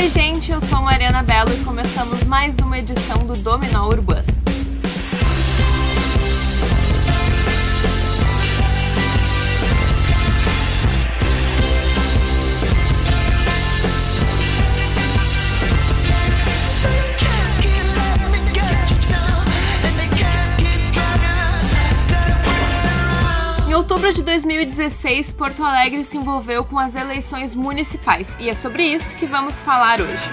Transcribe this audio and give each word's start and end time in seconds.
Oi, 0.00 0.08
gente, 0.08 0.52
eu 0.52 0.60
sou 0.60 0.80
Mariana 0.80 1.24
Belo 1.24 1.52
e 1.52 1.64
começamos 1.64 2.22
mais 2.22 2.56
uma 2.60 2.78
edição 2.78 3.26
do 3.26 3.34
Dominó 3.34 3.88
Urbano. 3.88 4.37
Outubro 23.98 24.12
de 24.12 24.22
2016, 24.22 25.32
Porto 25.32 25.64
Alegre 25.64 26.04
se 26.04 26.16
envolveu 26.16 26.64
com 26.64 26.78
as 26.78 26.94
eleições 26.94 27.52
municipais 27.52 28.36
e 28.38 28.48
é 28.48 28.54
sobre 28.54 28.84
isso 28.84 29.12
que 29.16 29.26
vamos 29.26 29.60
falar 29.60 30.00
hoje. 30.00 30.28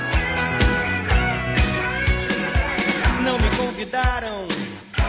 Não 3.24 3.40
me 3.40 3.50
convidaram 3.58 4.48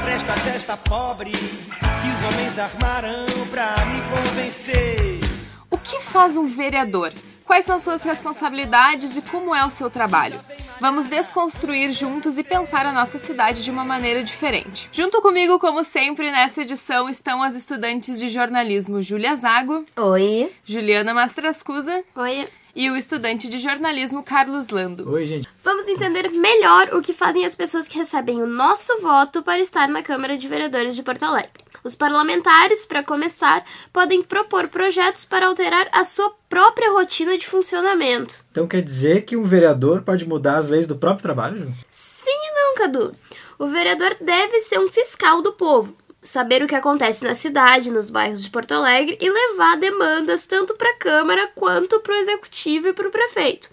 pra 0.00 0.10
esta 0.10 0.32
festa 0.32 0.74
pobre 0.74 1.32
que 1.32 1.36
os 1.36 2.34
homens 2.34 2.58
armaram 2.58 3.26
pra 3.50 3.74
me 3.84 4.00
convencer. 4.08 5.20
O 5.70 5.76
que 5.76 6.00
faz 6.00 6.34
um 6.34 6.46
vereador? 6.46 7.12
Quais 7.44 7.66
são 7.66 7.78
suas 7.78 8.02
responsabilidades 8.04 9.18
e 9.18 9.22
como 9.22 9.54
é 9.54 9.66
o 9.66 9.70
seu 9.70 9.90
trabalho? 9.90 10.40
Vamos 10.80 11.06
desconstruir 11.06 11.90
juntos 11.92 12.36
e 12.36 12.44
pensar 12.44 12.84
a 12.84 12.92
nossa 12.92 13.18
cidade 13.18 13.64
de 13.64 13.70
uma 13.70 13.84
maneira 13.84 14.22
diferente. 14.22 14.88
Junto 14.92 15.22
comigo, 15.22 15.58
como 15.58 15.82
sempre, 15.82 16.30
nessa 16.30 16.62
edição 16.62 17.08
estão 17.08 17.42
as 17.42 17.54
estudantes 17.54 18.18
de 18.18 18.28
jornalismo 18.28 19.00
Júlia 19.00 19.34
Zago, 19.36 19.84
Oi. 19.96 20.52
Juliana 20.64 21.14
Mastrascusa 21.14 22.04
Oi. 22.14 22.46
e 22.74 22.90
o 22.90 22.96
estudante 22.96 23.48
de 23.48 23.58
jornalismo 23.58 24.22
Carlos 24.22 24.68
Lando. 24.68 25.10
Oi, 25.10 25.24
gente. 25.24 25.48
Vamos 25.64 25.88
entender 25.88 26.30
melhor 26.30 26.90
o 26.92 27.00
que 27.00 27.14
fazem 27.14 27.44
as 27.46 27.56
pessoas 27.56 27.88
que 27.88 27.96
recebem 27.96 28.42
o 28.42 28.46
nosso 28.46 29.00
voto 29.00 29.42
para 29.42 29.60
estar 29.60 29.88
na 29.88 30.02
Câmara 30.02 30.36
de 30.36 30.46
Vereadores 30.46 30.94
de 30.94 31.02
Porto 31.02 31.22
Alegre. 31.24 31.50
Os 31.86 31.94
parlamentares, 31.94 32.84
para 32.84 33.04
começar, 33.04 33.64
podem 33.92 34.20
propor 34.20 34.66
projetos 34.66 35.24
para 35.24 35.46
alterar 35.46 35.88
a 35.92 36.04
sua 36.04 36.34
própria 36.48 36.90
rotina 36.90 37.38
de 37.38 37.46
funcionamento. 37.46 38.44
Então 38.50 38.66
quer 38.66 38.82
dizer 38.82 39.24
que 39.24 39.36
um 39.36 39.44
vereador 39.44 40.02
pode 40.02 40.26
mudar 40.26 40.58
as 40.58 40.68
leis 40.68 40.88
do 40.88 40.96
próprio 40.96 41.22
trabalho, 41.22 41.58
Ju? 41.58 41.72
Sim 41.88 42.28
e 42.28 42.54
não, 42.56 42.74
Cadu. 42.74 43.14
O 43.56 43.68
vereador 43.68 44.16
deve 44.20 44.58
ser 44.62 44.80
um 44.80 44.88
fiscal 44.88 45.40
do 45.42 45.52
povo, 45.52 45.96
saber 46.20 46.60
o 46.60 46.66
que 46.66 46.74
acontece 46.74 47.22
na 47.22 47.36
cidade, 47.36 47.92
nos 47.92 48.10
bairros 48.10 48.42
de 48.42 48.50
Porto 48.50 48.72
Alegre 48.72 49.16
e 49.20 49.30
levar 49.30 49.76
demandas 49.76 50.44
tanto 50.44 50.74
para 50.74 50.90
a 50.90 50.98
Câmara 50.98 51.52
quanto 51.54 52.00
para 52.00 52.14
o 52.14 52.16
Executivo 52.16 52.88
e 52.88 52.92
para 52.94 53.06
o 53.06 53.12
prefeito. 53.12 53.70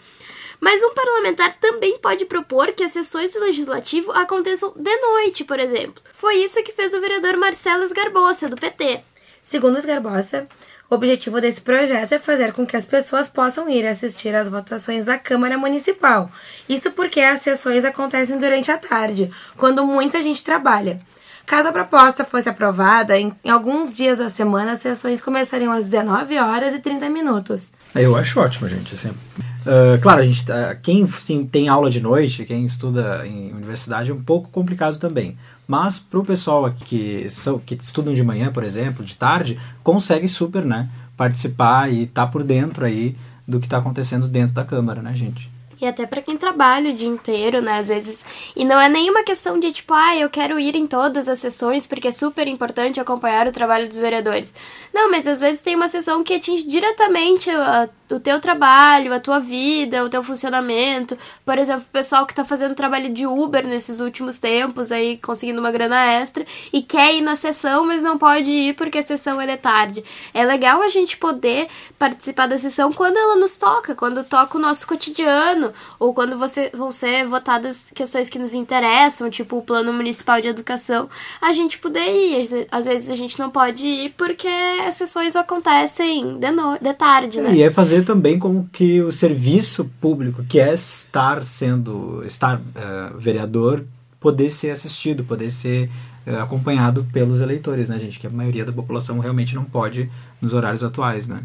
Mas 0.64 0.82
um 0.82 0.94
parlamentar 0.94 1.58
também 1.58 1.98
pode 1.98 2.24
propor 2.24 2.68
que 2.72 2.86
as 2.86 2.94
sessões 2.94 3.34
do 3.34 3.42
Legislativo 3.42 4.14
aconteçam 4.14 4.72
de 4.74 4.96
noite, 4.96 5.44
por 5.44 5.60
exemplo. 5.60 6.02
Foi 6.14 6.36
isso 6.36 6.64
que 6.64 6.72
fez 6.72 6.94
o 6.94 7.02
vereador 7.02 7.36
Marcelo 7.36 7.84
Esgarbosa, 7.84 8.48
do 8.48 8.56
PT. 8.56 9.02
Segundo 9.44 9.78
os 9.78 9.84
Garbosa, 9.84 10.48
o 10.90 10.96
objetivo 10.96 11.42
desse 11.42 11.60
projeto 11.60 12.14
é 12.14 12.18
fazer 12.18 12.54
com 12.54 12.66
que 12.66 12.78
as 12.78 12.86
pessoas 12.86 13.28
possam 13.28 13.68
ir 13.68 13.86
assistir 13.86 14.34
às 14.34 14.48
votações 14.48 15.04
da 15.04 15.18
Câmara 15.18 15.58
Municipal. 15.58 16.32
Isso 16.70 16.92
porque 16.92 17.20
as 17.20 17.42
sessões 17.42 17.84
acontecem 17.84 18.38
durante 18.38 18.72
a 18.72 18.78
tarde, 18.78 19.30
quando 19.58 19.86
muita 19.86 20.24
gente 20.24 20.46
trabalha. 20.46 21.02
Caso 21.46 21.68
a 21.68 21.74
proposta 21.74 22.24
fosse 22.24 22.48
aprovada, 22.48 23.20
em 23.20 23.34
alguns 23.50 23.94
dias 23.94 24.20
da 24.20 24.30
semana 24.30 24.72
as 24.72 24.80
sessões 24.80 25.22
começariam 25.22 25.74
às 25.74 25.88
19 25.88 26.40
horas 26.40 26.74
e 26.74 26.80
30 26.80 27.10
minutos. 27.10 27.68
Eu 27.96 28.16
acho 28.16 28.40
ótimo, 28.40 28.68
gente. 28.68 28.94
Assim, 28.94 29.10
uh, 29.10 30.00
claro, 30.02 30.22
a 30.22 30.26
gente, 30.26 30.46
tá- 30.46 30.76
quem 30.76 31.08
sim, 31.08 31.46
tem 31.46 31.68
aula 31.68 31.90
de 31.90 32.02
noite, 32.02 32.46
quem 32.46 32.66
estuda 32.66 33.26
em 33.26 33.52
universidade, 33.54 34.10
é 34.12 34.14
um 34.14 34.22
pouco 34.22 34.50
complicado 34.50 34.98
também. 34.98 35.38
Mas 35.68 36.00
para 36.00 36.20
o 36.20 36.26
pessoal 36.26 36.72
que, 36.72 37.30
são, 37.30 37.60
que 37.60 37.76
estudam 37.76 38.14
de 38.14 38.24
manhã, 38.24 38.52
por 38.52 38.64
exemplo, 38.64 39.06
de 39.06 39.16
tarde, 39.16 39.60
consegue 39.84 40.28
super 40.28 40.66
né, 40.66 40.90
participar 41.16 41.92
e 41.92 42.04
estar 42.04 42.28
por 42.28 42.44
dentro 42.44 42.86
aí 42.86 43.16
do 43.48 43.60
que 43.60 43.68
está 43.68 43.78
acontecendo 43.78 44.28
dentro 44.28 44.56
da 44.56 44.66
Câmara, 44.66 45.02
né, 45.02 45.14
gente? 45.16 45.53
E 45.84 45.86
até 45.86 46.06
pra 46.06 46.22
quem 46.22 46.38
trabalha 46.38 46.92
o 46.92 46.94
dia 46.94 47.10
inteiro, 47.10 47.62
né, 47.62 47.80
às 47.80 47.90
vezes. 47.90 48.24
E 48.56 48.64
não 48.64 48.80
é 48.80 48.88
nenhuma 48.88 49.22
questão 49.22 49.60
de 49.60 49.70
tipo, 49.74 49.94
ah, 49.94 50.16
eu 50.16 50.30
quero 50.30 50.58
ir 50.58 50.78
em 50.78 50.88
todas 50.88 51.28
as 51.28 51.40
sessões 51.40 51.86
porque 51.86 52.08
é 52.08 52.12
super 52.14 52.48
importante 52.48 53.02
acompanhar 53.02 53.50
o 53.50 53.52
trabalho 53.52 53.86
dos 53.90 53.98
vereadores. 53.98 54.54
Não, 54.94 55.12
mas 55.12 55.28
às 55.28 55.42
vezes 55.42 55.62
tem 55.62 55.76
uma 55.76 55.90
sessão 55.90 56.24
que 56.24 56.36
atinge 56.36 56.66
diretamente 56.66 57.50
a- 57.50 57.90
o 58.10 58.20
teu 58.20 58.40
trabalho, 58.40 59.12
a 59.14 59.20
tua 59.20 59.40
vida, 59.40 60.06
o 60.06 60.10
teu 60.10 60.24
funcionamento. 60.24 61.18
Por 61.44 61.58
exemplo, 61.58 61.82
o 61.82 61.92
pessoal 61.92 62.26
que 62.26 62.34
tá 62.34 62.46
fazendo 62.46 62.76
trabalho 62.76 63.12
de 63.12 63.26
Uber 63.26 63.68
nesses 63.68 64.00
últimos 64.00 64.38
tempos, 64.38 64.92
aí 64.92 65.18
conseguindo 65.18 65.60
uma 65.60 65.72
grana 65.72 66.00
extra, 66.14 66.46
e 66.72 66.82
quer 66.82 67.16
ir 67.16 67.22
na 67.22 67.36
sessão, 67.36 67.86
mas 67.86 68.04
não 68.04 68.18
pode 68.18 68.52
ir 68.52 68.76
porque 68.76 69.00
a 69.00 69.04
sessão 69.04 69.42
é 69.42 69.48
de 69.48 69.58
tarde. 69.58 70.04
É 70.34 70.46
legal 70.46 70.82
a 70.82 70.90
gente 70.90 71.18
poder 71.18 71.68
participar 71.98 72.48
da 72.48 72.58
sessão 72.58 72.94
quando 72.94 73.18
ela 73.18 73.36
nos 73.36 73.56
toca, 73.58 73.96
quando 73.96 74.24
toca 74.24 74.58
o 74.58 74.62
nosso 74.62 74.86
cotidiano, 74.86 75.73
ou 76.00 76.14
quando 76.14 76.38
você, 76.38 76.72
vão 76.74 76.92
ser 76.92 77.26
votadas 77.26 77.92
questões 77.94 78.30
que 78.30 78.40
nos 78.40 78.54
interessam, 78.54 79.30
tipo 79.30 79.58
o 79.58 79.62
Plano 79.62 79.94
Municipal 79.94 80.42
de 80.42 80.48
Educação, 80.48 81.10
a 81.42 81.54
gente 81.54 81.80
poder 81.80 82.00
ir. 82.00 82.68
Às 82.72 82.86
vezes 82.86 83.10
a 83.10 83.16
gente 83.16 83.40
não 83.40 83.50
pode 83.50 83.86
ir 83.86 84.14
porque 84.18 84.48
as 84.88 84.96
sessões 84.96 85.36
acontecem 85.36 86.38
de, 86.40 86.52
no... 86.52 86.78
de 86.80 86.94
tarde, 86.94 87.42
né? 87.42 87.54
E 87.54 87.64
é 87.64 87.70
fazer 87.70 88.04
também 88.06 88.38
com 88.38 88.66
que 88.66 89.02
o 89.02 89.12
serviço 89.12 89.90
público, 90.00 90.44
que 90.44 90.60
é 90.60 90.74
estar 90.74 91.44
sendo, 91.44 92.24
estar 92.26 92.62
eh, 92.76 93.12
vereador, 93.18 93.86
poder 94.20 94.50
ser 94.50 94.72
assistido, 94.72 95.24
poder 95.24 95.52
ser 95.52 95.90
eh, 96.26 96.40
acompanhado 96.40 97.06
pelos 97.12 97.42
eleitores, 97.42 97.90
né, 97.90 98.00
gente? 98.00 98.20
Que 98.20 98.28
a 98.28 98.30
maioria 98.30 98.64
da 98.64 98.72
população 98.72 99.20
realmente 99.20 99.56
não 99.56 99.66
pode 99.66 100.10
nos 100.42 100.54
horários 100.54 100.84
atuais, 100.84 101.28
né? 101.28 101.44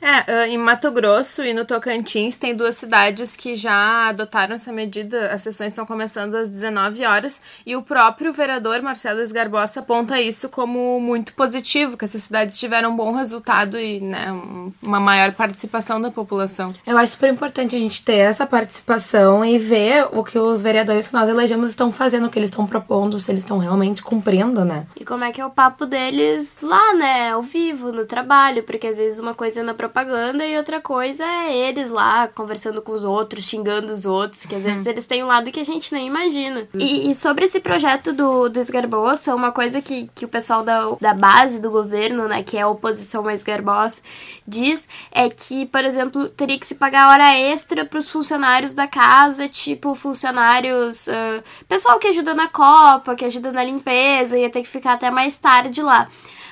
É, 0.00 0.32
ah, 0.32 0.48
em 0.48 0.58
Mato 0.58 0.90
Grosso 0.90 1.42
e 1.42 1.52
no 1.54 1.64
Tocantins 1.64 2.36
tem 2.38 2.54
duas 2.54 2.76
cidades 2.76 3.34
que 3.34 3.56
já 3.56 4.08
adotaram 4.08 4.54
essa 4.54 4.72
medida. 4.72 5.32
As 5.32 5.42
sessões 5.42 5.68
estão 5.68 5.86
começando 5.86 6.34
às 6.34 6.48
19 6.50 7.04
horas 7.04 7.40
e 7.64 7.74
o 7.76 7.82
próprio 7.82 8.32
vereador 8.32 8.80
Marcelo 8.82 9.20
Esgarbosa 9.20 9.80
aponta 9.80 10.20
isso 10.20 10.48
como 10.48 11.00
muito 11.00 11.32
positivo, 11.32 11.96
que 11.96 12.04
essas 12.04 12.22
cidades 12.22 12.58
tiveram 12.58 12.90
um 12.90 12.96
bom 12.96 13.12
resultado 13.12 13.78
e 13.78 14.00
né, 14.00 14.30
um- 14.32 14.72
uma 14.82 15.00
maior 15.00 15.32
participação 15.32 16.00
da 16.00 16.10
população. 16.10 16.74
Eu 16.86 16.96
acho 16.98 17.12
super 17.12 17.30
importante 17.32 17.74
a 17.74 17.78
gente 17.78 18.02
ter 18.04 18.16
essa 18.18 18.46
participação 18.46 19.44
e 19.44 19.58
ver 19.58 20.06
o 20.12 20.22
que 20.22 20.38
os 20.38 20.62
vereadores 20.62 21.08
que 21.08 21.14
nós 21.14 21.28
elegemos 21.28 21.70
estão 21.70 21.90
fazendo, 21.92 22.26
o 22.26 22.30
que 22.30 22.38
eles 22.38 22.50
estão 22.50 22.66
propondo, 22.66 23.18
se 23.18 23.30
eles 23.30 23.42
estão 23.42 23.58
realmente 23.58 24.02
cumprindo, 24.02 24.64
né? 24.64 24.86
E 24.98 25.04
como 25.04 25.24
é 25.24 25.32
que 25.32 25.40
é 25.40 25.46
o 25.46 25.50
papo 25.50 25.86
deles 25.86 26.58
lá, 26.62 26.94
né? 26.94 27.30
Ao 27.32 27.42
vivo, 27.42 27.92
no 27.92 28.04
trabalho, 28.04 28.62
porque 28.62 28.86
às 28.86 28.96
vezes 28.96 29.18
uma 29.18 29.34
coisa 29.34 29.60
é 29.60 29.62
na 29.62 29.74
propaganda 29.96 30.46
e 30.46 30.58
outra 30.58 30.78
coisa 30.78 31.24
é 31.24 31.56
eles 31.56 31.90
lá 31.90 32.28
conversando 32.28 32.82
com 32.82 32.92
os 32.92 33.02
outros, 33.02 33.44
xingando 33.44 33.90
os 33.94 34.04
outros, 34.04 34.44
que 34.44 34.54
às 34.54 34.62
vezes 34.62 34.86
eles 34.86 35.06
têm 35.06 35.24
um 35.24 35.26
lado 35.26 35.50
que 35.50 35.58
a 35.58 35.64
gente 35.64 35.90
nem 35.94 36.06
imagina. 36.06 36.68
E, 36.74 37.10
e 37.10 37.14
sobre 37.14 37.46
esse 37.46 37.60
projeto 37.60 38.12
do, 38.12 38.50
do 38.50 38.60
Esgarbosa, 38.60 39.34
uma 39.34 39.50
coisa 39.50 39.80
que, 39.80 40.10
que 40.14 40.26
o 40.26 40.28
pessoal 40.28 40.62
da, 40.62 40.90
da 41.00 41.14
base 41.14 41.62
do 41.62 41.70
governo, 41.70 42.28
né, 42.28 42.42
que 42.42 42.58
é 42.58 42.60
a 42.60 42.68
oposição 42.68 43.22
mais 43.22 43.40
Esgarbosa, 43.40 44.02
diz 44.46 44.86
é 45.10 45.30
que, 45.30 45.64
por 45.64 45.82
exemplo, 45.82 46.28
teria 46.28 46.58
que 46.58 46.66
se 46.66 46.74
pagar 46.74 47.08
hora 47.08 47.34
extra 47.34 47.82
para 47.82 47.98
os 47.98 48.10
funcionários 48.10 48.74
da 48.74 48.86
casa, 48.86 49.48
tipo 49.48 49.94
funcionários, 49.94 51.08
ah, 51.08 51.42
pessoal 51.66 51.98
que 51.98 52.08
ajuda 52.08 52.34
na 52.34 52.48
copa, 52.48 53.14
que 53.16 53.24
ajuda 53.24 53.50
na 53.50 53.64
limpeza, 53.64 54.38
ia 54.38 54.50
ter 54.50 54.60
que 54.60 54.68
ficar 54.68 54.92
até 54.92 55.10
mais 55.10 55.38
tarde 55.38 55.80
lá. 55.80 56.06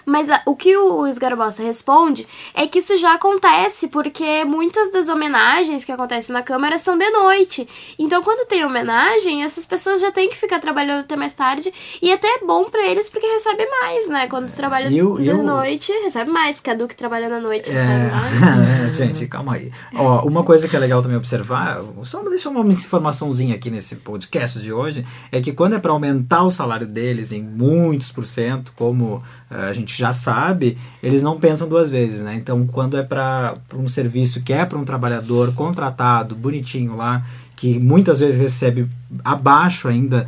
Mas 0.06 0.28
a- 0.30 0.42
o 0.46 0.54
que 0.54 0.76
o 0.76 1.06
Esgarbosa 1.06 1.62
responde 1.62 2.26
é 2.54 2.66
que 2.66 2.78
isso 2.78 2.96
já 2.96 3.14
acontece, 3.14 3.88
porque 3.88 4.44
muitas 4.44 4.90
das 4.90 5.08
homenagens 5.08 5.84
que 5.84 5.92
acontecem 5.92 6.32
na 6.32 6.42
Câmara 6.42 6.78
são 6.78 6.96
de 6.98 7.08
noite. 7.10 7.66
Então, 7.98 8.22
quando 8.22 8.46
tem 8.46 8.64
homenagem, 8.64 9.42
essas 9.42 9.64
pessoas 9.64 10.00
já 10.00 10.10
têm 10.12 10.28
que 10.28 10.36
ficar 10.36 10.58
trabalhando 10.60 11.00
até 11.00 11.16
mais 11.16 11.32
tarde. 11.32 11.72
E 12.02 12.12
até 12.12 12.26
é 12.28 12.38
bom 12.44 12.64
pra 12.64 12.86
eles, 12.86 13.08
porque 13.08 13.26
recebe 13.26 13.66
mais, 13.66 14.08
né? 14.08 14.26
Quando 14.28 14.50
trabalha 14.54 14.88
E 14.88 14.98
eu- 14.98 15.14
de 15.16 15.26
eu- 15.26 15.42
noite, 15.42 15.90
recebe 16.04 16.30
mais. 16.30 16.60
Cadu 16.60 16.86
que 16.88 16.96
trabalha 16.96 17.28
na 17.28 17.40
noite, 17.40 17.70
recebe 17.70 18.10
mais. 18.10 19.00
É, 19.00 19.06
gente, 19.06 19.26
calma 19.26 19.54
aí. 19.54 19.70
Ó, 19.96 20.22
uma 20.26 20.42
coisa 20.44 20.68
que 20.68 20.76
é 20.76 20.78
legal 20.78 21.00
também 21.02 21.16
observar, 21.16 21.80
só 22.02 22.22
deixar 22.28 22.50
uma 22.50 22.64
informaçãozinha 22.64 23.54
aqui 23.54 23.70
nesse 23.70 23.96
podcast 23.96 24.58
de 24.60 24.72
hoje, 24.72 25.04
é 25.32 25.40
que 25.40 25.52
quando 25.52 25.74
é 25.74 25.78
para 25.78 25.92
aumentar 25.92 26.42
o 26.44 26.50
salário 26.50 26.86
deles 26.86 27.32
em 27.32 27.42
muitos 27.42 28.12
por 28.12 28.24
cento, 28.26 28.72
como 28.76 29.22
a 29.56 29.72
gente 29.72 29.96
já 29.96 30.12
sabe, 30.12 30.76
eles 31.02 31.22
não 31.22 31.38
pensam 31.38 31.68
duas 31.68 31.88
vezes, 31.88 32.20
né? 32.20 32.34
Então, 32.34 32.66
quando 32.66 32.96
é 32.96 33.02
para 33.02 33.54
um 33.74 33.88
serviço 33.88 34.42
que 34.42 34.52
é 34.52 34.64
para 34.64 34.78
um 34.78 34.84
trabalhador 34.84 35.54
contratado, 35.54 36.34
bonitinho 36.34 36.96
lá, 36.96 37.24
que 37.56 37.78
muitas 37.78 38.20
vezes 38.20 38.38
recebe 38.38 38.88
abaixo 39.24 39.88
ainda 39.88 40.26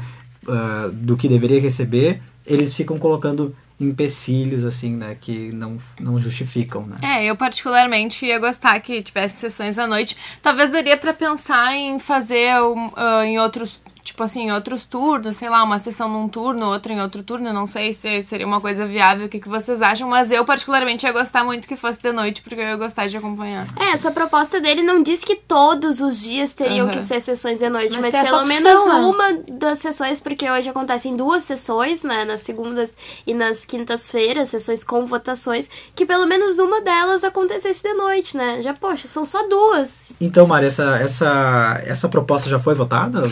ah, 0.48 0.90
do 0.92 1.16
que 1.16 1.28
deveria 1.28 1.60
receber, 1.60 2.22
eles 2.46 2.72
ficam 2.72 2.96
colocando 2.98 3.54
empecilhos, 3.78 4.64
assim, 4.64 4.94
né, 4.96 5.16
que 5.20 5.52
não, 5.52 5.76
não 6.00 6.18
justificam, 6.18 6.86
né? 6.86 6.96
É, 7.02 7.24
eu 7.26 7.36
particularmente 7.36 8.24
ia 8.24 8.38
gostar 8.38 8.78
que 8.80 9.02
tivesse 9.02 9.36
sessões 9.36 9.78
à 9.78 9.86
noite. 9.86 10.16
Talvez 10.40 10.70
daria 10.70 10.96
pra 10.96 11.12
pensar 11.12 11.74
em 11.74 11.98
fazer 11.98 12.58
um, 12.62 12.90
ah, 12.96 13.26
em 13.26 13.38
outros, 13.38 13.80
tipo 14.06 14.22
assim, 14.22 14.44
em 14.44 14.52
outros 14.52 14.86
turnos, 14.86 15.36
sei 15.36 15.48
lá, 15.50 15.62
uma 15.62 15.78
sessão 15.78 16.08
num 16.08 16.28
turno, 16.28 16.66
outra 16.66 16.92
em 16.92 17.00
outro 17.00 17.22
turno, 17.22 17.52
não 17.52 17.66
sei 17.66 17.92
se 17.92 18.22
seria 18.22 18.46
uma 18.46 18.60
coisa 18.60 18.86
viável, 18.86 19.26
o 19.26 19.28
que, 19.28 19.40
que 19.40 19.48
vocês 19.48 19.82
acham, 19.82 20.08
mas 20.08 20.30
eu 20.30 20.44
particularmente 20.44 21.04
ia 21.04 21.12
gostar 21.12 21.44
muito 21.44 21.66
que 21.66 21.76
fosse 21.76 22.00
de 22.00 22.12
noite, 22.12 22.40
porque 22.40 22.54
eu 22.54 22.64
ia 22.64 22.76
gostar 22.76 23.08
de 23.08 23.16
acompanhar. 23.16 23.66
É, 23.78 23.90
essa 23.90 24.10
proposta 24.12 24.60
dele 24.60 24.82
não 24.82 25.02
diz 25.02 25.24
que 25.24 25.34
todos 25.34 26.00
os 26.00 26.20
dias 26.20 26.54
teriam 26.54 26.86
Aham. 26.86 26.96
que 26.96 27.02
ser 27.02 27.20
sessões 27.20 27.58
de 27.58 27.68
noite, 27.68 27.98
Mas 28.00 28.12
mas, 28.12 28.28
pelo 28.28 28.42
opção, 28.42 28.62
menos 28.62 28.86
né? 28.86 28.94
uma 28.94 29.32
das 29.58 29.80
sessões, 29.80 30.20
porque 30.20 30.48
hoje 30.48 30.70
acontecem 30.70 31.16
duas 31.16 31.42
sessões, 31.42 32.04
né, 32.04 32.24
nas 32.24 32.42
segundas 32.42 32.94
e 33.26 33.34
nas 33.34 33.64
quintas-feiras, 33.64 34.50
sessões 34.50 34.84
com 34.84 35.04
votações, 35.04 35.68
que 35.94 36.06
pelo 36.06 36.26
menos 36.26 36.58
uma 36.58 36.80
delas 36.80 37.24
acontecesse 37.24 37.82
de 37.82 37.94
noite, 37.94 38.36
né? 38.36 38.62
Já, 38.62 38.72
poxa, 38.72 39.08
são 39.08 39.26
só 39.26 39.46
duas. 39.48 40.14
Então, 40.20 40.46
Mari, 40.46 40.66
essa, 40.66 40.96
essa, 40.96 41.82
essa 41.84 42.08
proposta 42.08 42.48
já 42.48 42.58
foi 42.60 42.74
votada? 42.74 43.22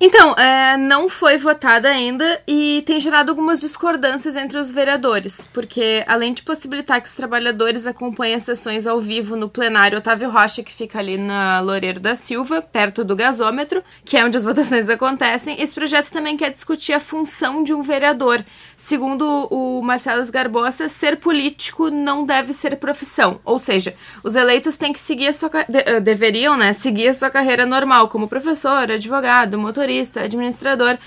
Então, 0.00 0.32
é, 0.34 0.76
não 0.76 1.08
foi 1.08 1.36
votada 1.38 1.88
ainda 1.88 2.40
e 2.46 2.84
tem 2.86 3.00
gerado 3.00 3.32
algumas 3.32 3.58
discordâncias 3.60 4.36
entre 4.36 4.56
os 4.56 4.70
vereadores, 4.70 5.40
porque 5.52 6.04
além 6.06 6.32
de 6.32 6.44
possibilitar 6.44 7.00
que 7.02 7.08
os 7.08 7.14
trabalhadores 7.14 7.84
acompanhem 7.84 8.36
as 8.36 8.44
sessões 8.44 8.86
ao 8.86 9.00
vivo 9.00 9.34
no 9.34 9.48
plenário 9.48 9.98
Otávio 9.98 10.30
Rocha, 10.30 10.62
que 10.62 10.72
fica 10.72 11.00
ali 11.00 11.18
na 11.18 11.58
Loureiro 11.60 11.98
da 11.98 12.14
Silva, 12.14 12.62
perto 12.62 13.02
do 13.02 13.16
gasômetro, 13.16 13.82
que 14.04 14.16
é 14.16 14.24
onde 14.24 14.36
as 14.36 14.44
votações 14.46 14.88
acontecem, 14.88 15.60
esse 15.60 15.74
projeto 15.74 16.12
também 16.12 16.36
quer 16.36 16.52
discutir 16.52 16.92
a 16.92 17.00
função 17.00 17.64
de 17.64 17.74
um 17.74 17.82
vereador. 17.82 18.44
Segundo 18.76 19.48
o 19.50 19.82
Marcelo 19.82 20.24
Garbosa, 20.30 20.88
ser 20.88 21.16
político 21.16 21.90
não 21.90 22.24
deve 22.24 22.52
ser 22.52 22.76
profissão, 22.76 23.40
ou 23.44 23.58
seja, 23.58 23.96
os 24.22 24.36
eleitos 24.36 24.76
têm 24.76 24.92
que 24.92 25.00
seguir 25.00 25.26
a 25.26 25.32
sua 25.32 25.50
de- 25.68 25.78
eh, 25.84 25.98
deveriam, 25.98 26.56
né, 26.56 26.72
seguir 26.72 27.08
a 27.08 27.14
sua 27.14 27.30
carreira 27.30 27.66
normal 27.66 28.06
como 28.06 28.28
professor, 28.28 28.92
advogado, 28.92 29.58
motorista, 29.58 29.87
administrador, 29.88 30.98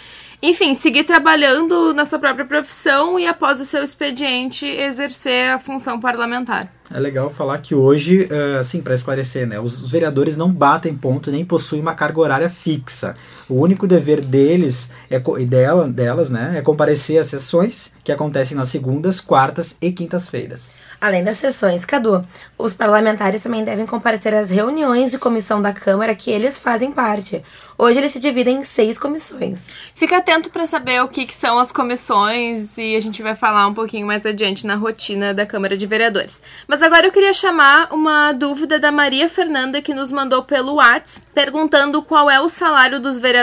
enfim, 0.43 0.73
seguir 0.73 1.03
trabalhando 1.03 1.93
na 1.93 2.03
sua 2.03 2.17
própria 2.17 2.45
profissão 2.45 3.19
e 3.19 3.27
após 3.27 3.61
o 3.61 3.65
seu 3.65 3.83
expediente 3.83 4.65
exercer 4.65 5.51
a 5.51 5.59
função 5.59 5.99
parlamentar. 5.99 6.71
É 6.93 6.99
legal 6.99 7.29
falar 7.29 7.59
que 7.59 7.75
hoje, 7.75 8.27
eh, 8.29 8.57
assim, 8.59 8.81
para 8.81 8.95
esclarecer, 8.95 9.47
né, 9.47 9.59
os 9.59 9.89
vereadores 9.89 10.35
não 10.35 10.51
batem 10.51 10.95
ponto 10.95 11.31
nem 11.31 11.45
possuem 11.45 11.81
uma 11.81 11.93
carga 11.93 12.19
horária 12.19 12.49
fixa. 12.49 13.15
O 13.51 13.55
único 13.55 13.85
dever 13.85 14.21
deles 14.21 14.89
é, 15.09 15.21
e 15.37 15.45
dela, 15.45 15.85
delas 15.85 16.29
né, 16.29 16.53
é 16.55 16.61
comparecer 16.61 17.19
às 17.19 17.27
sessões 17.27 17.91
que 18.01 18.09
acontecem 18.09 18.55
nas 18.55 18.69
segundas, 18.69 19.19
quartas 19.19 19.75
e 19.81 19.91
quintas-feiras. 19.91 20.91
Além 21.01 21.21
das 21.21 21.37
sessões, 21.37 21.83
Cadu, 21.83 22.23
os 22.57 22.73
parlamentares 22.73 23.43
também 23.43 23.63
devem 23.63 23.85
comparecer 23.85 24.33
às 24.33 24.49
reuniões 24.49 25.11
de 25.11 25.19
comissão 25.19 25.61
da 25.61 25.73
Câmara 25.73 26.15
que 26.15 26.31
eles 26.31 26.57
fazem 26.57 26.93
parte. 26.93 27.43
Hoje 27.77 27.99
eles 27.99 28.13
se 28.13 28.19
dividem 28.19 28.59
em 28.59 28.63
seis 28.63 28.97
comissões. 28.97 29.67
Fica 29.93 30.17
atento 30.17 30.49
para 30.49 30.65
saber 30.65 31.01
o 31.01 31.09
que, 31.09 31.25
que 31.25 31.35
são 31.35 31.59
as 31.59 31.73
comissões 31.73 32.77
e 32.77 32.95
a 32.95 32.99
gente 33.01 33.21
vai 33.21 33.35
falar 33.35 33.67
um 33.67 33.73
pouquinho 33.73 34.07
mais 34.07 34.25
adiante 34.25 34.65
na 34.65 34.75
rotina 34.75 35.33
da 35.33 35.45
Câmara 35.45 35.75
de 35.75 35.85
Vereadores. 35.85 36.41
Mas 36.67 36.81
agora 36.81 37.07
eu 37.07 37.11
queria 37.11 37.33
chamar 37.33 37.89
uma 37.91 38.31
dúvida 38.31 38.79
da 38.79 38.93
Maria 38.93 39.27
Fernanda 39.27 39.81
que 39.81 39.93
nos 39.93 40.09
mandou 40.09 40.41
pelo 40.43 40.75
Whats 40.75 41.25
perguntando 41.33 42.01
qual 42.01 42.29
é 42.29 42.39
o 42.39 42.47
salário 42.47 42.99
dos 42.99 43.19
vereadores. 43.19 43.40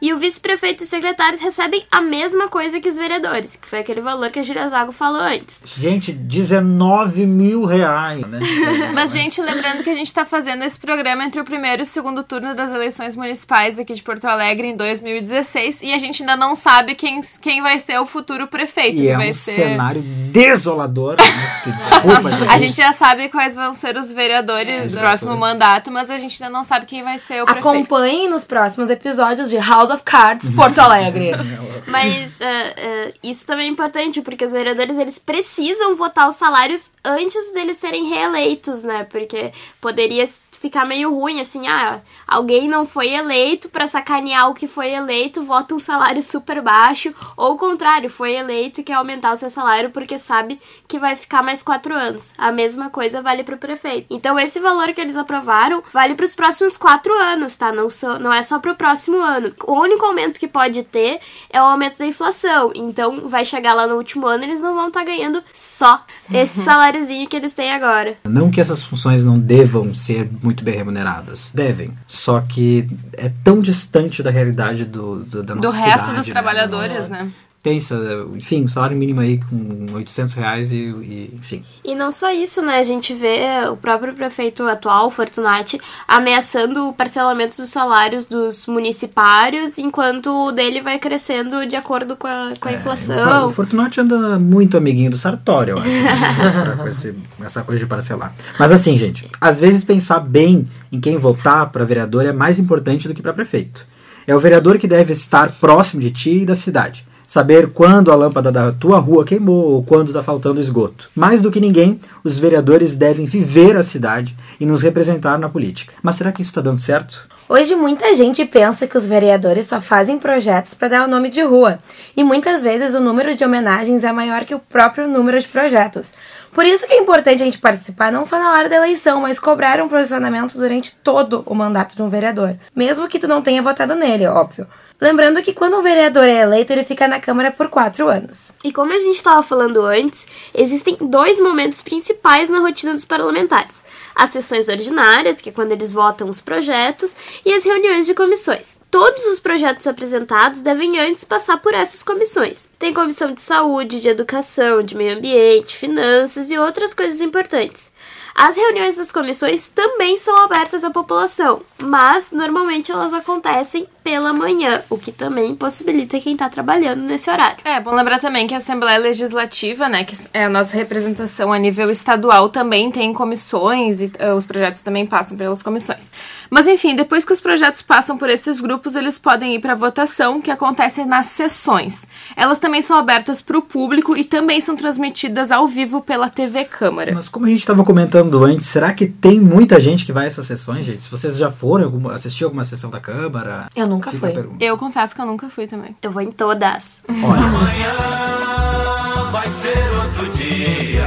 E 0.00 0.12
o 0.12 0.16
vice-prefeito 0.16 0.82
e 0.82 0.84
os 0.84 0.88
secretários 0.88 1.42
recebem 1.42 1.84
a 1.90 2.00
mesma 2.00 2.48
coisa 2.48 2.80
que 2.80 2.88
os 2.88 2.96
vereadores, 2.96 3.56
que 3.56 3.68
foi 3.68 3.80
aquele 3.80 4.00
valor 4.00 4.30
que 4.30 4.38
a 4.38 4.42
Júlia 4.42 4.66
Zago 4.68 4.92
falou 4.92 5.20
antes. 5.20 5.62
Gente, 5.66 6.10
19 6.12 7.26
mil 7.26 7.66
reais, 7.66 8.26
né? 8.26 8.40
Mas, 8.94 9.12
gente, 9.12 9.42
lembrando 9.42 9.84
que 9.84 9.90
a 9.90 9.94
gente 9.94 10.12
tá 10.12 10.24
fazendo 10.24 10.64
esse 10.64 10.80
programa 10.80 11.24
entre 11.24 11.38
o 11.38 11.44
primeiro 11.44 11.82
e 11.82 11.84
o 11.84 11.86
segundo 11.86 12.22
turno 12.22 12.54
das 12.54 12.72
eleições 12.72 13.14
municipais 13.14 13.78
aqui 13.78 13.92
de 13.92 14.02
Porto 14.02 14.24
Alegre 14.24 14.68
em 14.68 14.76
2016 14.76 15.82
e 15.82 15.92
a 15.92 15.98
gente 15.98 16.22
ainda 16.22 16.36
não 16.36 16.54
sabe 16.54 16.94
quem, 16.94 17.20
quem 17.42 17.60
vai 17.60 17.78
ser 17.78 18.00
o 18.00 18.06
futuro 18.06 18.46
prefeito. 18.46 18.96
E 18.96 19.02
que 19.02 19.08
é 19.08 19.16
vai 19.16 19.30
um 19.30 19.34
ser... 19.34 19.52
cenário 19.52 20.02
desolador. 20.32 21.16
Né? 21.18 21.74
Desculpa, 21.76 22.30
gente. 22.32 22.50
A 22.50 22.58
gente 22.58 22.76
já 22.76 22.92
sabe 22.94 23.28
quais 23.28 23.54
vão 23.54 23.74
ser 23.74 23.98
os 23.98 24.10
vereadores 24.10 24.82
do 24.82 24.86
Exato. 24.88 25.00
próximo 25.00 25.36
mandato, 25.36 25.90
mas 25.90 26.08
a 26.08 26.16
gente 26.16 26.42
ainda 26.42 26.56
não 26.56 26.64
sabe 26.64 26.86
quem 26.86 27.02
vai 27.02 27.18
ser 27.18 27.42
o 27.42 27.44
prefeito. 27.44 27.68
Acompanhem 27.68 28.30
nos 28.30 28.44
próximos 28.44 28.88
episódios 28.88 29.50
de 29.50 29.58
House 29.58 29.89
of 29.90 30.02
Cards 30.04 30.48
Porto 30.50 30.78
Alegre. 30.78 31.32
Mas 31.86 32.40
é, 32.40 32.74
é, 32.76 33.14
isso 33.22 33.46
também 33.46 33.66
é 33.66 33.68
importante, 33.68 34.22
porque 34.22 34.44
os 34.44 34.52
vereadores 34.52 34.96
eles 34.98 35.18
precisam 35.18 35.96
votar 35.96 36.28
os 36.28 36.36
salários 36.36 36.90
antes 37.04 37.52
deles 37.52 37.78
serem 37.78 38.08
reeleitos, 38.08 38.82
né? 38.82 39.04
Porque 39.04 39.52
poderia 39.80 40.28
ficar 40.60 40.84
meio 40.84 41.14
ruim, 41.14 41.40
assim, 41.40 41.66
ah, 41.66 42.02
alguém 42.26 42.68
não 42.68 42.84
foi 42.84 43.08
eleito 43.08 43.70
pra 43.70 43.88
sacanear 43.88 44.50
o 44.50 44.54
que 44.54 44.68
foi 44.68 44.90
eleito, 44.90 45.42
vota 45.42 45.74
um 45.74 45.78
salário 45.78 46.22
super 46.22 46.60
baixo, 46.60 47.14
ou 47.34 47.54
o 47.54 47.56
contrário, 47.56 48.10
foi 48.10 48.34
eleito 48.34 48.78
e 48.78 48.84
quer 48.84 48.92
aumentar 48.92 49.32
o 49.32 49.36
seu 49.38 49.48
salário 49.48 49.90
porque 49.90 50.18
sabe 50.18 50.60
que 50.86 50.98
vai 50.98 51.16
ficar 51.16 51.42
mais 51.42 51.62
quatro 51.62 51.94
anos. 51.94 52.34
A 52.36 52.52
mesma 52.52 52.90
coisa 52.90 53.22
vale 53.22 53.42
pro 53.42 53.56
prefeito. 53.56 54.06
Então 54.10 54.38
esse 54.38 54.60
valor 54.60 54.92
que 54.92 55.00
eles 55.00 55.16
aprovaram 55.16 55.82
vale 55.90 56.14
pros 56.14 56.34
próximos 56.34 56.76
quatro 56.76 57.14
anos, 57.14 57.56
tá? 57.56 57.72
Não, 57.72 57.88
só, 57.88 58.18
não 58.18 58.30
é 58.30 58.42
só 58.42 58.58
pro 58.58 58.74
próximo 58.74 59.16
ano. 59.16 59.54
O 59.64 59.80
único 59.80 60.04
aumento 60.04 60.38
que 60.38 60.46
pode 60.46 60.82
ter 60.82 61.20
é 61.48 61.58
o 61.58 61.64
aumento 61.64 61.96
da 61.96 62.06
inflação. 62.06 62.70
Então 62.74 63.30
vai 63.30 63.46
chegar 63.46 63.72
lá 63.72 63.86
no 63.86 63.96
último 63.96 64.26
ano 64.26 64.44
eles 64.44 64.60
não 64.60 64.74
vão 64.74 64.88
estar 64.88 65.04
ganhando 65.04 65.42
só 65.54 66.04
esse 66.32 66.62
saláriozinho 66.62 67.28
que 67.28 67.36
eles 67.36 67.52
têm 67.52 67.72
agora. 67.72 68.16
Não 68.24 68.50
que 68.50 68.60
essas 68.60 68.82
funções 68.82 69.24
não 69.24 69.38
devam 69.38 69.94
ser 69.94 70.28
muito 70.42 70.64
bem 70.64 70.76
remuneradas. 70.76 71.52
Devem. 71.54 71.92
Só 72.06 72.40
que 72.40 72.86
é 73.16 73.30
tão 73.42 73.60
distante 73.60 74.22
da 74.22 74.30
realidade 74.30 74.84
do, 74.84 75.24
do, 75.24 75.42
da 75.42 75.54
nossa 75.54 75.68
Do 75.68 75.72
resto 75.72 75.98
cidade, 75.98 76.14
dos 76.16 76.26
né? 76.26 76.32
trabalhadores, 76.32 76.96
Nossa. 76.96 77.08
né? 77.08 77.30
Pensa, 77.62 77.94
enfim, 78.36 78.64
um 78.64 78.68
salário 78.68 78.96
mínimo 78.96 79.20
aí 79.20 79.38
com 79.38 79.84
800 79.94 80.32
reais 80.32 80.72
e, 80.72 80.76
e, 80.76 81.30
enfim. 81.34 81.62
E 81.84 81.94
não 81.94 82.10
só 82.10 82.32
isso, 82.32 82.62
né? 82.62 82.78
A 82.78 82.82
gente 82.84 83.12
vê 83.12 83.40
o 83.70 83.76
próprio 83.76 84.14
prefeito 84.14 84.62
atual, 84.62 85.10
Fortunati, 85.10 85.78
ameaçando 86.08 86.88
o 86.88 86.92
parcelamento 86.94 87.58
dos 87.58 87.68
salários 87.68 88.24
dos 88.24 88.66
municipários, 88.66 89.76
enquanto 89.76 90.28
o 90.48 90.52
dele 90.52 90.80
vai 90.80 90.98
crescendo 90.98 91.66
de 91.66 91.76
acordo 91.76 92.16
com 92.16 92.26
a, 92.26 92.52
com 92.58 92.68
a 92.68 92.72
O 92.72 92.74
inflação. 92.74 93.50
Fortunato 93.50 94.00
anda 94.00 94.38
muito 94.38 94.78
amiguinho 94.78 95.10
do 95.10 95.18
Sartório, 95.18 95.72
eu 95.72 95.78
acho. 95.78 95.88
né? 95.88 96.76
com 96.80 96.88
esse- 96.88 97.14
essa 97.44 97.62
coisa 97.62 97.78
de 97.84 97.86
parcelar. 97.86 98.32
Mas 98.58 98.72
assim, 98.72 98.96
gente, 98.96 99.28
às 99.38 99.60
vezes 99.60 99.84
pensar 99.84 100.20
bem 100.20 100.66
em 100.90 100.98
quem 100.98 101.18
votar 101.18 101.68
para 101.70 101.84
vereador 101.84 102.24
é 102.24 102.32
mais 102.32 102.58
importante 102.58 103.06
do 103.06 103.12
que 103.12 103.20
para 103.20 103.34
prefeito. 103.34 103.86
É 104.26 104.34
o 104.34 104.40
vereador 104.40 104.78
que 104.78 104.88
deve 104.88 105.12
estar 105.12 105.52
próximo 105.52 106.00
de 106.00 106.10
ti 106.10 106.38
e 106.42 106.46
da 106.46 106.54
cidade. 106.54 107.06
Saber 107.30 107.70
quando 107.70 108.10
a 108.10 108.16
lâmpada 108.16 108.50
da 108.50 108.72
tua 108.72 108.98
rua 108.98 109.24
queimou 109.24 109.74
ou 109.74 109.84
quando 109.84 110.08
está 110.08 110.20
faltando 110.20 110.58
esgoto. 110.58 111.08
Mais 111.14 111.40
do 111.40 111.48
que 111.48 111.60
ninguém, 111.60 112.00
os 112.24 112.40
vereadores 112.40 112.96
devem 112.96 113.24
viver 113.24 113.76
a 113.76 113.84
cidade 113.84 114.36
e 114.58 114.66
nos 114.66 114.82
representar 114.82 115.38
na 115.38 115.48
política. 115.48 115.94
Mas 116.02 116.16
será 116.16 116.32
que 116.32 116.42
isso 116.42 116.50
está 116.50 116.60
dando 116.60 116.78
certo? 116.78 117.28
Hoje 117.48 117.76
muita 117.76 118.12
gente 118.16 118.44
pensa 118.44 118.84
que 118.88 118.98
os 118.98 119.06
vereadores 119.06 119.68
só 119.68 119.80
fazem 119.80 120.18
projetos 120.18 120.74
para 120.74 120.88
dar 120.88 121.04
o 121.04 121.08
nome 121.08 121.30
de 121.30 121.40
rua, 121.40 121.78
e 122.16 122.24
muitas 122.24 122.62
vezes 122.62 122.96
o 122.96 123.00
número 123.00 123.32
de 123.36 123.44
homenagens 123.44 124.02
é 124.02 124.10
maior 124.10 124.44
que 124.44 124.56
o 124.56 124.58
próprio 124.58 125.06
número 125.06 125.38
de 125.38 125.46
projetos. 125.46 126.12
Por 126.52 126.66
isso 126.66 126.84
que 126.84 126.94
é 126.94 126.98
importante 126.98 127.42
a 127.42 127.44
gente 127.44 127.58
participar 127.58 128.10
não 128.10 128.24
só 128.24 128.40
na 128.40 128.54
hora 128.54 128.68
da 128.68 128.74
eleição, 128.74 129.20
mas 129.20 129.38
cobrar 129.38 129.80
um 129.80 129.88
posicionamento 129.88 130.58
durante 130.58 130.96
todo 130.96 131.44
o 131.46 131.54
mandato 131.54 131.94
de 131.94 132.02
um 132.02 132.08
vereador, 132.08 132.56
mesmo 132.74 133.06
que 133.06 133.20
tu 133.20 133.28
não 133.28 133.40
tenha 133.40 133.62
votado 133.62 133.94
nele, 133.94 134.26
óbvio. 134.26 134.66
Lembrando 135.00 135.42
que 135.42 135.54
quando 135.54 135.78
um 135.78 135.82
vereador 135.82 136.28
é 136.28 136.42
eleito, 136.42 136.72
ele 136.72 136.84
fica 136.84 137.08
na 137.08 137.18
Câmara 137.18 137.50
por 137.50 137.68
quatro 137.68 138.06
anos. 138.08 138.52
E 138.62 138.70
como 138.70 138.92
a 138.92 139.00
gente 139.00 139.16
estava 139.16 139.42
falando 139.42 139.82
antes, 139.82 140.26
existem 140.52 140.94
dois 141.00 141.40
momentos 141.40 141.80
principais 141.80 142.50
na 142.50 142.58
rotina 142.58 142.92
dos 142.92 143.06
parlamentares: 143.06 143.82
as 144.14 144.28
sessões 144.28 144.68
ordinárias, 144.68 145.40
que 145.40 145.48
é 145.48 145.52
quando 145.52 145.72
eles 145.72 145.94
votam 145.94 146.28
os 146.28 146.42
projetos, 146.42 147.16
e 147.46 147.50
as 147.54 147.64
reuniões 147.64 148.04
de 148.04 148.12
comissões. 148.12 148.76
Todos 148.90 149.24
os 149.24 149.40
projetos 149.40 149.86
apresentados 149.86 150.60
devem 150.60 150.98
antes 150.98 151.24
passar 151.24 151.56
por 151.56 151.72
essas 151.72 152.02
comissões. 152.02 152.68
Tem 152.78 152.92
comissão 152.92 153.32
de 153.32 153.40
saúde, 153.40 154.02
de 154.02 154.08
educação, 154.08 154.82
de 154.82 154.94
meio 154.94 155.16
ambiente, 155.16 155.78
finanças 155.78 156.50
e 156.50 156.58
outras 156.58 156.92
coisas 156.92 157.22
importantes. 157.22 157.90
As 158.34 158.56
reuniões 158.56 158.96
das 158.96 159.12
comissões 159.12 159.68
também 159.68 160.16
são 160.18 160.36
abertas 160.36 160.84
à 160.84 160.90
população, 160.90 161.62
mas 161.78 162.32
normalmente 162.32 162.92
elas 162.92 163.12
acontecem 163.12 163.86
pela 164.02 164.32
manhã, 164.32 164.82
o 164.88 164.96
que 164.96 165.12
também 165.12 165.54
possibilita 165.54 166.18
quem 166.20 166.32
está 166.32 166.48
trabalhando 166.48 167.02
nesse 167.02 167.30
horário. 167.30 167.58
É, 167.64 167.80
bom 167.80 167.92
lembrar 167.92 168.18
também 168.18 168.46
que 168.46 168.54
a 168.54 168.58
Assembleia 168.58 168.98
Legislativa, 168.98 169.88
né, 169.88 170.04
que 170.04 170.16
é 170.32 170.44
a 170.44 170.48
nossa 170.48 170.76
representação 170.76 171.52
a 171.52 171.58
nível 171.58 171.90
estadual, 171.90 172.48
também 172.48 172.90
tem 172.90 173.12
comissões 173.12 174.00
e 174.00 174.06
uh, 174.06 174.34
os 174.36 174.46
projetos 174.46 174.82
também 174.82 175.06
passam 175.06 175.36
pelas 175.36 175.62
comissões. 175.62 176.10
Mas 176.50 176.66
enfim, 176.66 176.96
depois 176.96 177.24
que 177.24 177.32
os 177.32 177.40
projetos 177.40 177.82
passam 177.82 178.16
por 178.16 178.28
esses 178.30 178.60
grupos, 178.60 178.94
eles 178.94 179.18
podem 179.18 179.54
ir 179.54 179.60
para 179.60 179.74
votação, 179.74 180.40
que 180.40 180.50
acontece 180.50 181.04
nas 181.04 181.26
sessões. 181.26 182.06
Elas 182.36 182.58
também 182.58 182.82
são 182.82 182.96
abertas 182.96 183.40
para 183.40 183.58
o 183.58 183.62
público 183.62 184.16
e 184.16 184.24
também 184.24 184.60
são 184.60 184.76
transmitidas 184.76 185.50
ao 185.50 185.66
vivo 185.66 186.00
pela 186.00 186.28
TV 186.28 186.64
Câmara. 186.64 187.12
Mas 187.14 187.28
como 187.28 187.46
a 187.46 187.48
gente 187.48 187.60
estava 187.60 187.84
comentando 187.84 188.42
antes, 188.44 188.66
será 188.66 188.92
que 188.92 189.06
tem 189.06 189.38
muita 189.38 189.78
gente 189.78 190.04
que 190.04 190.12
vai 190.12 190.24
a 190.24 190.26
essas 190.26 190.46
sessões, 190.46 190.84
gente? 190.84 191.02
Se 191.02 191.10
vocês 191.10 191.36
já 191.36 191.50
foram 191.50 192.10
assistir 192.10 192.44
alguma 192.44 192.64
sessão 192.64 192.90
da 192.90 193.00
Câmara? 193.00 193.68
Eu 193.74 193.86
nunca 193.90 194.10
fica 194.10 194.30
fui. 194.30 194.48
Eu 194.60 194.78
confesso 194.78 195.14
que 195.14 195.20
eu 195.20 195.26
nunca 195.26 195.48
fui 195.50 195.66
também. 195.66 195.94
Eu 196.00 196.10
vou 196.10 196.22
em 196.22 196.30
todas. 196.32 197.02
Olha, 197.08 197.42
Amanhã 197.42 199.30
vai 199.30 199.48
ser 199.50 199.78
outro 200.02 200.28
dia. 200.30 201.04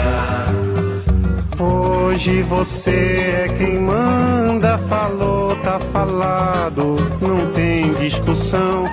Hoje 1.59 2.41
você 2.43 3.45
é 3.45 3.53
quem 3.57 3.79
manda, 3.79 4.77
falou, 4.77 5.55
tá 5.57 5.79
falado, 5.79 6.95
não 7.21 7.51
tem 7.53 7.93
discussão. 7.95 8.85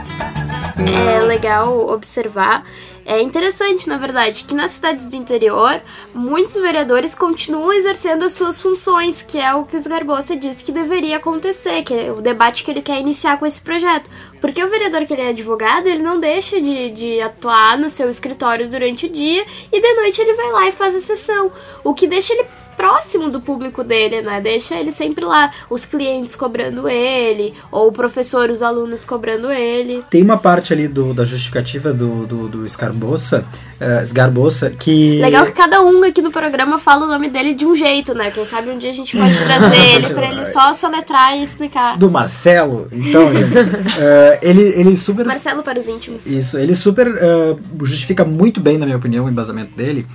É 0.79 1.21
legal 1.21 1.89
observar. 1.89 2.65
É 3.11 3.21
interessante, 3.21 3.89
na 3.89 3.97
verdade, 3.97 4.45
que 4.45 4.55
nas 4.55 4.71
cidades 4.71 5.09
do 5.09 5.17
interior, 5.17 5.83
muitos 6.15 6.55
vereadores 6.55 7.13
continuam 7.13 7.73
exercendo 7.73 8.25
as 8.25 8.35
suas 8.35 8.61
funções, 8.61 9.21
que 9.21 9.37
é 9.37 9.53
o 9.53 9.65
que 9.65 9.75
os 9.75 9.85
Garbosa 9.85 10.37
disse 10.37 10.63
que 10.63 10.71
deveria 10.71 11.17
acontecer, 11.17 11.83
que 11.83 11.93
é 11.93 12.13
o 12.13 12.21
debate 12.21 12.63
que 12.63 12.71
ele 12.71 12.81
quer 12.81 13.01
iniciar 13.01 13.37
com 13.37 13.45
esse 13.45 13.61
projeto. 13.61 14.09
Porque 14.41 14.63
o 14.63 14.71
vereador 14.71 15.05
que 15.07 15.13
ele 15.13 15.23
é 15.23 15.31
advogado, 15.31 15.89
ele 15.89 16.05
não 16.05 16.21
deixa 16.21 16.61
de, 16.61 16.91
de 16.91 17.21
atuar 17.21 17.77
no 17.77 17.91
seu 17.91 18.09
escritório 18.09 18.69
durante 18.69 19.07
o 19.07 19.09
dia 19.09 19.45
e 19.73 19.81
de 19.81 19.95
noite 19.95 20.21
ele 20.21 20.35
vai 20.35 20.53
lá 20.53 20.69
e 20.69 20.73
faz 20.73 20.95
a 20.95 21.01
sessão. 21.01 21.51
O 21.83 21.93
que 21.93 22.07
deixa 22.07 22.33
ele 22.33 22.45
próximo 22.81 23.29
do 23.29 23.43
público 23.43 23.85
dele, 23.85 24.23
né? 24.23 24.41
Deixa 24.41 24.75
ele 24.75 24.91
sempre 24.91 25.23
lá, 25.23 25.51
os 25.69 25.85
clientes 25.85 26.35
cobrando 26.35 26.89
ele, 26.89 27.53
ou 27.71 27.89
o 27.89 27.93
professor, 27.93 28.49
os 28.49 28.63
alunos 28.63 29.05
cobrando 29.05 29.51
ele. 29.51 30.03
tem 30.09 30.23
uma 30.23 30.39
parte 30.39 30.73
ali 30.73 30.89
do, 30.89 31.13
da 31.13 31.23
justificativa 31.23 31.93
do, 31.93 32.25
do, 32.27 32.49
do 32.49 32.67
Scarbossa, 32.67 33.45
eh, 33.79 34.03
Sgarbossa, 34.05 34.71
que... 34.71 35.21
Legal 35.21 35.45
que 35.45 35.53
cada 35.53 35.83
um 35.83 36.03
aqui 36.05 36.23
no 36.23 36.31
programa 36.31 36.79
fala 36.79 37.05
o 37.05 37.09
nome 37.09 37.29
dele 37.29 37.53
de 37.53 37.67
um 37.67 37.77
jeito, 37.77 38.15
né? 38.15 38.31
Quem 38.31 38.47
sabe 38.47 38.71
um 38.71 38.79
dia 38.79 38.89
a 38.89 38.95
gente 38.95 39.15
pode 39.15 39.37
trazer 39.45 39.97
ele 39.97 40.15
pra 40.15 40.31
ele 40.31 40.47
só 40.47 40.73
soletrar 40.73 41.37
e 41.37 41.45
explicar. 41.45 41.99
Do 41.99 42.11
Marcelo, 42.11 42.89
então, 42.91 43.31
gente, 43.31 43.59
eh, 44.01 44.39
ele, 44.41 44.63
ele 44.63 44.97
super... 44.97 45.27
Marcelo 45.27 45.63
para 45.63 45.79
os 45.79 45.87
íntimos. 45.87 46.25
Isso, 46.25 46.57
ele 46.57 46.75
super 46.75 47.07
eh, 47.09 47.57
justifica 47.83 48.25
muito 48.25 48.59
bem, 48.59 48.79
na 48.79 48.87
minha 48.87 48.97
opinião, 48.97 49.27
o 49.27 49.29
embasamento 49.29 49.77
dele, 49.77 50.07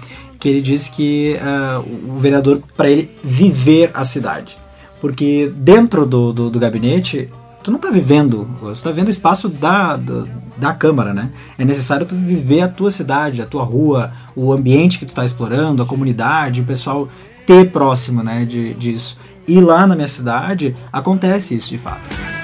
que 0.46 0.50
ele 0.50 0.62
diz 0.62 0.88
que 0.88 1.40
eh, 1.42 1.78
o 2.08 2.20
vereador, 2.20 2.62
para 2.78 2.88
ele 2.88 3.10
viver 3.24 3.90
a 3.96 4.04
cidade. 4.04 4.56
Porque 5.02 5.52
dentro 5.56 6.06
do, 6.06 6.32
do, 6.32 6.52
do 6.52 6.60
gabinete, 6.60 7.32
tu 7.64 7.72
não 7.72 7.80
tá 7.80 7.90
vivendo, 7.90 8.48
tu 8.60 8.84
tá 8.84 8.92
vendo 8.92 9.08
o 9.08 9.10
espaço 9.10 9.50
da, 9.50 9.98
da, 9.98 10.24
da 10.56 10.72
Câmara, 10.72 11.16
né? 11.16 11.32
É 11.58 11.66
necessário 11.66 12.06
tu 12.06 12.14
viver 12.14 12.62
a 12.62 12.68
tua 12.68 12.92
cidade, 12.92 13.42
a 13.42 13.48
tua 13.48 13.64
rua, 13.64 14.12
o 14.36 14.54
ambiente 14.54 15.00
que 15.00 15.08
tu 15.08 15.16
tá 15.16 15.26
explorando, 15.26 15.82
a 15.82 15.86
comunidade, 15.86 16.62
o 16.62 16.66
pessoal 16.66 17.10
ter 17.48 17.72
próximo, 17.72 18.22
né, 18.22 18.46
de, 18.46 18.76
disso. 18.76 19.18
E 19.48 19.60
lá 19.60 19.88
na 19.88 19.96
minha 19.96 20.08
cidade 20.08 20.76
acontece 20.94 21.56
isso 21.56 21.70
de 21.70 21.80
fato. 21.80 22.35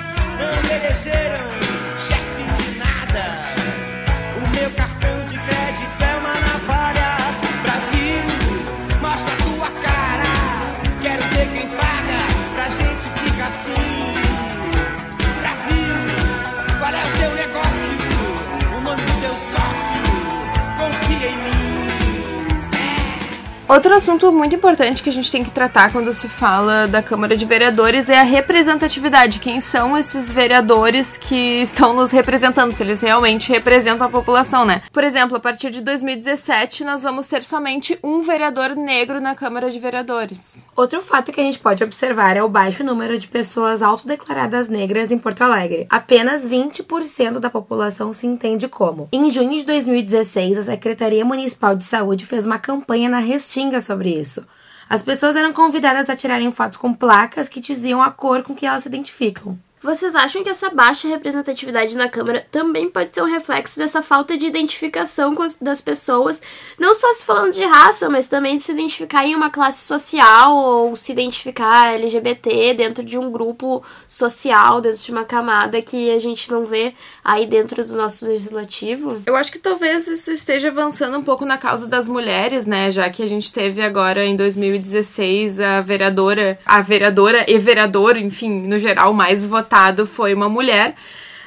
Outro 23.72 23.96
assunto 23.96 24.34
muito 24.34 24.54
importante 24.54 25.02
que 25.02 25.08
a 25.08 25.14
gente 25.14 25.32
tem 25.32 25.46
que 25.46 25.50
tratar 25.50 25.94
quando 25.94 26.12
se 26.12 26.28
fala 26.28 26.90
da 26.90 27.02
Câmara 27.02 27.38
de 27.38 27.46
Vereadores 27.46 28.10
é 28.10 28.20
a 28.20 28.24
representatividade. 28.24 29.40
Quem 29.40 29.62
são 29.62 29.98
esses 29.98 30.30
vereadores 30.30 31.16
que 31.16 31.62
estão 31.62 31.94
nos 31.94 32.12
representando? 32.12 32.74
Se 32.74 32.84
eles 32.84 33.00
realmente 33.00 33.50
representam 33.50 34.06
a 34.06 34.10
população, 34.10 34.66
né? 34.66 34.82
Por 34.92 35.06
exemplo, 35.06 35.38
a 35.38 35.40
partir 35.40 35.70
de 35.70 35.80
2017, 35.80 36.84
nós 36.84 37.04
vamos 37.04 37.30
ter 37.30 37.44
somente 37.44 37.98
um 38.04 38.20
vereador 38.20 38.76
negro 38.76 39.22
na 39.22 39.36
Câmara 39.36 39.72
de 39.72 39.80
Vereadores. 39.80 40.66
Outro 40.76 41.02
fato 41.02 41.32
que 41.32 41.40
a 41.40 41.44
gente 41.46 41.60
pode 41.60 41.82
observar 41.82 42.36
é 42.36 42.44
o 42.44 42.50
baixo 42.50 42.84
número 42.84 43.18
de 43.18 43.30
pessoas 43.30 43.82
autodeclaradas 43.82 44.68
negras 44.68 45.14
em 45.14 45.18
Porto 45.18 45.44
Alegre. 45.44 45.88
Apenas 45.90 46.46
20% 46.46 47.40
da 47.40 47.50
população 47.50 48.12
se 48.12 48.28
entende 48.28 48.68
como. 48.68 49.08
Em 49.14 49.32
junho 49.32 49.60
de 49.60 49.64
2016, 49.64 50.58
a 50.58 50.64
Secretaria 50.64 51.24
Municipal 51.24 51.74
de 51.74 51.86
Saúde 51.86 52.26
fez 52.26 52.46
uma 52.46 52.60
campanha 52.60 53.08
na 53.08 53.20
Restinga 53.20 53.61
sobre 53.82 54.10
isso. 54.10 54.46
As 54.90 55.04
pessoas 55.04 55.36
eram 55.36 55.54
convidadas 55.54 56.10
a 56.10 56.16
tirarem 56.16 56.52
fotos 56.52 56.78
com 56.78 56.94
placas 56.94 57.48
que 57.48 57.62
diziam 57.62 58.02
a 58.02 58.10
cor 58.10 58.44
com 58.44 58.56
que 58.56 58.66
elas 58.66 58.84
se 58.84 58.90
identificam. 58.90 59.58
Vocês 59.84 60.14
acham 60.14 60.44
que 60.44 60.50
essa 60.50 60.70
baixa 60.70 61.08
representatividade 61.08 61.98
na 61.98 62.08
Câmara 62.08 62.46
também 62.52 62.88
pode 62.88 63.16
ser 63.16 63.24
um 63.24 63.26
reflexo 63.26 63.80
dessa 63.80 64.04
falta 64.04 64.38
de 64.38 64.46
identificação 64.46 65.36
das 65.60 65.82
pessoas, 65.82 66.40
não 66.78 66.94
só 66.94 67.12
se 67.16 67.26
falando 67.26 67.52
de 67.52 67.64
raça, 67.64 68.08
mas 68.08 68.28
também 68.28 68.58
de 68.58 68.64
se 68.64 68.72
identificar 68.72 69.26
em 69.26 69.34
uma 69.34 69.50
classe 69.50 69.84
social 69.88 70.56
ou 70.56 70.96
se 70.96 71.12
identificar 71.12 71.96
LGBT 71.96 72.76
dentro 72.76 73.04
de 73.04 73.18
um 73.18 73.32
grupo 73.32 73.84
social, 74.08 74.82
dentro 74.82 75.02
de 75.02 75.12
uma 75.12 75.26
camada 75.26 75.82
que 75.82 76.12
a 76.12 76.20
gente 76.20 76.52
não 76.52 76.64
vê 76.64 76.94
aí 77.24 77.48
dentro 77.48 77.84
do 77.84 77.98
nosso 77.98 78.28
legislativo? 78.28 79.24
Eu 79.26 79.36
acho 79.36 79.52
que 79.52 79.58
talvez 79.58 80.08
isso 80.08 80.32
esteja 80.32 80.68
avançando 80.68 81.18
um 81.18 81.24
pouco 81.24 81.44
na 81.44 81.58
causa 81.58 81.88
das 81.88 82.08
mulheres, 82.08 82.68
né? 82.68 82.92
Já 82.92 83.10
que 83.10 83.24
a 83.24 83.28
gente 83.28 83.52
teve 83.52 83.82
agora 83.82 84.24
em 84.24 84.36
2016 84.36 85.60
a 85.60 85.82
vereadora, 85.82 86.60
a 86.64 86.82
vereadora 86.82 87.46
e 87.50 87.58
vereador, 87.58 88.16
enfim, 88.16 88.68
no 88.68 88.78
geral, 88.78 89.12
mais 89.12 89.44
votado 89.72 90.06
foi 90.06 90.34
uma 90.34 90.50
mulher. 90.50 90.96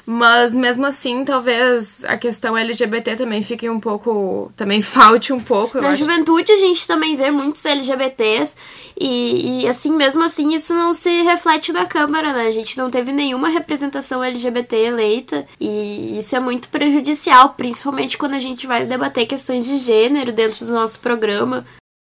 Mas 0.07 0.55
mesmo 0.55 0.85
assim, 0.85 1.25
talvez 1.25 2.05
a 2.05 2.19
questão 2.19 2.55
LGBT 2.55 3.17
também 3.17 3.43
fique 3.43 3.71
um 3.71 3.81
pouco. 3.81 4.53
também 4.55 4.83
falte 4.83 5.33
um 5.33 5.41
pouco. 5.41 5.79
Eu 5.79 5.83
Na 5.83 5.89
acho. 5.91 5.99
juventude 6.01 6.53
a 6.53 6.59
gente 6.59 6.87
também 6.87 7.17
vê 7.17 7.31
muitos 7.31 7.65
LGBTs 7.65 8.55
e, 9.01 9.63
e 9.63 9.69
assim, 9.69 9.97
mesmo 9.97 10.23
assim, 10.23 10.55
isso 10.55 10.75
não 10.75 10.93
se 10.93 11.23
reflete 11.23 11.73
na 11.73 11.87
Câmara, 11.87 12.35
né? 12.35 12.47
A 12.47 12.51
gente 12.51 12.77
não 12.77 12.91
teve 12.91 13.13
nenhuma 13.13 13.49
representação 13.49 14.23
LGBT 14.23 14.77
eleita 14.77 15.47
e 15.59 16.19
isso 16.19 16.37
é 16.37 16.41
muito 16.41 16.69
prejudicial, 16.69 17.55
principalmente 17.57 18.19
quando 18.19 18.35
a 18.35 18.41
gente 18.41 18.67
vai 18.67 18.85
debater 18.85 19.27
questões 19.27 19.65
de 19.65 19.79
gênero 19.79 20.33
dentro 20.33 20.67
do 20.67 20.73
nosso 20.75 21.01
programa. 21.01 21.65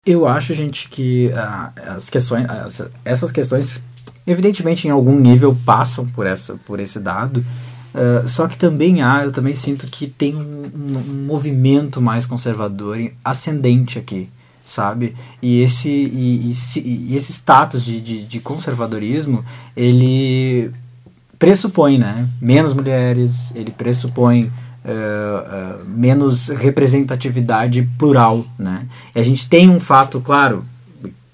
Eu 0.06 0.26
acho, 0.26 0.54
gente, 0.54 0.88
que 0.88 1.30
ah, 1.36 1.72
as 1.94 2.08
questões, 2.08 2.46
as- 2.48 2.88
essas 3.04 3.30
questões, 3.30 3.82
evidentemente, 4.26 4.86
em 4.86 4.90
algum 4.90 5.18
nível 5.18 5.56
passam 5.64 6.06
por 6.06 6.26
essa, 6.26 6.54
por 6.66 6.78
esse 6.80 6.98
dado. 7.00 7.44
ah, 7.94 8.24
só 8.26 8.46
que 8.48 8.56
também 8.56 9.02
há, 9.02 9.24
eu 9.24 9.32
também 9.32 9.54
sinto 9.54 9.86
que 9.86 10.06
tem 10.06 10.34
um, 10.36 10.70
um- 10.74 11.24
movimento 11.26 12.00
mais 12.00 12.24
conservador 12.26 12.98
ascendente 13.24 13.98
aqui, 13.98 14.28
sabe? 14.64 15.14
E 15.42 15.60
esse, 15.62 15.88
e, 15.90 16.52
e 16.52 16.80
e 17.12 17.16
esse 17.16 17.32
status 17.32 17.84
de, 17.84 18.00
de, 18.00 18.24
de 18.24 18.40
conservadorismo, 18.40 19.44
ele 19.76 20.70
pressupõe, 21.38 21.98
né? 21.98 22.28
Menos 22.40 22.72
mulheres, 22.72 23.52
ele 23.54 23.70
pressupõe 23.72 24.50
eh, 24.84 24.92
eh, 25.52 25.74
menos 25.86 26.48
representatividade 26.48 27.82
plural, 27.98 28.44
né? 28.58 28.86
E 29.14 29.18
a 29.20 29.22
gente 29.22 29.48
tem 29.48 29.68
um 29.68 29.80
fato, 29.80 30.20
claro, 30.20 30.64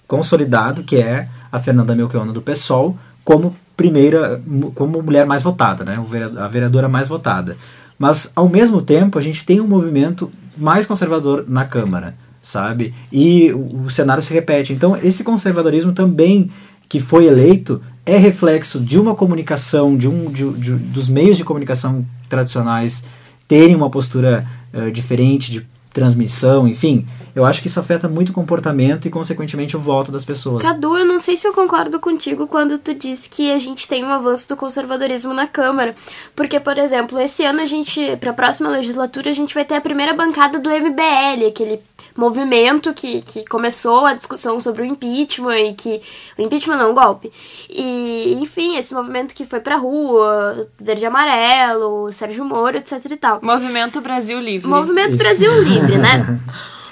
consolidado, 0.07 0.83
que 0.83 0.97
é 0.97 1.29
a 1.51 1.59
Fernanda 1.59 1.95
Melchiona 1.95 2.33
do 2.33 2.43
PSOL 2.43 2.97
como 3.25 3.55
primeira, 3.77 4.41
como 4.75 5.03
mulher 5.03 5.25
mais 5.27 5.43
votada, 5.43 5.85
né? 5.85 5.99
A 6.39 6.49
vereadora 6.49 6.89
mais 6.89 7.07
votada. 7.09 7.57
Mas, 7.99 8.33
ao 8.35 8.49
mesmo 8.49 8.81
tempo, 8.83 9.19
a 9.19 9.23
gente 9.23 9.45
tem 9.45 9.61
um 9.61 9.67
movimento 9.67 10.31
mais 10.57 10.87
conservador 10.87 11.45
na 11.49 11.65
Câmara, 11.65 12.15
sabe? 12.43 12.95
E 13.13 13.53
o, 13.53 13.89
cenário 13.91 14.23
se 14.23 14.33
repete. 14.33 14.73
Então, 14.73 14.97
esse 14.97 15.23
conservadorismo 15.25 15.93
também 15.93 16.51
que 16.89 17.01
foi 17.01 17.27
eleito 17.27 17.83
é 18.07 18.17
reflexo 18.17 18.81
de 18.81 18.99
uma 18.99 19.15
comunicação, 19.15 19.97
de 19.97 20.09
um 20.09 20.31
de- 20.31 20.53
de- 20.53 20.75
dos 20.75 21.09
meios 21.09 21.37
de 21.37 21.45
comunicação 21.45 22.05
tradicionais 22.29 23.05
terem 23.47 23.75
uma 23.77 23.91
postura 23.91 24.47
eh, 24.73 24.91
diferente 24.91 25.51
de 25.53 25.67
transmissão, 25.99 26.67
enfim. 26.69 27.07
Eu 27.35 27.45
acho 27.45 27.61
que 27.61 27.69
isso 27.69 27.79
afeta 27.79 28.09
muito 28.09 28.31
o 28.31 28.33
comportamento 28.33 29.07
e, 29.07 29.11
consequentemente, 29.11 29.77
o 29.77 29.81
voto 29.81 30.11
das 30.11 30.25
pessoas. 30.25 30.63
Cadu, 30.63 30.97
eu 30.97 31.05
não 31.05 31.21
sei 31.21 31.37
se 31.37 31.47
eu 31.47 31.53
concordo 31.53 32.01
contigo 32.01 32.47
quando 32.49 32.79
tu 32.79 32.95
diz 32.95 33.27
que 33.27 33.53
a 33.53 33.59
gente 33.59 33.87
tem 33.87 34.05
um 34.05 34.09
avanço 34.09 34.49
do 34.49 34.57
conservadorismo 34.57 35.33
na 35.33 35.47
Câmara. 35.47 35.95
Porque, 36.35 36.59
por 36.59 36.77
exemplo, 36.79 37.19
esse 37.21 37.45
ano 37.45 37.61
a 37.61 37.67
gente, 37.67 38.17
pra 38.17 38.33
próxima 38.33 38.69
legislatura, 38.69 39.31
a 39.31 39.33
gente 39.33 39.55
vai 39.55 39.65
ter 39.65 39.75
a 39.75 39.81
primeira 39.81 40.15
bancada 40.15 40.59
do 40.59 40.69
MBL, 40.69 41.47
aquele 41.47 41.81
movimento 42.17 42.93
que, 42.93 43.23
que 43.23 43.45
começou 43.49 44.05
a 44.05 44.15
discussão 44.15 44.61
sobre 44.61 44.83
o 44.83 44.85
impeachment 44.85 45.59
e 45.59 45.75
que. 45.75 46.01
O 46.37 46.43
impeachment 46.43 46.77
não, 46.77 46.91
o 46.91 46.95
golpe. 46.95 47.31
E, 47.71 48.37
enfim, 48.41 48.77
esse 48.77 48.93
movimento 48.93 49.33
que 49.35 49.47
foi 49.47 49.61
pra 49.61 49.77
rua, 49.77 50.69
verde 50.81 51.05
e 51.05 51.07
amarelo, 51.07 52.11
Sérgio 52.11 52.45
Moro, 52.45 52.77
etc 52.77 53.05
e 53.13 53.17
tal. 53.17 53.39
Movimento 53.41 54.01
Brasil 54.01 54.41
Livre. 54.41 54.69
Movimento 54.69 55.17
Brasil 55.17 55.63
Livre, 55.63 55.88
né? 55.97 56.39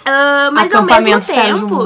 Ah, 0.08 0.50
mas 0.52 0.72
ao 0.72 0.84
mesmo 0.84 1.20
tempo, 1.20 1.76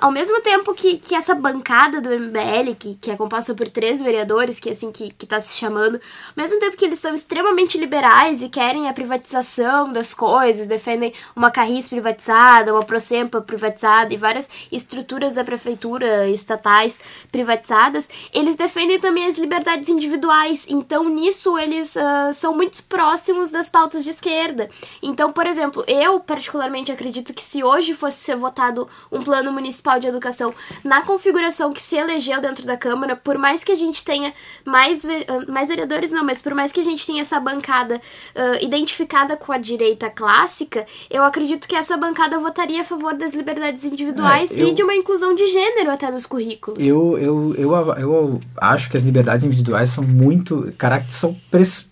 ao 0.00 0.12
mesmo 0.12 0.40
tempo 0.42 0.72
que, 0.74 0.96
que 0.96 1.12
essa 1.12 1.34
bancada 1.34 2.00
do 2.00 2.08
MBL, 2.08 2.72
que, 2.78 2.94
que 2.94 3.10
é 3.10 3.16
composta 3.16 3.52
por 3.52 3.68
três 3.68 4.00
vereadores, 4.00 4.60
que 4.60 4.70
assim 4.70 4.92
que, 4.92 5.10
que 5.10 5.26
tá 5.26 5.40
se 5.40 5.58
chamando, 5.58 5.96
ao 5.96 6.00
mesmo 6.36 6.60
tempo 6.60 6.76
que 6.76 6.84
eles 6.84 7.00
são 7.00 7.12
extremamente 7.12 7.76
liberais 7.76 8.42
e 8.42 8.48
querem 8.48 8.88
a 8.88 8.92
privatização 8.92 9.92
das 9.92 10.14
coisas, 10.14 10.68
defendem 10.68 11.12
uma 11.34 11.50
carris 11.50 11.88
privatizada, 11.88 12.72
uma 12.72 12.84
Procempa 12.84 13.40
privatizada 13.40 14.14
e 14.14 14.16
várias 14.16 14.48
estruturas 14.70 15.34
da 15.34 15.42
prefeitura 15.42 16.28
estatais 16.28 16.96
privatizadas, 17.32 18.08
eles 18.32 18.54
defendem 18.54 19.00
também 19.00 19.26
as 19.26 19.36
liberdades 19.36 19.88
individuais. 19.88 20.64
Então, 20.68 21.08
nisso, 21.08 21.58
eles 21.58 21.96
ah, 21.96 22.30
são 22.32 22.54
muito 22.54 22.84
próximos 22.84 23.50
das 23.50 23.68
pautas 23.68 24.04
de 24.04 24.10
esquerda. 24.10 24.70
Então, 25.02 25.32
por 25.32 25.44
exemplo, 25.44 25.82
eu 25.88 26.20
particularmente 26.20 26.92
acredito 26.92 27.34
que 27.34 27.42
se 27.42 27.63
hoje 27.64 27.94
fosse 27.94 28.18
ser 28.18 28.36
votado 28.36 28.86
um 29.10 29.22
plano 29.22 29.50
municipal 29.52 29.98
de 29.98 30.06
educação 30.06 30.52
na 30.82 31.02
configuração 31.02 31.72
que 31.72 31.82
se 31.82 31.96
elegeu 31.96 32.40
dentro 32.40 32.64
da 32.66 32.76
Câmara, 32.76 33.16
por 33.16 33.38
mais 33.38 33.64
que 33.64 33.72
a 33.72 33.74
gente 33.74 34.04
tenha 34.04 34.32
mais, 34.64 35.04
ah, 35.04 35.50
mais 35.50 35.68
vereadores, 35.68 36.10
não, 36.10 36.24
mas 36.24 36.42
por 36.42 36.54
mais 36.54 36.70
que 36.72 36.80
a 36.80 36.84
gente 36.84 37.06
tenha 37.06 37.22
essa 37.22 37.40
bancada 37.40 38.00
ah, 38.34 38.58
identificada 38.62 39.36
com 39.36 39.52
a 39.52 39.58
direita 39.58 40.10
clássica, 40.10 40.84
eu 41.10 41.22
acredito 41.22 41.66
que 41.66 41.74
essa 41.74 41.96
bancada 41.96 42.38
votaria 42.38 42.82
a 42.82 42.84
favor 42.84 43.14
das 43.14 43.32
liberdades 43.32 43.84
individuais 43.84 44.50
É, 44.50 44.62
eu- 44.62 44.68
e 44.68 44.74
de 44.74 44.82
uma 44.82 44.94
inclusão 44.94 45.34
de 45.34 45.46
gênero 45.46 45.90
até 45.90 46.10
nos 46.10 46.26
currículos. 46.26 46.82
Eu, 46.84 47.16
eu, 47.18 47.54
eu, 47.56 47.72
eu 47.98 48.40
acho 48.58 48.90
que 48.90 48.96
as 48.96 49.02
liberdades 49.02 49.44
individuais 49.44 49.90
são 49.90 50.04
muito. 50.04 50.68
são 51.08 51.36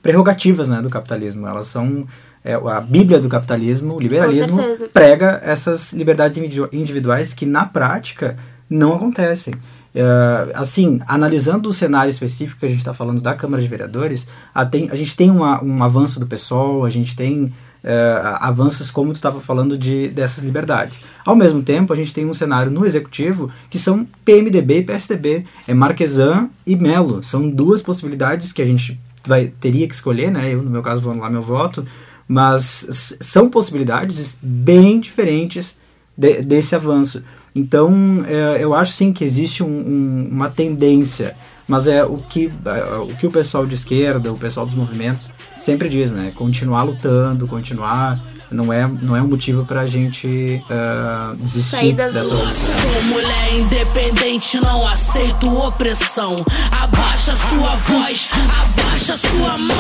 prerrogativas 0.03 0.69
né, 0.69 0.81
do 0.83 0.91
capitalismo. 0.91 1.47
Elas 1.47 1.67
são. 1.67 2.07
É, 2.45 2.55
a 2.55 2.81
Bíblia 2.81 3.19
do 3.21 3.29
capitalismo, 3.29 3.95
o 3.95 4.01
liberalismo, 4.01 4.57
prega 4.93 5.41
essas 5.45 5.93
liberdades 5.93 6.37
individu- 6.37 6.69
individuais 6.73 7.33
que 7.35 7.47
na 7.47 7.65
prática 7.65 8.37
não 8.69 8.95
acontecem. 8.95 9.55
É, 9.95 10.53
assim, 10.55 11.01
analisando 11.07 11.69
o 11.69 11.73
cenário 11.73 12.11
específico 12.11 12.61
que 12.61 12.67
a 12.67 12.69
gente 12.69 12.79
está 12.79 12.95
falando 12.95 13.21
da 13.21 13.35
Câmara 13.35 13.63
de 13.63 13.69
Vereadores, 13.69 14.27
a, 14.55 14.65
tem- 14.65 14.89
a 14.91 14.97
gente 14.97 15.15
tem 15.17 15.31
uma- 15.31 15.63
um 15.63 15.83
avanço 15.85 16.19
do 16.19 16.27
PSOL, 16.27 16.85
a 16.85 16.91
gente 16.91 17.15
tem 17.15 17.53
é, 17.85 18.21
avanços 18.41 18.93
como 18.93 19.11
tu 19.13 19.17
estava 19.17 19.41
falando 19.41 19.77
de 19.77 20.07
dessas 20.07 20.45
liberdades. 20.45 21.01
Ao 21.27 21.35
mesmo 21.35 21.65
tempo, 21.65 21.93
a 21.93 21.97
gente 21.97 22.15
tem 22.15 22.25
um 22.25 22.33
cenário 22.33 22.71
no 22.71 22.87
executivo 22.87 23.51
que 23.69 23.77
são 23.77 24.07
PMDB 24.25 24.79
e 24.79 24.85
PSDB, 24.85 25.45
é 25.67 25.75
Marquesan 25.75 26.49
e 26.65 26.77
Melo. 26.77 27.25
São 27.25 27.51
duas 27.51 27.83
possibilidades 27.83 28.53
que 28.53 28.63
a 28.63 28.67
gente 28.67 29.01
vai 29.27 29.49
teria 29.61 29.89
que 29.89 29.95
escolher, 29.95 30.31
né? 30.31 30.55
Eu 30.55 30.63
no 30.63 30.71
meu 30.71 30.81
caso 30.81 31.01
vou 31.03 31.11
anular 31.13 31.29
meu 31.33 31.43
voto, 31.43 31.85
mas 32.33 33.17
são 33.21 33.51
possibilidades 33.51 34.39
bem 34.43 34.99
diferentes 35.01 35.77
de- 36.17 36.43
desse 36.43 36.75
avanço. 36.75 37.23
Então, 37.55 38.25
é, 38.27 38.57
eu 38.65 38.73
acho 38.75 38.93
sim 38.93 39.13
que 39.13 39.23
existe 39.23 39.63
um- 39.63 39.67
um- 39.69 40.29
uma 40.33 40.49
tendência, 40.49 41.37
mas 41.69 41.87
é 41.87 42.03
o 42.03 42.17
que, 42.17 42.51
é, 42.65 42.95
o 43.01 43.09
que 43.19 43.27
o 43.27 43.31
pessoal 43.31 43.67
de 43.67 43.75
esquerda, 43.75 44.33
o 44.33 44.37
pessoal 44.39 44.65
dos 44.65 44.75
movimentos 44.75 45.29
sempre 45.59 45.91
diz, 45.91 46.11
né? 46.13 46.33
Continuar 46.35 46.85
lutando, 46.85 47.47
continuar 47.47 48.19
não 48.51 48.71
é, 48.73 48.87
não 49.01 49.15
é 49.17 49.23
um 49.23 49.29
motivo 49.29 49.65
para 49.65 49.81
a 49.83 49.87
gente 49.87 50.63
ah, 50.71 51.35
desistir 51.39 51.77
Sair 51.77 51.93
das 51.95 52.15
dessa. 52.15 52.29
Sou 52.29 53.03
mulher 53.05 53.55
independente, 53.61 54.59
não 54.61 54.87
aceito 54.89 55.47
opressão. 55.55 56.37
Abaixa 56.71 57.35
sua 57.37 57.77
voz, 57.77 58.29
abaixa 58.63 59.17
sua 59.17 59.57
mão. 59.59 59.77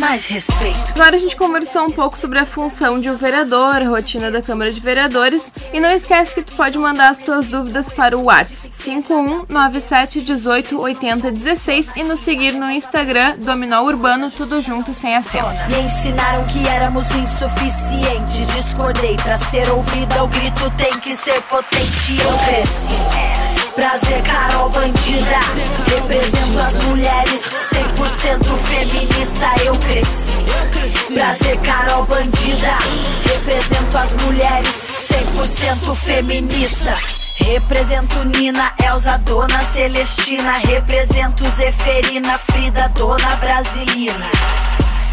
Mais 0.00 0.24
respeito. 0.24 0.92
Agora 0.94 1.14
a 1.14 1.18
gente 1.18 1.36
conversou 1.36 1.82
um 1.82 1.90
pouco 1.90 2.18
sobre 2.18 2.38
a 2.38 2.46
função 2.46 2.98
de 2.98 3.10
um 3.10 3.16
vereador, 3.16 3.82
a 3.82 3.88
rotina 3.88 4.30
da 4.30 4.40
Câmara 4.40 4.72
de 4.72 4.80
Vereadores. 4.80 5.52
E 5.74 5.78
não 5.78 5.90
esquece 5.90 6.34
que 6.34 6.42
tu 6.42 6.54
pode 6.54 6.78
mandar 6.78 7.10
as 7.10 7.18
tuas 7.18 7.46
dúvidas 7.46 7.92
para 7.92 8.16
o 8.16 8.24
WhatsApp 8.24 8.74
5197 8.74 10.22
18 10.22 10.80
80 10.80 11.30
16 11.30 11.92
e 11.96 12.02
nos 12.02 12.20
seguir 12.20 12.52
no 12.52 12.70
Instagram 12.70 13.36
Dominó 13.38 13.82
Urbano, 13.84 14.30
tudo 14.30 14.62
junto 14.62 14.94
sem 14.94 15.14
acento. 15.14 15.46
Me 15.68 15.82
ensinaram 15.82 16.46
que 16.46 16.66
éramos 16.66 17.10
insuficientes. 17.14 18.52
Discordei 18.54 19.16
pra 19.16 19.36
ser 19.36 19.68
ouvida. 19.68 20.24
O 20.24 20.28
grito 20.28 20.70
tem 20.78 20.98
que 21.00 21.14
ser 21.14 21.40
potente. 21.42 22.16
Eu 22.18 22.38
cresci. 22.38 23.59
Prazer, 23.80 24.22
Carol 24.24 24.68
Bandida. 24.68 25.40
Represento 25.88 26.60
as 26.60 26.74
mulheres 26.84 27.40
100% 27.62 28.44
feminista. 28.68 29.64
Eu 29.64 29.74
cresci. 29.76 31.14
Prazer, 31.14 31.58
Carol 31.60 32.04
Bandida. 32.04 32.76
Represento 33.24 33.96
as 33.96 34.12
mulheres 34.22 34.84
100% 34.94 35.94
feminista. 35.94 36.94
Represento 37.38 38.22
Nina, 38.24 38.70
Elza, 38.84 39.16
Dona 39.16 39.64
Celestina. 39.72 40.58
Represento 40.58 41.48
Zeferina, 41.48 42.38
Frida, 42.38 42.86
Dona 42.90 43.36
Brasilina. 43.36 44.69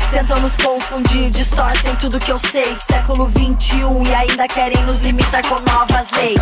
Tentam 0.10 0.40
nos 0.40 0.56
confundir, 0.56 1.30
distorcem 1.32 1.94
tudo 1.98 2.18
que 2.18 2.32
eu 2.32 2.40
sei. 2.40 2.78
Século 2.78 3.26
21 3.26 4.08
e 4.08 4.16
ainda 4.16 4.48
querem 4.48 4.82
nos 4.84 5.02
limitar 5.02 5.44
com 5.44 5.60
novas 5.70 6.10
leis. 6.12 6.40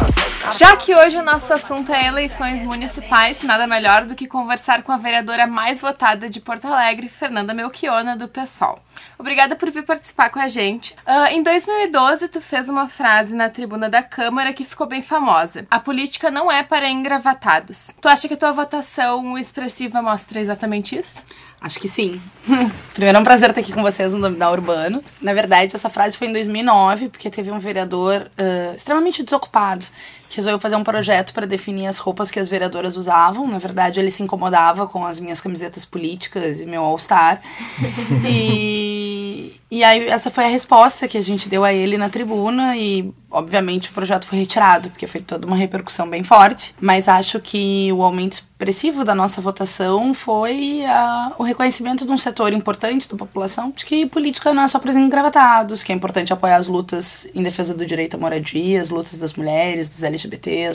Já 0.55 0.77
que 0.77 0.93
hoje 0.93 1.17
o 1.17 1.23
nosso 1.23 1.51
assunto 1.51 1.91
é 1.91 2.05
eleições 2.05 2.61
municipais, 2.61 3.41
nada 3.41 3.65
melhor 3.65 4.05
do 4.05 4.13
que 4.13 4.27
conversar 4.27 4.83
com 4.83 4.91
a 4.91 4.97
vereadora 4.97 5.47
mais 5.47 5.81
votada 5.81 6.29
de 6.29 6.39
Porto 6.39 6.67
Alegre, 6.67 7.09
Fernanda 7.09 7.55
Melchiona, 7.55 8.15
do 8.15 8.27
PSOL. 8.27 8.77
Obrigada 9.17 9.55
por 9.55 9.71
vir 9.71 9.83
participar 9.83 10.29
com 10.29 10.39
a 10.39 10.47
gente. 10.47 10.95
Ah, 11.03 11.31
em 11.31 11.41
2012, 11.41 12.27
tu 12.27 12.39
fez 12.39 12.69
uma 12.69 12.87
frase 12.87 13.35
na 13.35 13.49
tribuna 13.49 13.89
da 13.89 14.03
Câmara 14.03 14.53
que 14.53 14.63
ficou 14.63 14.85
bem 14.85 15.01
famosa. 15.01 15.65
A 15.71 15.79
política 15.79 16.29
não 16.29 16.51
é 16.51 16.61
para 16.61 16.87
engravatados. 16.87 17.91
Tu 17.99 18.07
acha 18.07 18.27
que 18.27 18.35
a 18.35 18.37
tua 18.37 18.51
votação 18.51 19.37
expressiva 19.37 20.03
mostra 20.03 20.39
exatamente 20.39 20.95
isso? 20.97 21.23
Acho 21.65 21.79
que 21.79 21.87
sim. 21.87 22.21
Primeiro 22.93 23.17
é 23.17 23.19
um 23.19 23.23
prazer 23.23 23.49
estar 23.49 23.59
aqui 23.59 23.73
com 23.73 23.81
vocês 23.81 24.13
no 24.13 24.21
Dominar 24.21 24.51
Urbano. 24.51 25.03
Na 25.19 25.33
verdade, 25.33 25.75
essa 25.75 25.89
frase 25.89 26.15
foi 26.15 26.27
em 26.27 26.31
2009, 26.31 27.09
porque 27.09 27.27
teve 27.27 27.49
um 27.49 27.57
vereador 27.57 28.29
ah, 28.37 28.75
extremamente 28.75 29.23
desocupado 29.23 29.83
resolveu 30.29 30.59
fazer 30.59 30.75
um 30.75 30.83
projeto 30.83 31.33
para 31.33 31.45
definir 31.45 31.87
as 31.87 31.97
roupas 31.97 32.31
que 32.31 32.39
as 32.39 32.49
vereadoras 32.49 32.97
usavam. 32.97 33.47
Na 33.47 33.59
verdade, 33.59 33.99
ele 33.99 34.11
se 34.11 34.23
incomodava 34.23 34.87
com 34.87 35.05
as 35.05 35.19
minhas 35.19 35.41
camisetas 35.41 35.85
políticas 35.85 36.61
e 36.61 36.65
meu 36.65 36.83
All-Star. 36.83 37.41
e, 38.27 39.53
E 39.69 39.83
aí 39.83 40.07
essa 40.07 40.29
foi 40.31 40.45
a 40.45 40.47
resposta 40.47 41.07
que 41.07 41.17
a 41.17 41.21
gente 41.21 41.49
deu 41.49 41.63
a 41.63 41.73
ele 41.73 41.97
na 41.97 42.07
tribuna 42.07 42.77
e 42.77 43.11
obviamente 43.29 43.89
o 43.89 43.93
projeto 43.93 44.25
foi 44.25 44.39
retirado, 44.39 44.89
porque 44.89 45.05
foi 45.07 45.19
toda 45.19 45.45
uma 45.45 45.57
repercussão 45.57 46.07
bem 46.09 46.23
forte, 46.23 46.73
mas 46.79 47.09
acho 47.09 47.39
que 47.41 47.91
o 47.91 48.01
aumento 48.01 48.33
expressivo 48.33 49.03
da 49.03 49.13
nossa 49.13 49.41
votação 49.41 50.13
foi 50.13 50.85
ah, 50.85 51.33
o 51.37 51.43
reconhecimento 51.43 52.05
de 52.05 52.11
um 52.11 52.17
setor 52.17 52.53
importante 52.53 53.09
da 53.09 53.17
população 53.17 53.73
de 53.75 53.85
que 53.85 54.05
política 54.05 54.53
não 54.53 54.63
é 54.63 54.67
só 54.69 54.79
para 54.79 54.91
os 54.91 54.95
engravatados, 54.95 55.83
que 55.83 55.91
é 55.91 55.95
importante 55.95 56.31
apoiar 56.31 56.55
as 56.55 56.67
lutas 56.67 57.27
em 57.35 57.43
defesa 57.43 57.73
do 57.73 57.85
direito 57.85 58.15
à 58.15 58.17
moradia, 58.17 58.81
as 58.81 58.89
lutas 58.89 59.17
das 59.17 59.33
mulheres, 59.33 59.89
dos 59.89 60.01
LGBTs, 60.01 60.14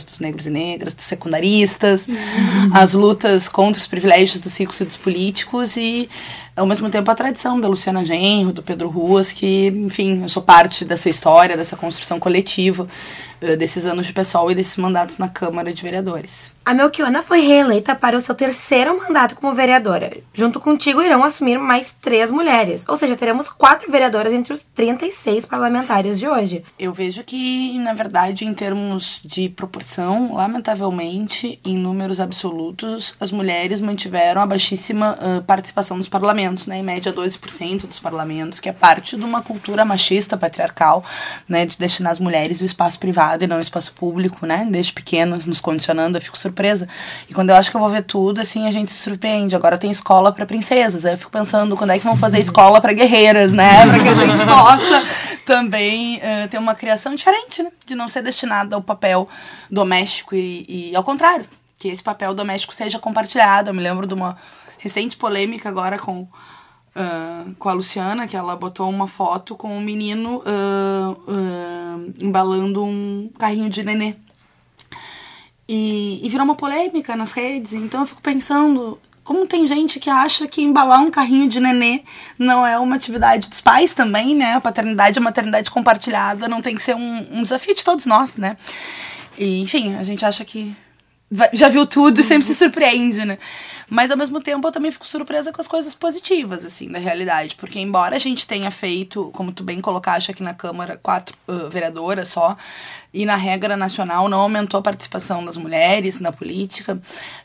dos 0.05 0.21
negros 0.21 0.47
e 0.47 0.51
negras, 0.51 0.95
dos 0.95 1.05
secundaristas, 1.05 2.07
as 2.73 2.95
lutas 2.95 3.49
contra 3.49 3.81
os 3.81 3.87
privilégios 3.87 4.39
dos 4.41 4.57
ricos 4.57 4.81
e 4.81 4.85
dos 4.85 4.97
políticos 4.97 5.77
e 5.77 6.09
ao 6.61 6.67
mesmo 6.67 6.91
tempo 6.91 7.11
a 7.11 7.15
tradição 7.15 7.59
da 7.59 7.67
Luciana 7.67 8.05
Genro, 8.05 8.53
do 8.53 8.63
Pedro 8.63 8.91
Ruas, 8.91 9.33
que, 9.33 9.69
enfim, 9.69 10.23
eu 10.23 10.29
sou 10.29 10.43
parte 10.43 10.85
dessa 10.85 11.09
história, 11.09 11.57
dessa 11.57 11.75
construção 11.75 12.21
coletiva, 12.21 12.87
eh, 13.41 13.57
desses 13.57 13.87
anos 13.87 14.07
de 14.07 14.13
pessoal 14.13 14.51
e 14.51 14.55
desses 14.55 14.77
mandatos 14.77 15.17
na 15.17 15.27
Câmara 15.27 15.73
de 15.73 15.83
Vereadores. 15.83 16.53
A 16.63 16.75
Melchiona 16.75 17.23
foi 17.23 17.41
reeleita 17.41 17.95
para 17.95 18.17
o 18.17 18.21
seu 18.21 18.35
terceiro 18.35 18.97
mandato 18.99 19.35
como 19.35 19.55
vereadora. 19.55 20.19
Junto 20.35 20.61
contigo 20.61 21.03
irão 21.03 21.25
assumir 21.25 21.59
mais 21.59 21.91
três 21.91 22.31
mulheres. 22.31 22.85
Ou 22.87 22.97
seja, 22.97 23.17
teremos 23.17 23.49
quatro 23.49 23.91
vereadoras 23.91 24.33
entre 24.33 24.53
os 24.53 24.63
36 24.75 25.47
parlamentares 25.47 26.19
de 26.19 26.29
hoje. 26.29 26.63
Eu 26.79 26.93
vejo 26.93 27.25
que, 27.25 27.79
na 27.79 27.95
verdade, 27.95 28.45
em 28.45 28.53
termos 28.53 29.21
de 29.25 29.49
proporção, 29.49 30.35
lamentavelmente, 30.35 31.59
em 31.65 31.77
números 31.77 32.21
absolutos, 32.21 33.15
as 33.19 33.33
mulheres 33.33 33.81
mantiveram 33.81 34.43
a 34.43 34.47
baixíssima 34.47 35.19
uh, 35.19 35.43
participação 35.43 35.97
nos 35.97 36.11
parlamentos, 36.11 36.50
né? 36.67 36.79
Em 36.79 36.83
média, 36.83 37.13
12% 37.13 37.87
dos 37.87 37.99
parlamentos, 37.99 38.61
que 38.61 38.69
é 38.69 38.73
parte 38.73 39.17
de 39.17 39.23
uma 39.25 39.43
cultura 39.43 39.85
machista, 39.85 40.37
patriarcal, 40.37 41.05
né? 41.49 41.67
De 41.67 41.77
destinar 41.79 42.13
as 42.13 42.19
mulheres 42.19 42.61
o 42.61 42.65
espaço 42.65 42.99
privado 42.99 43.45
e 43.45 43.47
não 43.47 43.59
o 43.59 43.61
espaço 43.61 43.93
público, 43.93 44.47
né? 44.47 44.67
Desde 44.71 44.93
pequenas, 44.93 45.47
nos 45.47 45.61
condicionando, 45.61 46.19
eu 46.19 46.23
fico 46.23 46.37
surpresa. 46.39 46.89
E 47.29 47.35
quando 47.35 47.51
eu 47.51 47.57
acho 47.57 47.71
que 47.71 47.77
eu 47.77 47.81
vou 47.81 47.91
ver 47.91 48.03
tudo, 48.03 48.41
assim, 48.41 48.67
a 48.67 48.71
gente 48.71 48.93
se 48.93 48.99
surpreende. 48.99 49.55
Agora 49.55 49.79
tem 49.79 49.91
escola 49.91 50.33
para 50.33 50.47
princesas. 50.47 51.05
Aí 51.05 51.15
eu 51.15 51.19
fico 51.19 51.31
pensando 51.31 51.77
quando 51.77 51.91
é 51.91 51.99
que 51.99 52.05
vão 52.05 52.17
fazer 52.17 52.39
escola 52.39 52.81
para 52.81 52.93
guerreiras, 52.93 53.53
né? 53.53 53.87
Para 53.87 53.99
que 54.01 54.09
a 54.09 54.15
gente 54.15 54.45
possa 54.45 55.07
também 55.47 56.19
uh, 56.19 56.49
ter 56.49 56.59
uma 56.59 56.75
criação 56.75 57.15
diferente, 57.15 57.63
né? 57.63 57.71
De 57.85 57.95
não 57.95 58.09
ser 58.09 58.23
destinada 58.23 58.77
ao 58.77 58.83
papel 58.83 59.29
doméstico 59.71 60.35
e, 60.35 60.91
e 60.91 60.97
ao 60.97 61.03
contrário, 61.03 61.47
que 61.81 61.89
esse 61.89 62.03
papel 62.03 62.35
doméstico 62.35 62.75
seja 62.75 62.99
compartilhado. 62.99 63.71
Eu 63.71 63.75
me 63.75 63.83
lembro 63.83 64.07
de 64.07 64.13
uma 64.13 64.37
recente 64.81 65.17
polêmica 65.17 65.69
agora 65.69 65.99
com 65.99 66.27
Uh, 66.91 67.55
com 67.55 67.69
a 67.69 67.73
Luciana, 67.73 68.27
que 68.27 68.37
ela 68.37 68.57
botou 68.57 68.91
uma 68.91 69.07
foto 69.07 69.55
com 69.55 69.79
um 69.79 69.81
menino 69.81 70.39
uh, 70.39 71.13
uh, 71.13 72.15
embalando 72.21 72.83
um 72.83 73.31
carrinho 73.39 73.71
de 73.71 73.85
nenê. 73.85 74.17
E, 75.69 76.19
e 76.21 76.29
virou 76.29 76.45
uma 76.45 76.57
polêmica 76.57 77.15
nas 77.15 77.31
redes, 77.31 77.75
então 77.75 78.01
eu 78.01 78.07
fico 78.07 78.21
pensando. 78.21 78.99
Como 79.23 79.47
tem 79.47 79.69
gente 79.69 80.01
que 80.01 80.11
acha 80.11 80.49
que 80.49 80.63
embalar 80.63 81.01
um 81.01 81.13
carrinho 81.13 81.49
de 81.49 81.61
nenê 81.61 82.03
não 82.37 82.67
é 82.67 82.77
uma 82.77 82.97
atividade 82.97 83.49
dos 83.49 83.61
pais 83.61 83.95
também, 83.95 84.35
né? 84.35 84.55
A 84.55 84.61
paternidade 84.61 85.17
e 85.17 85.21
a 85.21 85.23
maternidade 85.23 85.71
compartilhada 85.71 86.49
não 86.49 86.61
tem 86.61 86.75
que 86.75 86.83
ser 86.83 86.97
um, 86.97 87.39
um 87.39 87.45
desafio 87.45 87.73
de 87.73 87.85
todos 87.85 88.05
nós, 88.05 88.37
né? 88.37 88.57
E, 89.39 89.61
enfim, 89.61 89.95
a 89.95 90.03
gente 90.03 90.25
acha 90.25 90.45
que 90.45 90.75
já 91.53 91.69
viu 91.69 91.87
tudo 91.87 92.21
e 92.21 92.25
sempre 92.25 92.45
se 92.45 92.55
surpreende, 92.55 93.25
né? 93.25 93.39
Mas 93.89 94.11
ao 94.11 94.17
mesmo 94.17 94.41
tempo 94.41 94.67
eu 94.67 94.73
também 94.73 94.91
fico 94.91 95.07
surpresa 95.07 95.53
com 95.53 95.61
as 95.61 95.69
coisas 95.69 95.95
positivas, 95.95 96.65
assim, 96.65 96.91
da 96.91 96.99
realidade. 96.99 97.55
Porque 97.57 97.79
embora 97.79 98.17
a 98.17 98.19
gente 98.19 98.47
tenha 98.47 98.71
feito, 98.71 99.31
como 99.33 99.53
tu 99.53 99.63
bem 99.63 99.81
colocaste 99.81 100.31
aqui 100.31 100.43
na 100.43 100.55
Câmara, 100.55 100.99
quatro 101.01 101.37
uh, 101.47 101.69
vereadoras 101.69 102.29
só, 102.29 102.57
e 103.15 103.25
na 103.25 103.37
regra 103.37 103.77
nacional 103.77 104.29
não 104.29 104.41
aumentou 104.41 104.79
a 104.79 104.83
participação 104.83 105.45
das 105.45 105.57
mulheres 105.57 106.19
na 106.19 106.33
política, 106.33 107.01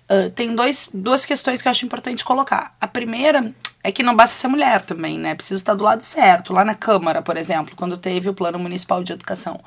uh, 0.10 0.30
tem 0.32 0.56
dois, 0.56 0.90
duas 0.94 1.26
questões 1.26 1.62
que 1.62 1.68
eu 1.68 1.72
acho 1.72 1.86
importante 1.86 2.26
colocar. 2.26 2.76
A 2.82 2.88
primeira 2.88 3.54
é 3.88 3.92
que 3.92 4.02
não 4.02 4.16
basta 4.16 4.36
ser 4.36 4.48
mulher 4.48 4.82
também, 4.82 5.20
né? 5.20 5.36
Precisa 5.36 5.62
estar 5.62 5.76
do 5.76 5.84
lado 5.84 6.02
certo. 6.02 6.52
Lá 6.52 6.66
na 6.66 6.74
Câmara, 6.74 7.22
por 7.22 7.38
exemplo, 7.38 7.76
quando 7.76 7.96
teve 7.98 8.28
o 8.28 8.34
Plano 8.34 8.58
Municipal 8.58 9.04
de 9.04 9.14
Educação, 9.14 9.60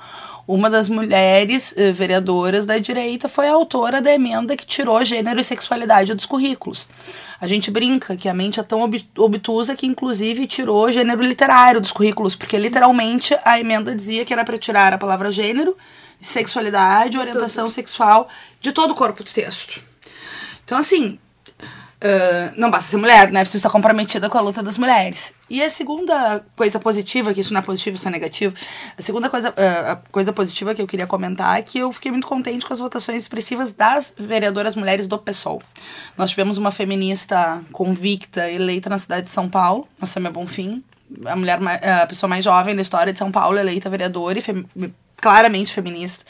uma 0.46 0.68
das 0.68 0.88
mulheres 0.88 1.72
eh, 1.76 1.92
vereadoras 1.92 2.66
da 2.66 2.78
direita 2.78 3.28
foi 3.28 3.46
a 3.46 3.52
autora 3.52 4.02
da 4.02 4.12
emenda 4.12 4.56
que 4.56 4.66
tirou 4.66 5.04
gênero 5.04 5.38
e 5.38 5.44
sexualidade 5.44 6.14
dos 6.14 6.26
currículos. 6.26 6.88
A 7.40 7.46
gente 7.46 7.70
brinca 7.70 8.16
que 8.16 8.28
a 8.28 8.34
mente 8.34 8.58
é 8.58 8.62
tão 8.64 8.82
ob- 8.82 9.08
obtusa 9.16 9.76
que, 9.76 9.86
inclusive, 9.86 10.48
tirou 10.48 10.90
gênero 10.90 11.22
literário 11.22 11.80
dos 11.80 11.92
currículos, 11.92 12.34
porque 12.34 12.58
literalmente 12.58 13.36
a 13.44 13.60
emenda 13.60 13.94
dizia 13.94 14.24
que 14.24 14.32
era 14.32 14.44
para 14.44 14.58
tirar 14.58 14.92
a 14.92 14.98
palavra 14.98 15.30
gênero, 15.30 15.76
sexualidade, 16.20 17.16
orientação 17.16 17.70
sexual 17.70 18.28
de 18.60 18.72
todo 18.72 18.90
o 18.90 18.96
corpo 18.96 19.22
do 19.22 19.30
texto. 19.30 19.80
Então, 20.64 20.76
assim, 20.76 21.20
ah, 22.00 22.52
não 22.56 22.70
basta 22.70 22.90
ser 22.90 22.96
mulher, 22.96 23.30
né? 23.32 23.40
Precisa 23.40 23.58
estar 23.58 23.70
comprometida 23.70 24.28
com 24.28 24.38
a 24.38 24.40
luta 24.40 24.62
das 24.62 24.78
mulheres. 24.78 25.32
E 25.50 25.62
a 25.62 25.68
segunda 25.68 26.44
coisa 26.54 26.78
positiva, 26.78 27.34
que 27.34 27.40
isso 27.40 27.52
não 27.52 27.60
é 27.60 27.62
positivo, 27.62 27.96
isso 27.96 28.06
é 28.06 28.10
negativo, 28.10 28.54
a 28.96 29.02
segunda 29.02 29.28
coisa, 29.28 29.52
ah, 29.56 29.92
a 29.92 29.96
coisa 30.10 30.32
positiva 30.32 30.74
que 30.74 30.82
eu 30.82 30.86
queria 30.86 31.06
comentar 31.06 31.58
é 31.58 31.62
que 31.62 31.78
eu 31.78 31.92
fiquei 31.92 32.12
muito 32.12 32.26
contente 32.26 32.64
com 32.64 32.72
as 32.72 32.78
votações 32.78 33.22
expressivas 33.22 33.72
das 33.72 34.14
vereadoras 34.16 34.76
mulheres 34.76 35.06
do 35.06 35.18
PSOL. 35.18 35.60
Nós 36.16 36.30
tivemos 36.30 36.58
uma 36.58 36.70
feminista 36.70 37.60
convicta 37.72 38.48
eleita 38.50 38.88
na 38.88 38.98
cidade 38.98 39.26
de 39.26 39.32
São 39.32 39.48
Paulo, 39.48 39.88
nossa 40.00 40.20
minha 40.20 40.32
Bonfim, 40.32 40.82
a 41.24 41.34
mulher, 41.34 41.58
a 42.02 42.06
pessoa 42.06 42.28
mais 42.28 42.44
jovem 42.44 42.76
da 42.76 42.82
história 42.82 43.12
de 43.12 43.18
São 43.18 43.32
Paulo, 43.32 43.58
eleita 43.58 43.88
vereadora 43.88 44.38
e 44.38 44.92
claramente 45.20 45.72
feminista. 45.72 46.24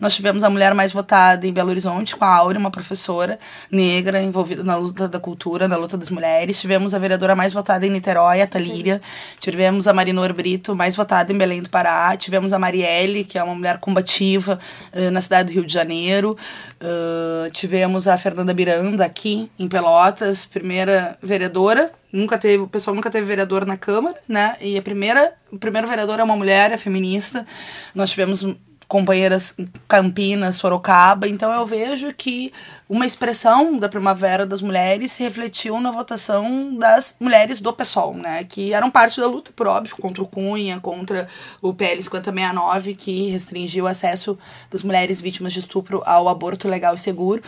Nós 0.00 0.16
tivemos 0.16 0.42
a 0.42 0.50
mulher 0.50 0.74
mais 0.74 0.90
votada 0.90 1.46
em 1.46 1.52
Belo 1.52 1.70
Horizonte, 1.70 2.16
com 2.16 2.24
a 2.24 2.28
Áurea, 2.28 2.58
uma 2.58 2.72
professora 2.72 3.38
negra 3.70 4.20
envolvida 4.20 4.64
na 4.64 4.76
luta 4.76 5.08
da 5.08 5.20
cultura, 5.20 5.68
na 5.68 5.76
luta 5.76 5.96
das 5.96 6.10
mulheres. 6.10 6.60
Tivemos 6.60 6.92
a 6.92 6.98
vereadora 6.98 7.36
mais 7.36 7.52
votada 7.52 7.86
em 7.86 7.90
Niterói, 7.90 8.42
a 8.42 8.46
Talíria. 8.46 9.00
Tivemos 9.38 9.86
a 9.86 9.92
Marinor 9.92 10.32
Brito, 10.32 10.74
mais 10.74 10.96
votada 10.96 11.32
em 11.32 11.38
Belém 11.38 11.62
do 11.62 11.70
Pará. 11.70 12.16
Tivemos 12.16 12.52
a 12.52 12.58
Marielle, 12.58 13.22
que 13.22 13.38
é 13.38 13.42
uma 13.42 13.54
mulher 13.54 13.78
combativa 13.78 14.58
eh, 14.92 15.10
na 15.10 15.20
cidade 15.20 15.50
do 15.50 15.54
Rio 15.54 15.64
de 15.64 15.72
Janeiro. 15.72 16.36
Eh, 16.80 17.50
tivemos 17.52 18.08
a 18.08 18.18
Fernanda 18.18 18.52
Miranda 18.52 19.04
aqui 19.04 19.48
em 19.56 19.68
Pelotas, 19.68 20.44
primeira 20.44 21.16
vereadora 21.22 21.92
nunca 22.12 22.36
teve, 22.36 22.62
o 22.62 22.68
pessoal 22.68 22.94
nunca 22.94 23.10
teve 23.10 23.26
vereador 23.26 23.64
na 23.64 23.76
Câmara, 23.76 24.16
né? 24.28 24.56
E 24.60 24.76
a 24.76 24.82
primeira, 24.82 25.32
o 25.50 25.58
primeiro 25.58 25.88
vereador 25.88 26.20
é 26.20 26.22
uma 26.22 26.36
mulher, 26.36 26.70
é 26.70 26.76
feminista. 26.76 27.46
Nós 27.94 28.10
tivemos 28.10 28.44
companheiras 28.92 29.56
Campinas, 29.88 30.56
Sorocaba, 30.56 31.26
então 31.26 31.50
eu 31.50 31.66
vejo 31.66 32.12
que 32.12 32.52
uma 32.86 33.06
expressão 33.06 33.78
da 33.78 33.88
primavera 33.88 34.44
das 34.44 34.60
mulheres 34.60 35.12
se 35.12 35.22
refletiu 35.22 35.80
na 35.80 35.90
votação 35.90 36.76
das 36.76 37.16
mulheres 37.18 37.58
do 37.58 37.72
PSOL, 37.72 38.12
né, 38.12 38.44
que 38.44 38.74
eram 38.74 38.90
parte 38.90 39.18
da 39.18 39.26
luta, 39.26 39.50
por 39.56 39.66
óbvio, 39.66 39.96
contra 39.96 40.22
o 40.22 40.26
Cunha, 40.26 40.78
contra 40.78 41.26
o 41.62 41.72
PL 41.72 42.02
5069, 42.02 42.94
que 42.94 43.30
restringiu 43.30 43.86
o 43.86 43.88
acesso 43.88 44.38
das 44.70 44.82
mulheres 44.82 45.22
vítimas 45.22 45.54
de 45.54 45.60
estupro 45.60 46.02
ao 46.04 46.28
aborto 46.28 46.68
legal 46.68 46.94
e 46.94 46.98
seguro, 46.98 47.40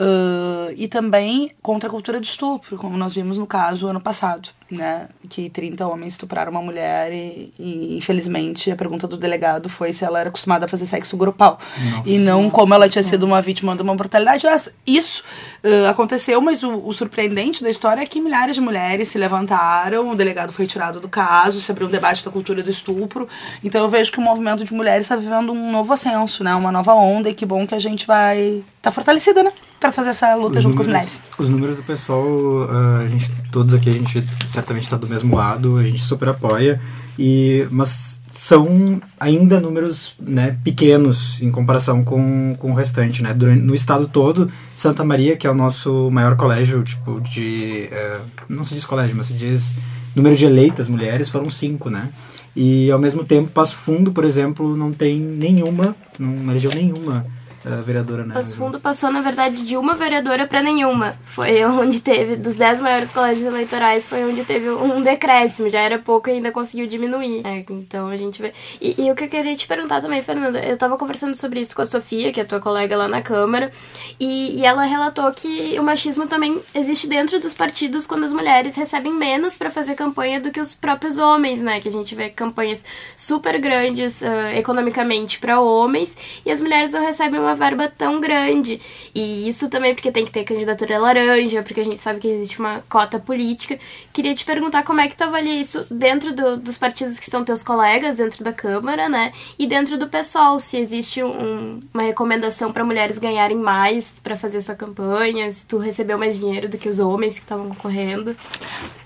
uh, 0.00 0.55
e 0.76 0.86
também 0.88 1.50
contra 1.62 1.88
a 1.88 1.92
cultura 1.92 2.20
de 2.20 2.26
estupro, 2.26 2.76
como 2.76 2.96
nós 2.96 3.14
vimos 3.14 3.38
no 3.38 3.46
caso 3.46 3.86
ano 3.86 4.00
passado, 4.00 4.50
né, 4.70 5.08
que 5.28 5.48
30 5.48 5.86
homens 5.86 6.14
estupraram 6.14 6.50
uma 6.50 6.60
mulher 6.60 7.12
e, 7.12 7.52
e, 7.58 7.96
infelizmente 7.96 8.70
a 8.70 8.76
pergunta 8.76 9.06
do 9.06 9.16
delegado 9.16 9.68
foi 9.68 9.92
se 9.92 10.04
ela 10.04 10.20
era 10.20 10.28
acostumada 10.28 10.66
a 10.66 10.68
fazer 10.68 10.86
sexo 10.86 11.16
grupal. 11.16 11.58
E 12.04 12.18
não 12.18 12.50
como 12.50 12.74
ela 12.74 12.88
tinha 12.88 13.02
sido 13.02 13.24
uma 13.24 13.40
vítima 13.40 13.74
de 13.74 13.82
uma 13.82 13.94
brutalidade. 13.94 14.46
Isso 14.86 15.22
uh, 15.64 15.88
aconteceu, 15.88 16.40
mas 16.40 16.62
o, 16.62 16.86
o 16.86 16.92
surpreendente 16.92 17.62
da 17.62 17.70
história 17.70 18.02
é 18.02 18.06
que 18.06 18.20
milhares 18.20 18.56
de 18.56 18.60
mulheres 18.60 19.08
se 19.08 19.18
levantaram, 19.18 20.10
o 20.10 20.14
delegado 20.16 20.52
foi 20.52 20.64
retirado 20.64 21.00
do 21.00 21.08
caso, 21.08 21.60
se 21.60 21.70
abriu 21.70 21.86
um 21.86 21.90
debate 21.90 22.24
da 22.24 22.30
cultura 22.30 22.62
do 22.62 22.70
estupro. 22.70 23.28
Então 23.64 23.82
eu 23.82 23.88
vejo 23.88 24.12
que 24.12 24.18
o 24.18 24.22
movimento 24.22 24.64
de 24.64 24.74
mulheres 24.74 25.06
está 25.06 25.16
vivendo 25.16 25.52
um 25.52 25.70
novo 25.72 25.92
ascenso, 25.92 26.44
né, 26.44 26.54
uma 26.54 26.72
nova 26.72 26.92
onda 26.94 27.30
e 27.30 27.34
que 27.34 27.46
bom 27.46 27.66
que 27.66 27.74
a 27.74 27.78
gente 27.78 28.06
vai 28.06 28.62
tá 28.82 28.90
fortalecida, 28.90 29.42
né, 29.42 29.52
para 29.78 29.92
fazer 29.92 30.10
essa 30.10 30.34
luta 30.34 30.60
junto 30.60 30.74
com 30.74 30.80
as 30.80 30.86
mulheres. 30.86 31.20
Os 31.38 31.48
números 31.48 31.76
do 31.76 31.82
pessoal, 31.82 32.24
ah, 32.70 33.02
a 33.04 33.08
gente, 33.08 33.30
todos 33.50 33.74
aqui, 33.74 33.90
a 33.90 33.92
gente 33.92 34.24
certamente 34.46 34.84
está 34.84 34.96
do 34.96 35.06
mesmo 35.06 35.36
lado, 35.36 35.76
a 35.76 35.82
gente 35.82 36.02
super 36.02 36.30
apoia, 36.30 36.80
e, 37.18 37.66
mas 37.70 38.22
são 38.30 39.00
ainda 39.18 39.60
números 39.60 40.14
né, 40.20 40.58
pequenos 40.62 41.40
em 41.40 41.50
comparação 41.50 42.04
com, 42.04 42.54
com 42.58 42.72
o 42.72 42.74
restante. 42.74 43.22
Né? 43.22 43.32
Durante, 43.32 43.62
no 43.62 43.74
estado 43.74 44.06
todo, 44.06 44.50
Santa 44.74 45.04
Maria, 45.04 45.36
que 45.36 45.46
é 45.46 45.50
o 45.50 45.54
nosso 45.54 46.10
maior 46.10 46.36
colégio, 46.36 46.82
tipo, 46.82 47.20
de. 47.20 47.88
eh, 47.90 48.20
não 48.48 48.62
se 48.62 48.74
diz 48.74 48.84
colégio, 48.84 49.16
mas 49.16 49.28
se 49.28 49.32
diz 49.32 49.74
número 50.14 50.36
de 50.36 50.44
eleitas 50.44 50.88
mulheres, 50.88 51.28
foram 51.28 51.48
cinco, 51.48 51.88
né? 51.88 52.10
E 52.54 52.90
ao 52.90 52.98
mesmo 52.98 53.24
tempo, 53.24 53.50
Passo 53.50 53.76
Fundo, 53.76 54.12
por 54.12 54.24
exemplo, 54.24 54.76
não 54.76 54.92
tem 54.92 55.18
nenhuma, 55.18 55.94
não 56.18 56.50
elegeu 56.50 56.70
nenhuma 56.74 57.24
uh, 57.66 57.82
vereadora, 57.82 58.24
né? 58.24 58.34
Passo 58.34 58.56
Fundo 58.56 58.80
passou, 58.80 59.10
na 59.10 59.20
verdade, 59.20 59.62
de 59.62 59.76
uma 59.76 59.94
vereadora 59.94 60.46
para 60.46 60.62
nenhuma. 60.62 61.16
Foi 61.24 61.64
onde 61.64 62.00
teve, 62.00 62.36
dos 62.36 62.54
dez 62.54 62.80
maiores 62.80 63.10
colégios 63.10 63.46
eleitorais, 63.46 64.06
foi 64.06 64.24
onde 64.24 64.44
teve 64.44 64.70
um 64.70 65.02
decréscimo. 65.02 65.68
Já 65.68 65.80
era 65.80 65.98
pouco 65.98 66.28
e 66.28 66.34
ainda 66.34 66.52
conseguiu 66.52 66.86
diminuir. 66.86 67.42
É, 67.44 67.64
então 67.68 68.08
a 68.08 68.16
gente 68.16 68.40
vê. 68.40 68.52
E, 68.80 69.04
e 69.04 69.10
o 69.10 69.14
que 69.14 69.24
eu 69.24 69.28
queria 69.28 69.56
te 69.56 69.66
perguntar 69.66 70.00
também, 70.00 70.22
Fernanda, 70.22 70.60
eu 70.60 70.76
tava 70.76 70.96
conversando 70.96 71.36
sobre 71.36 71.60
isso 71.60 71.74
com 71.74 71.82
a 71.82 71.86
Sofia, 71.86 72.32
que 72.32 72.40
é 72.40 72.44
tua 72.44 72.60
colega 72.60 72.96
lá 72.96 73.08
na 73.08 73.20
Câmara, 73.20 73.72
e, 74.20 74.60
e 74.60 74.64
ela 74.64 74.84
relatou 74.84 75.30
que 75.32 75.78
o 75.78 75.82
machismo 75.82 76.26
também 76.26 76.60
existe 76.74 77.08
dentro 77.08 77.40
dos 77.40 77.52
partidos 77.52 78.06
quando 78.06 78.24
as 78.24 78.32
mulheres 78.32 78.76
recebem 78.76 79.12
menos 79.12 79.56
para 79.56 79.70
fazer 79.70 79.94
campanha 79.94 80.40
do 80.40 80.50
que 80.50 80.60
os 80.60 80.74
próprios 80.74 81.18
homens, 81.18 81.60
né? 81.60 81.80
Que 81.80 81.88
a 81.88 81.92
gente 81.92 82.14
vê 82.14 82.28
campanhas 82.28 82.84
super 83.16 83.58
grandes 83.58 84.20
uh, 84.20 84.56
economicamente 84.56 85.38
para 85.38 85.60
homens 85.60 86.16
e 86.44 86.50
as 86.50 86.60
mulheres 86.60 86.92
não 86.92 87.00
recebem 87.00 87.40
uma 87.40 87.55
verba 87.56 87.88
tão 87.88 88.20
grande. 88.20 88.80
E 89.14 89.48
isso 89.48 89.68
também 89.68 89.94
porque 89.94 90.12
tem 90.12 90.24
que 90.24 90.30
ter 90.30 90.44
candidatura 90.44 90.98
laranja, 90.98 91.62
porque 91.62 91.80
a 91.80 91.84
gente 91.84 91.98
sabe 91.98 92.20
que 92.20 92.28
existe 92.28 92.58
uma 92.60 92.82
cota 92.88 93.18
política. 93.18 93.78
Queria 94.12 94.34
te 94.34 94.44
perguntar 94.44 94.82
como 94.82 95.00
é 95.00 95.08
que 95.08 95.16
tu 95.16 95.22
avalia 95.22 95.60
isso 95.60 95.86
dentro 95.90 96.32
do, 96.32 96.56
dos 96.56 96.78
partidos 96.78 97.18
que 97.18 97.30
são 97.30 97.44
teus 97.44 97.62
colegas, 97.62 98.16
dentro 98.16 98.44
da 98.44 98.52
Câmara, 98.52 99.08
né? 99.08 99.32
E 99.58 99.66
dentro 99.66 99.98
do 99.98 100.08
PSOL, 100.08 100.60
se 100.60 100.76
existe 100.76 101.22
um, 101.22 101.80
uma 101.92 102.02
recomendação 102.02 102.72
para 102.72 102.84
mulheres 102.84 103.18
ganharem 103.18 103.56
mais 103.56 104.14
para 104.22 104.36
fazer 104.36 104.58
essa 104.58 104.74
campanha, 104.74 105.50
se 105.52 105.66
tu 105.66 105.78
recebeu 105.78 106.18
mais 106.18 106.36
dinheiro 106.36 106.68
do 106.68 106.78
que 106.78 106.88
os 106.88 106.98
homens 106.98 107.34
que 107.34 107.44
estavam 107.44 107.68
concorrendo. 107.68 108.36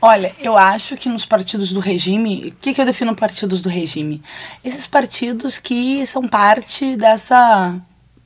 Olha, 0.00 0.34
eu 0.38 0.56
acho 0.56 0.96
que 0.96 1.08
nos 1.08 1.26
partidos 1.26 1.72
do 1.72 1.80
regime, 1.80 2.48
o 2.48 2.60
que, 2.60 2.74
que 2.74 2.80
eu 2.80 2.86
defino 2.86 3.14
partidos 3.14 3.60
do 3.60 3.68
regime? 3.68 4.22
Esses 4.64 4.86
partidos 4.86 5.58
que 5.58 6.06
são 6.06 6.26
parte 6.26 6.96
dessa 6.96 7.80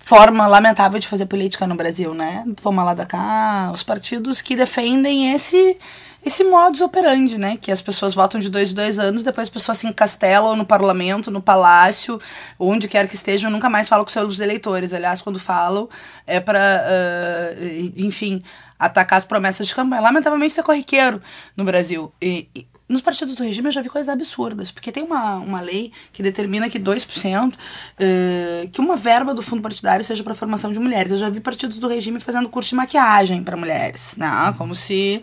forma 0.04 0.46
lamentável 0.46 1.00
de 1.00 1.08
fazer 1.08 1.24
política 1.26 1.66
no 1.66 1.74
Brasil, 1.74 2.12
né? 2.12 2.44
Toma 2.62 2.84
lá 2.84 2.92
da 2.92 3.06
cá, 3.06 3.70
os 3.72 3.82
partidos 3.82 4.42
que 4.42 4.54
defendem 4.54 5.32
esse 5.32 5.78
esse 6.24 6.42
modus 6.42 6.80
operandi, 6.80 7.36
né? 7.36 7.58
Que 7.58 7.70
as 7.70 7.82
pessoas 7.82 8.14
votam 8.14 8.40
de 8.40 8.48
dois 8.48 8.72
em 8.72 8.74
dois 8.74 8.98
anos, 8.98 9.22
depois 9.22 9.46
as 9.46 9.52
pessoas 9.52 9.78
se 9.78 9.86
encastelam 9.86 10.56
no 10.56 10.64
parlamento, 10.64 11.30
no 11.30 11.40
palácio, 11.40 12.18
onde 12.58 12.88
quer 12.88 13.06
que 13.08 13.14
estejam, 13.14 13.50
nunca 13.50 13.68
mais 13.68 13.88
falam 13.88 14.04
com 14.04 14.10
seus 14.10 14.40
eleitores. 14.40 14.94
Aliás, 14.94 15.20
quando 15.20 15.38
falam, 15.38 15.88
é 16.26 16.40
para, 16.40 16.60
uh, 16.60 17.92
enfim, 17.96 18.42
atacar 18.78 19.18
as 19.18 19.24
promessas 19.24 19.66
de 19.66 19.74
campanha. 19.74 20.00
Lamentavelmente, 20.00 20.52
isso 20.52 20.60
é 20.60 20.64
corriqueiro 20.64 21.20
no 21.54 21.64
Brasil. 21.64 22.10
E, 22.22 22.48
e, 22.54 22.66
nos 22.88 23.00
partidos 23.00 23.34
do 23.34 23.42
regime 23.42 23.68
eu 23.68 23.72
já 23.72 23.80
vi 23.80 23.88
coisas 23.88 24.08
absurdas, 24.08 24.70
porque 24.70 24.92
tem 24.92 25.02
uma, 25.02 25.36
uma 25.36 25.60
lei 25.60 25.90
que 26.12 26.22
determina 26.22 26.68
que 26.68 26.78
2%, 26.78 27.52
uh, 27.54 28.68
que 28.68 28.80
uma 28.80 28.96
verba 28.96 29.32
do 29.32 29.42
fundo 29.42 29.62
partidário 29.62 30.04
seja 30.04 30.22
para 30.22 30.34
formação 30.34 30.72
de 30.72 30.78
mulheres. 30.78 31.12
Eu 31.12 31.18
já 31.18 31.30
vi 31.30 31.40
partidos 31.40 31.78
do 31.78 31.88
regime 31.88 32.20
fazendo 32.20 32.48
curso 32.48 32.70
de 32.70 32.76
maquiagem 32.76 33.42
para 33.42 33.56
mulheres, 33.56 34.16
né? 34.16 34.54
Como 34.58 34.74
se 34.74 35.22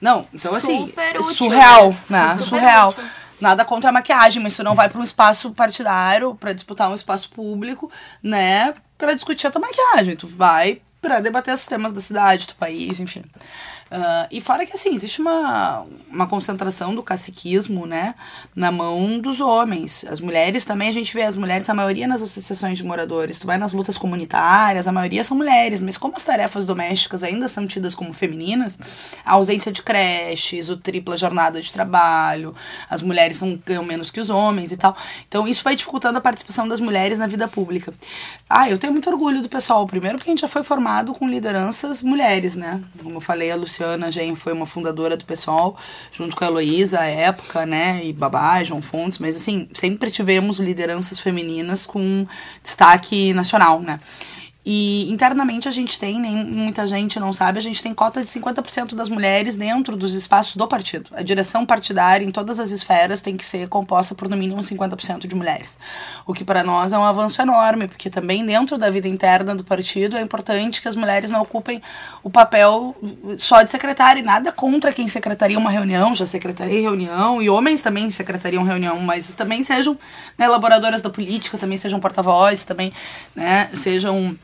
não, 0.00 0.24
então 0.32 0.54
assim, 0.54 0.86
Super 0.86 1.16
é 1.16 1.18
útil, 1.18 1.34
surreal, 1.34 1.96
né? 2.08 2.34
né? 2.34 2.38
Surreal. 2.38 2.90
útil. 2.90 3.04
Nada 3.40 3.64
contra 3.64 3.88
a 3.88 3.92
maquiagem, 3.92 4.42
mas 4.42 4.54
você 4.54 4.62
não 4.62 4.74
vai 4.74 4.88
para 4.88 5.00
um 5.00 5.04
espaço 5.04 5.50
partidário 5.52 6.34
para 6.34 6.52
disputar 6.52 6.90
um 6.90 6.94
espaço 6.94 7.30
público, 7.30 7.90
né? 8.22 8.74
Para 8.98 9.14
discutir 9.14 9.46
a 9.46 9.50
tua 9.50 9.62
maquiagem. 9.62 10.14
Tu 10.14 10.26
vai 10.26 10.82
para 11.00 11.20
debater 11.20 11.54
os 11.54 11.66
temas 11.66 11.92
da 11.92 12.00
cidade, 12.00 12.48
do 12.48 12.54
país, 12.54 13.00
enfim. 13.00 13.22
Ah, 13.90 14.28
e 14.30 14.40
fora 14.40 14.64
que, 14.64 14.72
assim, 14.74 14.94
existe 14.94 15.20
uma, 15.20 15.84
uma 16.08 16.26
concentração 16.26 16.94
do 16.94 17.02
caciquismo, 17.02 17.86
né, 17.86 18.14
na 18.54 18.70
mão 18.70 19.18
dos 19.18 19.40
homens. 19.40 20.04
As 20.08 20.20
mulheres 20.20 20.64
também, 20.64 20.88
a 20.88 20.92
gente 20.92 21.12
vê 21.12 21.22
as 21.22 21.36
mulheres, 21.36 21.68
a 21.68 21.74
maioria 21.74 22.06
nas 22.06 22.22
associações 22.22 22.78
de 22.78 22.84
moradores. 22.84 23.38
Tu 23.38 23.46
vai 23.46 23.58
nas 23.58 23.72
lutas 23.72 23.98
comunitárias, 23.98 24.86
a 24.86 24.92
maioria 24.92 25.24
são 25.24 25.36
mulheres, 25.36 25.80
mas 25.80 25.98
como 25.98 26.14
as 26.16 26.22
tarefas 26.22 26.66
domésticas 26.66 27.24
ainda 27.24 27.48
são 27.48 27.66
tidas 27.66 27.94
como 27.94 28.12
femininas, 28.12 28.78
a 29.24 29.32
ausência 29.32 29.72
de 29.72 29.82
creches, 29.82 30.68
o 30.68 30.76
tripla 30.76 31.16
jornada 31.16 31.60
de 31.60 31.72
trabalho, 31.72 32.54
as 32.88 33.02
mulheres 33.02 33.38
são, 33.38 33.60
ganham 33.66 33.84
menos 33.84 34.10
que 34.10 34.20
os 34.20 34.30
homens 34.30 34.70
e 34.70 34.76
tal. 34.76 34.96
Então, 35.26 35.48
isso 35.48 35.64
vai 35.64 35.74
dificultando 35.74 36.18
a 36.18 36.20
participação 36.20 36.68
das 36.68 36.78
mulheres 36.78 37.18
na 37.18 37.26
vida 37.26 37.48
pública. 37.48 37.92
Ah, 38.48 38.70
eu 38.70 38.78
tenho 38.78 38.92
muito 38.92 39.10
orgulho 39.10 39.42
do 39.42 39.48
pessoal. 39.48 39.86
Primeiro 39.86 40.18
porque 40.18 40.30
a 40.30 40.32
gente 40.32 40.42
já 40.42 40.48
foi 40.48 40.62
formado 40.62 40.89
com 41.14 41.26
lideranças 41.26 42.02
mulheres, 42.02 42.56
né? 42.56 42.82
Como 43.02 43.16
eu 43.16 43.20
falei, 43.20 43.50
a 43.50 43.56
Luciana 43.56 44.10
Gen 44.10 44.34
foi 44.34 44.52
uma 44.52 44.66
fundadora 44.66 45.16
do 45.16 45.24
pessoal, 45.24 45.76
junto 46.10 46.34
com 46.34 46.44
a 46.44 46.48
Heloísa, 46.48 47.00
à 47.00 47.06
época, 47.06 47.64
né? 47.64 48.00
E 48.04 48.12
Babá, 48.12 48.62
João 48.64 48.82
Fontes. 48.82 49.18
Mas, 49.18 49.36
assim, 49.36 49.68
sempre 49.72 50.10
tivemos 50.10 50.58
lideranças 50.58 51.20
femininas 51.20 51.86
com 51.86 52.26
destaque 52.62 53.32
nacional, 53.32 53.80
né? 53.80 54.00
E 54.64 55.10
internamente 55.10 55.66
a 55.66 55.70
gente 55.70 55.98
tem, 55.98 56.20
nem 56.20 56.44
muita 56.44 56.86
gente 56.86 57.18
não 57.18 57.32
sabe, 57.32 57.58
a 57.58 57.62
gente 57.62 57.82
tem 57.82 57.94
cota 57.94 58.22
de 58.22 58.30
50% 58.30 58.94
das 58.94 59.08
mulheres 59.08 59.56
dentro 59.56 59.96
dos 59.96 60.14
espaços 60.14 60.54
do 60.54 60.68
partido. 60.68 61.10
A 61.14 61.22
direção 61.22 61.64
partidária 61.64 62.26
em 62.26 62.30
todas 62.30 62.60
as 62.60 62.70
esferas 62.70 63.22
tem 63.22 63.38
que 63.38 63.44
ser 63.44 63.68
composta 63.68 64.14
por 64.14 64.28
no 64.28 64.36
mínimo 64.36 64.60
50% 64.60 65.26
de 65.26 65.34
mulheres. 65.34 65.78
O 66.26 66.34
que 66.34 66.44
para 66.44 66.62
nós 66.62 66.92
é 66.92 66.98
um 66.98 67.04
avanço 67.04 67.40
enorme, 67.40 67.88
porque 67.88 68.10
também 68.10 68.44
dentro 68.44 68.76
da 68.76 68.90
vida 68.90 69.08
interna 69.08 69.54
do 69.54 69.64
partido 69.64 70.18
é 70.18 70.20
importante 70.20 70.82
que 70.82 70.88
as 70.88 70.94
mulheres 70.94 71.30
não 71.30 71.40
ocupem 71.40 71.80
o 72.22 72.28
papel 72.28 72.94
só 73.38 73.62
de 73.62 73.70
secretária, 73.70 74.20
e 74.20 74.22
nada 74.22 74.52
contra 74.52 74.92
quem 74.92 75.08
secretaria 75.08 75.58
uma 75.58 75.70
reunião, 75.70 76.14
já 76.14 76.26
secretaria 76.26 76.82
reunião, 76.82 77.40
e 77.40 77.48
homens 77.48 77.80
também 77.80 78.10
secretariam 78.10 78.62
reunião, 78.62 79.00
mas 79.00 79.32
também 79.32 79.64
sejam 79.64 79.96
né, 80.36 80.44
elaboradoras 80.44 81.00
da 81.00 81.08
política, 81.08 81.56
também 81.56 81.78
sejam 81.78 81.98
porta-voz, 81.98 82.62
também 82.62 82.92
né, 83.34 83.70
sejam 83.72 84.36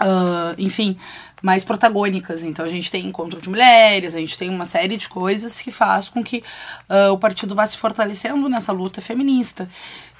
ah, 0.00 0.54
enfim, 0.58 0.96
mais 1.42 1.64
protagônicas. 1.64 2.42
Então 2.42 2.64
a 2.64 2.68
gente 2.68 2.90
tem 2.90 3.06
encontro 3.06 3.40
de 3.40 3.48
mulheres, 3.48 4.14
a 4.14 4.18
gente 4.18 4.36
tem 4.38 4.48
uma 4.48 4.64
série 4.64 4.96
de 4.96 5.08
coisas 5.08 5.60
que 5.60 5.70
faz 5.70 6.08
com 6.08 6.22
que 6.22 6.42
ah, 6.88 7.12
o 7.12 7.18
partido 7.18 7.54
vá 7.54 7.66
se 7.66 7.76
fortalecendo 7.76 8.48
nessa 8.48 8.72
luta 8.72 9.00
feminista. 9.00 9.68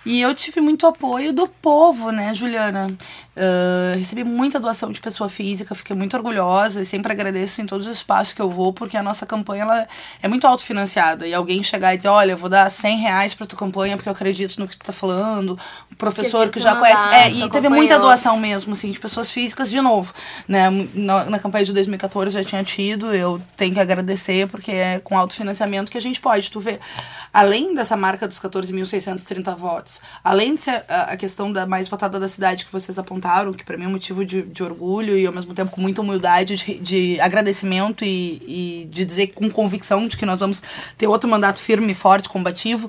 E 0.05 0.21
eu 0.21 0.35
tive 0.35 0.61
muito 0.61 0.87
apoio 0.87 1.33
do 1.33 1.49
povo, 1.49 2.11
né, 2.11 2.35
Juliana? 2.35 2.87
Ah, 3.37 3.95
recebi 3.97 4.23
muita 4.23 4.61
doação 4.61 4.93
de 4.93 5.01
pessoa 5.01 5.29
física, 5.29 5.75
fiquei 5.75 5.97
muito 5.97 6.17
orgulhosa 6.17 6.83
e 6.83 6.87
sempre 6.87 7.13
agradeço 7.13 7.61
em 7.61 7.67
todos 7.67 7.87
os 7.87 7.97
espaços 7.97 8.33
que 8.33 8.41
eu 8.41 8.49
vou, 8.49 8.73
porque 8.73 8.97
a 8.97 9.03
nossa 9.03 9.27
campanha 9.27 9.63
ela 9.63 9.89
é 10.23 10.29
muito 10.29 10.47
autofinanciada. 10.47 11.27
E 11.27 11.35
alguém 11.35 11.63
chegar 11.63 11.95
e 11.95 11.97
dizer: 11.97 12.09
Olha, 12.09 12.33
eu 12.33 12.37
vou 12.37 12.49
dar 12.49 12.71
100 12.71 12.99
reais 12.99 13.35
pra 13.35 13.47
tua 13.47 13.59
campanha 13.59 13.97
porque 13.97 14.09
eu 14.09 14.13
acredito 14.13 14.59
no 14.59 14.69
que 14.69 14.77
tu 14.77 14.87
tá 14.87 14.93
falando. 14.93 15.59
O 15.91 15.97
professor 15.97 16.49
que 16.49 16.61
já 16.61 16.77
conhece. 16.77 17.03
É, 17.13 17.31
e 17.31 17.51
teve 17.51 17.69
muita 17.69 17.99
doação 17.99 18.37
mesmo, 18.39 18.73
assim, 18.73 18.91
de 18.91 19.01
pessoas 19.01 19.31
físicas, 19.31 19.71
de 19.71 19.81
novo. 19.81 20.13
Né? 20.47 20.71
Na, 20.95 21.25
na 21.25 21.39
campanha 21.39 21.65
de 21.65 21.73
2014 21.73 22.35
já 22.35 22.45
tinha 22.45 22.63
tido, 22.63 23.15
eu 23.15 23.41
tenho 23.57 23.75
que 23.75 23.81
agradecer, 23.81 24.49
porque 24.49 24.71
é 24.71 25.01
com 25.01 25.19
autofinanciamento 25.19 25.91
que 25.91 25.99
a 25.99 26.01
gente 26.01 26.21
pode. 26.21 26.51
Tu 26.51 26.61
vê, 26.61 26.79
além 27.33 27.75
dessa 27.75 27.97
marca 27.97 28.29
dos 28.29 28.39
14.630 28.39 29.57
votos, 29.57 29.94
além 30.23 30.55
de 30.55 30.61
ser 30.61 30.85
a, 30.89 31.13
a 31.13 31.17
questão 31.17 31.53
da 31.53 31.67
mais 31.67 31.89
votada 31.89 32.19
da 32.19 32.29
cidade 32.29 32.65
que 32.65 32.73
vocês 32.73 32.99
apontaram, 32.99 33.53
que 33.53 33.65
para 33.65 33.77
mim 33.77 33.85
é 33.85 33.89
um 33.89 33.93
motivo 33.93 34.25
de, 34.25 34.43
de 34.43 34.63
orgulho 34.63 35.17
e 35.17 35.27
ao 35.27 35.33
mesmo 35.33 35.55
tempo 35.55 35.71
com 35.71 35.81
muita 35.81 36.01
humildade, 36.01 36.57
de, 36.57 36.79
de 36.79 37.21
agradecimento 37.21 38.05
e, 38.05 38.85
e 38.85 38.89
de 38.91 39.05
dizer 39.05 39.29
com 39.29 39.51
convicção 39.51 40.07
de 40.07 40.17
que 40.17 40.27
nós 40.27 40.41
vamos 40.41 40.63
ter 40.97 41.07
outro 41.07 41.29
mandato 41.29 41.61
firme, 41.63 41.95
forte, 41.95 42.29
combativo. 42.29 42.89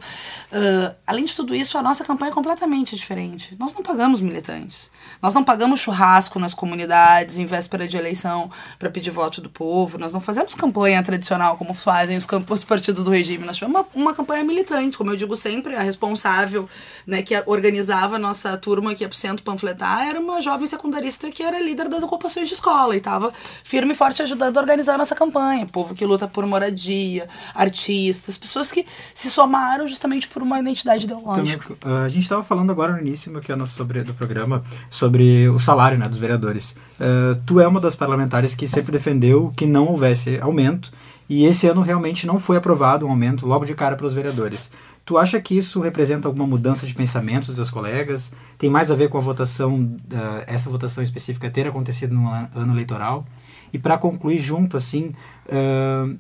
Ah, 0.56 0.96
além 1.06 1.26
de 1.26 1.36
tudo 1.36 1.54
isso, 1.54 1.78
a 1.78 1.84
nossa 1.84 2.06
campanha 2.06 2.32
é 2.32 2.34
completamente 2.34 2.96
diferente. 2.96 3.56
Nós 3.60 3.74
não 3.74 3.84
pagamos 3.84 4.22
militantes. 4.22 4.90
Nós 5.22 5.34
não 5.34 5.44
pagamos 5.44 5.82
churrasco 5.82 6.40
nas 6.40 6.54
comunidades 6.54 7.38
em 7.38 7.46
véspera 7.46 7.88
de 7.88 7.98
eleição 7.98 8.50
para 8.80 8.90
pedir 8.90 9.12
voto 9.12 9.42
do 9.42 9.50
povo. 9.50 9.98
Nós 9.98 10.14
não 10.14 10.22
fazemos 10.22 10.56
campanha 10.56 11.04
tradicional 11.04 11.58
como 11.58 11.74
fazem 11.74 12.16
os, 12.16 12.26
os 12.50 12.64
partidos 12.64 13.04
do 13.04 13.12
regime. 13.12 13.46
Nós 13.46 13.58
tivemos 13.58 13.82
uma, 13.82 13.88
uma 13.94 14.14
campanha 14.14 14.44
militante, 14.44 14.98
como 14.98 15.12
eu 15.12 15.18
digo 15.18 15.36
sempre, 15.36 15.76
a 15.76 15.82
responsável 15.82 16.70
né, 17.06 17.22
que 17.22 17.36
organizava 17.46 18.16
a 18.16 18.20
nossa 18.20 18.56
turma 18.58 18.94
ia 18.94 19.08
pro 19.08 19.18
centro 19.18 19.44
panfletar 19.44 20.08
era 20.08 20.20
uma 20.20 20.42
jovem 20.42 20.66
secundarista 20.68 21.30
que 21.30 21.44
era 21.44 21.60
líder 21.60 21.90
das 21.90 22.04
ocupações 22.04 22.48
de 22.48 22.54
escola 22.54 22.94
e 22.94 22.98
estava 22.98 23.32
firme 23.64 23.94
e 23.94 23.96
forte 23.96 24.22
ajudando 24.22 24.58
a 24.58 24.62
organizar 24.62 24.96
a 24.96 24.98
nossa 24.98 25.16
campanha. 25.16 25.66
Povo 25.66 25.94
que 25.94 26.06
luta 26.06 26.28
por 26.28 26.46
moradia, 26.46 27.28
artistas, 27.54 28.38
pessoas 28.38 28.72
que 28.72 28.86
se 29.14 29.30
somaram 29.30 29.88
justamente 29.88 30.28
por 30.28 30.42
uma 30.42 30.60
identidade 30.60 31.06
ideológica. 31.06 31.76
Também, 31.80 31.98
uh, 31.98 32.06
a 32.06 32.10
gente 32.10 32.24
estava 32.24 32.44
falando 32.44 32.72
agora 32.72 32.94
no 32.94 33.00
início 33.00 33.32
que 33.42 33.52
é 33.52 33.66
sobre, 33.66 34.04
do 34.04 34.14
programa 34.14 34.64
sobre 34.90 35.48
o 35.50 35.60
salário 35.60 35.98
né, 35.98 36.06
dos 36.08 36.18
vereadores. 36.18 36.76
Uh, 37.00 37.40
tu 37.46 37.60
é 37.60 37.68
uma 37.68 37.80
das 37.80 37.96
parlamentares 37.96 38.56
que 38.56 38.68
sempre 38.68 38.92
defendeu 38.92 39.54
que 39.56 39.66
não 39.66 39.88
houvesse 39.88 40.40
aumento 40.40 40.92
e 41.28 41.46
esse 41.46 41.68
ano 41.68 41.82
realmente 41.82 42.28
não 42.28 42.38
foi 42.40 42.58
aprovado 42.58 43.06
um 43.06 43.10
aumento 43.10 43.48
logo 43.48 43.66
de 43.66 43.74
cara 43.74 43.96
para 43.96 44.06
os 44.06 44.14
vereadores. 44.14 44.72
Tu 45.06 45.18
acha 45.20 45.40
que 45.40 45.56
isso 45.56 45.80
representa 45.82 46.28
alguma 46.28 46.48
mudança 46.48 46.88
de 46.88 46.94
pensamento 46.96 47.46
dos 47.46 47.56
seus 47.56 47.70
colegas? 47.70 48.32
Tem 48.58 48.70
mais 48.72 48.90
a 48.90 48.96
ver 48.96 49.08
com 49.08 49.18
a 49.20 49.22
votação, 49.22 49.76
uh, 49.76 50.00
essa 50.48 50.68
votação 50.70 51.04
específica 51.04 51.48
ter 51.50 51.68
acontecido 51.68 52.16
no 52.16 52.28
an- 52.28 52.50
ano 52.56 52.74
eleitoral? 52.74 53.24
E 53.72 53.78
para 53.78 53.98
concluir 54.00 54.40
junto, 54.40 54.76
assim, 54.76 55.14
uh, 55.48 56.18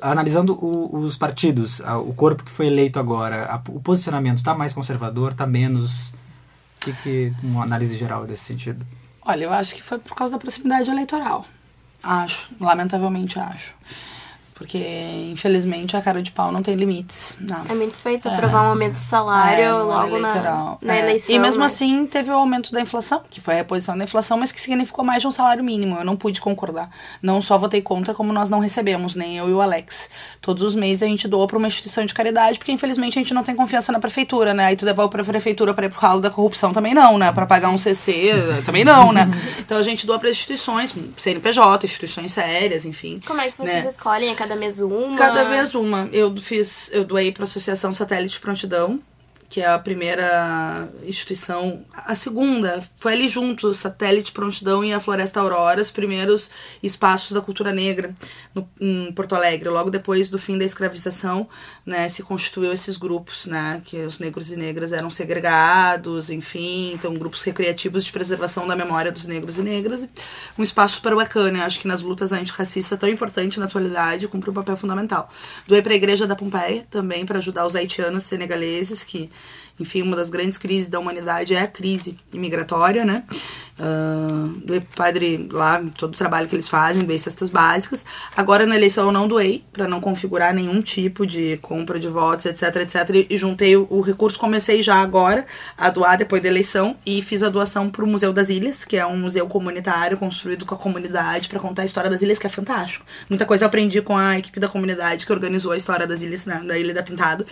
analisando 0.00 0.52
o- 0.54 0.98
os 0.98 1.16
partidos, 1.16 1.80
a- 1.80 1.96
o 1.98 2.12
corpo 2.12 2.44
que 2.44 2.50
foi 2.50 2.66
eleito 2.66 2.98
agora, 2.98 3.46
a- 3.46 3.62
o 3.70 3.80
posicionamento 3.80 4.36
está 4.38 4.54
mais 4.54 4.74
conservador, 4.74 5.32
está 5.32 5.46
menos? 5.46 6.10
O 6.10 6.14
que, 6.80 6.92
que 7.02 7.32
uma 7.42 7.62
análise 7.64 7.96
geral 7.96 8.26
desse 8.26 8.44
sentido? 8.44 8.84
Olha, 9.24 9.44
eu 9.44 9.52
acho 9.52 9.74
que 9.74 9.82
foi 9.82 9.98
por 9.98 10.14
causa 10.14 10.32
da 10.32 10.38
proximidade 10.38 10.90
eleitoral. 10.90 11.46
Acho, 12.02 12.50
lamentavelmente 12.60 13.38
acho. 13.38 13.74
Porque, 14.62 15.28
infelizmente, 15.32 15.96
a 15.96 16.00
cara 16.00 16.22
de 16.22 16.30
pau 16.30 16.52
não 16.52 16.62
tem 16.62 16.76
limites. 16.76 17.36
Não. 17.40 17.64
É 17.68 17.74
muito 17.74 17.98
feito 17.98 18.28
aprovar 18.28 18.62
um 18.62 18.70
aumento 18.70 18.92
do 18.92 18.98
salário 18.98 19.64
É, 19.64 19.72
logo 19.72 20.18
na, 20.20 20.78
na 20.80 20.96
É. 20.96 21.00
eleição. 21.00 21.34
E 21.34 21.38
mesmo 21.38 21.60
né? 21.60 21.66
assim 21.66 22.06
teve 22.06 22.30
o 22.30 22.34
aumento 22.34 22.70
da 22.72 22.80
inflação, 22.80 23.22
que 23.28 23.40
foi 23.40 23.54
a 23.54 23.56
reposição 23.58 23.98
da 23.98 24.04
inflação, 24.04 24.38
mas 24.38 24.52
que 24.52 24.60
significou 24.60 25.04
mais 25.04 25.20
de 25.20 25.26
um 25.26 25.32
salário 25.32 25.64
mínimo. 25.64 25.96
Eu 25.96 26.04
não 26.04 26.16
pude 26.16 26.40
concordar. 26.40 26.88
Não 27.20 27.42
só 27.42 27.58
votei 27.58 27.82
contra, 27.82 28.14
como 28.14 28.32
nós 28.32 28.48
não 28.48 28.60
recebemos, 28.60 29.14
nem 29.16 29.36
eu 29.36 29.48
e 29.48 29.52
o 29.52 29.60
Alex. 29.60 30.08
Todos 30.40 30.62
os 30.62 30.74
meses 30.76 31.02
a 31.02 31.06
gente 31.06 31.26
doa 31.26 31.46
para 31.46 31.58
uma 31.58 31.66
instituição 31.66 32.04
de 32.04 32.14
caridade, 32.14 32.58
porque 32.58 32.70
infelizmente 32.70 33.18
a 33.18 33.22
gente 33.22 33.34
não 33.34 33.42
tem 33.42 33.56
confiança 33.56 33.90
na 33.90 33.98
prefeitura, 33.98 34.54
né? 34.54 34.66
Aí 34.66 34.76
tu 34.76 34.84
devolve 34.84 35.10
pra 35.10 35.24
prefeitura 35.24 35.74
para 35.74 35.86
ir 35.86 35.90
pro 35.90 36.00
ralo 36.00 36.20
da 36.20 36.30
corrupção 36.30 36.72
também 36.72 36.94
não, 36.94 37.18
né? 37.18 37.32
Para 37.32 37.46
pagar 37.46 37.70
um 37.70 37.78
CC 37.78 38.32
também 38.64 38.84
não, 38.84 39.12
né? 39.12 39.28
Então 39.58 39.76
a 39.76 39.82
gente 39.82 40.06
doa 40.06 40.18
para 40.18 40.30
instituições, 40.30 40.94
CNPJ, 41.16 41.86
instituições 41.86 42.32
sérias, 42.32 42.84
enfim. 42.84 43.18
Como 43.26 43.40
é 43.40 43.50
que 43.50 43.56
vocês 43.58 43.84
né? 43.84 43.90
escolhem? 43.90 44.30
A 44.30 44.34
cada 44.34 44.51
mês 44.56 44.80
uma? 44.80 45.16
Cada 45.16 45.44
vez 45.44 45.74
uma. 45.74 46.08
Eu 46.12 46.36
fiz, 46.36 46.90
eu 46.92 47.04
doei 47.04 47.32
para 47.32 47.42
a 47.42 47.44
Associação 47.44 47.92
Satélite 47.92 48.40
Prontidão, 48.40 49.00
que 49.52 49.60
é 49.60 49.66
a 49.66 49.78
primeira 49.78 50.88
instituição, 51.04 51.84
a 51.92 52.14
segunda, 52.14 52.82
foi 52.96 53.12
ali 53.12 53.28
junto, 53.28 53.74
Satélite 53.74 54.32
Prontidão 54.32 54.82
e 54.82 54.94
a 54.94 54.98
Floresta 54.98 55.40
Aurora, 55.40 55.78
os 55.78 55.90
primeiros 55.90 56.50
espaços 56.82 57.32
da 57.32 57.40
cultura 57.42 57.70
negra 57.70 58.14
no, 58.54 58.66
em 58.80 59.12
Porto 59.12 59.34
Alegre. 59.34 59.68
Logo 59.68 59.90
depois 59.90 60.30
do 60.30 60.38
fim 60.38 60.56
da 60.56 60.64
escravização, 60.64 61.46
né, 61.84 62.08
se 62.08 62.22
constituiu 62.22 62.72
esses 62.72 62.96
grupos, 62.96 63.44
né, 63.44 63.82
que 63.84 63.98
os 63.98 64.18
negros 64.18 64.50
e 64.50 64.56
negras 64.56 64.90
eram 64.90 65.10
segregados, 65.10 66.30
enfim, 66.30 66.94
então 66.94 67.12
grupos 67.12 67.42
recreativos 67.42 68.06
de 68.06 68.10
preservação 68.10 68.66
da 68.66 68.74
memória 68.74 69.12
dos 69.12 69.26
negros 69.26 69.58
e 69.58 69.62
negras. 69.62 70.08
Um 70.58 70.62
espaço 70.62 70.94
super 70.94 71.14
bacana, 71.14 71.66
acho 71.66 71.78
que 71.78 71.86
nas 71.86 72.00
lutas 72.00 72.32
antirracistas 72.32 72.98
tão 72.98 73.06
importante 73.06 73.60
na 73.60 73.66
atualidade, 73.66 74.28
cumpre 74.28 74.48
um 74.48 74.54
papel 74.54 74.78
fundamental. 74.78 75.28
Doei 75.68 75.82
para 75.82 75.92
a 75.92 75.96
Igreja 75.96 76.26
da 76.26 76.34
Pompeia 76.34 76.86
também 76.90 77.26
para 77.26 77.36
ajudar 77.36 77.66
os 77.66 77.76
haitianos 77.76 78.22
senegaleses 78.22 79.04
que 79.04 79.30
enfim, 79.82 80.02
uma 80.02 80.16
das 80.16 80.30
grandes 80.30 80.56
crises 80.56 80.88
da 80.88 80.98
humanidade 80.98 81.54
é 81.54 81.60
a 81.60 81.66
crise 81.66 82.18
imigratória, 82.32 83.04
né? 83.04 83.24
Pro 84.66 84.80
padre 84.96 85.48
lá, 85.50 85.82
todo 85.96 86.14
o 86.14 86.16
trabalho 86.16 86.48
que 86.48 86.54
eles 86.54 86.68
fazem, 86.68 87.04
doei 87.04 87.18
cestas 87.18 87.48
básicas. 87.48 88.04
Agora 88.36 88.66
na 88.66 88.76
eleição 88.76 89.06
eu 89.06 89.12
não 89.12 89.26
doei, 89.26 89.64
para 89.72 89.88
não 89.88 90.00
configurar 90.00 90.54
nenhum 90.54 90.80
tipo 90.80 91.26
de 91.26 91.56
compra 91.58 91.98
de 91.98 92.08
votos, 92.08 92.46
etc, 92.46 92.76
etc. 92.76 93.26
E 93.28 93.36
juntei 93.36 93.76
o, 93.76 93.86
o 93.90 94.00
recurso, 94.00 94.38
comecei 94.38 94.82
já 94.82 94.96
agora 94.96 95.46
a 95.76 95.90
doar 95.90 96.16
depois 96.18 96.42
da 96.42 96.48
eleição 96.48 96.96
e 97.04 97.22
fiz 97.22 97.42
a 97.42 97.48
doação 97.48 97.90
pro 97.90 98.06
Museu 98.06 98.32
das 98.32 98.48
Ilhas, 98.50 98.84
que 98.84 98.96
é 98.96 99.06
um 99.06 99.16
museu 99.16 99.46
comunitário 99.46 100.16
construído 100.16 100.64
com 100.64 100.74
a 100.74 100.78
comunidade 100.78 101.48
para 101.48 101.58
contar 101.58 101.82
a 101.82 101.84
história 101.84 102.10
das 102.10 102.22
ilhas, 102.22 102.38
que 102.38 102.46
é 102.46 102.50
fantástico. 102.50 103.04
Muita 103.28 103.44
coisa 103.44 103.64
eu 103.64 103.68
aprendi 103.68 104.00
com 104.02 104.16
a 104.16 104.38
equipe 104.38 104.58
da 104.60 104.68
comunidade 104.68 105.26
que 105.26 105.32
organizou 105.32 105.72
a 105.72 105.76
história 105.76 106.06
das 106.06 106.22
ilhas, 106.22 106.46
né, 106.46 106.62
da 106.64 106.78
Ilha 106.78 106.94
da 106.94 107.02
Pintada. 107.02 107.44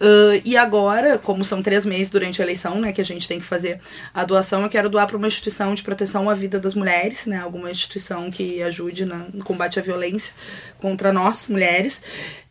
Uh, 0.00 0.40
e 0.44 0.56
agora, 0.56 1.18
como 1.18 1.44
são 1.44 1.62
três 1.62 1.86
meses 1.86 2.10
durante 2.10 2.40
a 2.40 2.44
eleição, 2.44 2.80
né, 2.80 2.92
que 2.92 3.00
a 3.00 3.04
gente 3.04 3.26
tem 3.26 3.38
que 3.38 3.44
fazer 3.44 3.80
a 4.12 4.24
doação, 4.24 4.62
eu 4.62 4.68
quero 4.68 4.88
doar 4.88 5.06
para 5.06 5.16
uma 5.16 5.26
instituição 5.26 5.63
de 5.72 5.82
proteção 5.84 6.28
à 6.28 6.34
vida 6.34 6.58
das 6.58 6.74
mulheres, 6.74 7.24
né, 7.26 7.38
alguma 7.40 7.70
instituição 7.70 8.30
que 8.30 8.60
ajude 8.62 9.04
na- 9.04 9.26
no 9.32 9.44
combate 9.44 9.78
à 9.78 9.82
violência 9.82 10.34
contra 10.78 11.12
nós, 11.12 11.46
mulheres, 11.48 12.02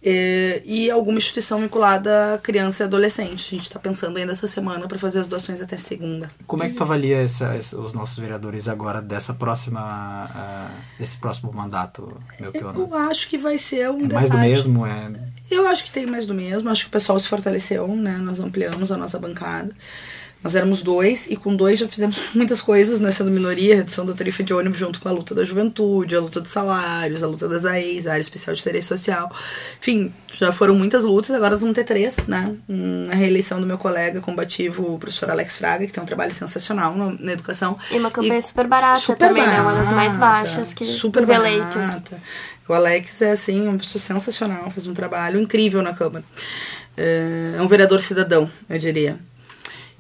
eh, 0.01 0.61
e 0.65 0.89
alguma 0.89 1.17
instituição 1.17 1.59
vinculada 1.59 2.35
a 2.35 2.37
criança 2.37 2.83
e 2.83 2.85
adolescente. 2.85 3.47
A 3.53 3.55
gente 3.57 3.63
está 3.67 3.79
pensando 3.79 4.17
ainda 4.17 4.31
essa 4.31 4.47
semana 4.47 4.87
para 4.87 4.97
fazer 4.97 5.19
as 5.19 5.27
doações 5.27 5.61
até 5.61 5.77
segunda. 5.77 6.31
Como 6.47 6.63
é 6.63 6.69
que 6.69 6.75
tu 6.75 6.83
avalia 6.83 7.17
essa- 7.21 7.53
os 7.77 7.93
nossos 7.93 8.17
vereadores 8.17 8.67
agora 8.67 9.01
dessa 9.01 9.33
próxima, 9.33 9.81
ah, 9.81 10.71
desse 10.97 11.17
próximo 11.17 11.51
mandato, 11.53 12.17
meu 12.39 12.51
pior? 12.51 12.73
Eu 12.75 12.95
acho 12.95 13.27
que 13.27 13.37
vai 13.37 13.57
ser 13.57 13.89
um 13.91 14.05
É 14.05 14.13
mais 14.13 14.29
do 14.29 14.37
mesmo? 14.37 14.85
É... 14.87 15.11
Eu 15.51 15.67
acho 15.67 15.83
que 15.83 15.91
tem 15.91 16.05
mais 16.07 16.25
do 16.25 16.33
mesmo. 16.33 16.69
Acho 16.69 16.83
que 16.83 16.87
o 16.87 16.91
pessoal 16.91 17.19
se 17.19 17.27
fortaleceu, 17.27 17.87
né? 17.89 18.17
Nós 18.17 18.39
ampliamos 18.39 18.91
a 18.91 18.97
nossa 18.97 19.19
bancada. 19.19 19.71
Nós 20.43 20.55
éramos 20.55 20.81
dois 20.81 21.25
e 21.27 21.37
com 21.37 21.55
dois 21.55 21.79
já 21.79 21.87
fizemos 21.87 22.31
muitas 22.35 22.61
coisas, 22.61 22.99
né? 22.99 23.11
Sendo 23.11 23.31
minoria, 23.31 23.75
redução 23.75 24.05
da 24.05 24.13
tarifa 24.13 24.43
de 24.43 24.53
ônibus 24.53 24.77
junto 24.77 24.99
com 24.99 25.07
a 25.07 25.11
luta 25.11 25.33
da 25.33 25.43
juventude, 25.43 26.15
a 26.15 26.19
luta 26.19 26.41
dos 26.41 26.51
salários, 26.51 27.23
a 27.23 27.27
luta 27.27 27.47
das 27.47 27.63
AES, 27.63 28.07
a 28.07 28.11
área 28.11 28.21
especial 28.21 28.53
de 28.53 28.61
interesse 28.61 28.87
social. 28.89 29.31
Enfim, 29.79 30.13
já 30.33 30.51
foram 30.51 30.75
muitas 30.75 31.05
lutas, 31.05 31.31
agora 31.31 31.51
nós 31.51 31.61
vamos 31.61 31.75
ter 31.75 31.85
três, 31.85 32.17
né? 32.27 32.55
Um, 32.67 33.07
A 33.09 33.15
reeleição 33.15 33.61
do 33.61 33.65
meu 33.65 33.77
colega 33.77 34.19
combativo, 34.19 34.95
o 34.95 34.99
professor 34.99 35.29
Alex 35.29 35.57
Fraga, 35.57 35.85
que 35.85 35.93
tem 35.93 36.03
um 36.03 36.05
trabalho 36.05 36.33
sensacional 36.33 36.93
na, 36.95 37.15
na 37.17 37.31
educação. 37.31 37.77
E 37.89 37.97
uma 37.97 38.11
campanha 38.11 38.41
super 38.41 38.67
barata 38.67 39.15
também, 39.15 39.45
né? 39.45 39.61
Uma 39.61 39.75
das 39.75 39.93
mais 39.93 40.17
barata, 40.17 40.49
baixas 40.49 40.73
que 40.73 40.85
super 40.85 41.21
dos 41.21 41.29
eleitos. 41.29 41.75
barata. 41.75 42.21
O 42.67 42.73
Alex 42.73 43.21
é, 43.21 43.31
assim, 43.31 43.67
uma 43.67 43.77
pessoa 43.77 44.01
sensacional, 44.01 44.69
faz 44.71 44.87
um 44.87 44.93
trabalho 44.93 45.39
incrível 45.39 45.81
na 45.81 45.93
Câmara. 45.93 46.23
É 46.95 47.61
um 47.61 47.67
vereador 47.67 48.01
cidadão, 48.01 48.49
eu 48.69 48.77
diria. 48.77 49.17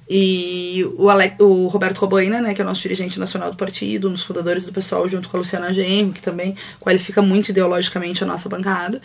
E 0.09 0.85
o, 0.97 1.09
Alex, 1.09 1.35
o 1.39 1.67
Roberto 1.67 1.99
Robaina, 1.99 2.41
né, 2.41 2.53
que 2.53 2.61
é 2.61 2.63
o 2.63 2.67
nosso 2.67 2.81
dirigente 2.81 3.19
nacional 3.19 3.51
do 3.51 3.57
partido, 3.57 4.09
um 4.09 4.11
dos 4.11 4.23
fundadores 4.23 4.65
do 4.65 4.73
pessoal, 4.73 5.07
junto 5.07 5.29
com 5.29 5.37
a 5.37 5.39
Luciana 5.39 5.73
Genro, 5.73 6.11
que 6.11 6.21
também 6.21 6.55
qualifica 6.79 7.21
muito 7.21 7.49
ideologicamente 7.49 8.23
a 8.23 8.27
nossa 8.27 8.49
bancada. 8.49 9.01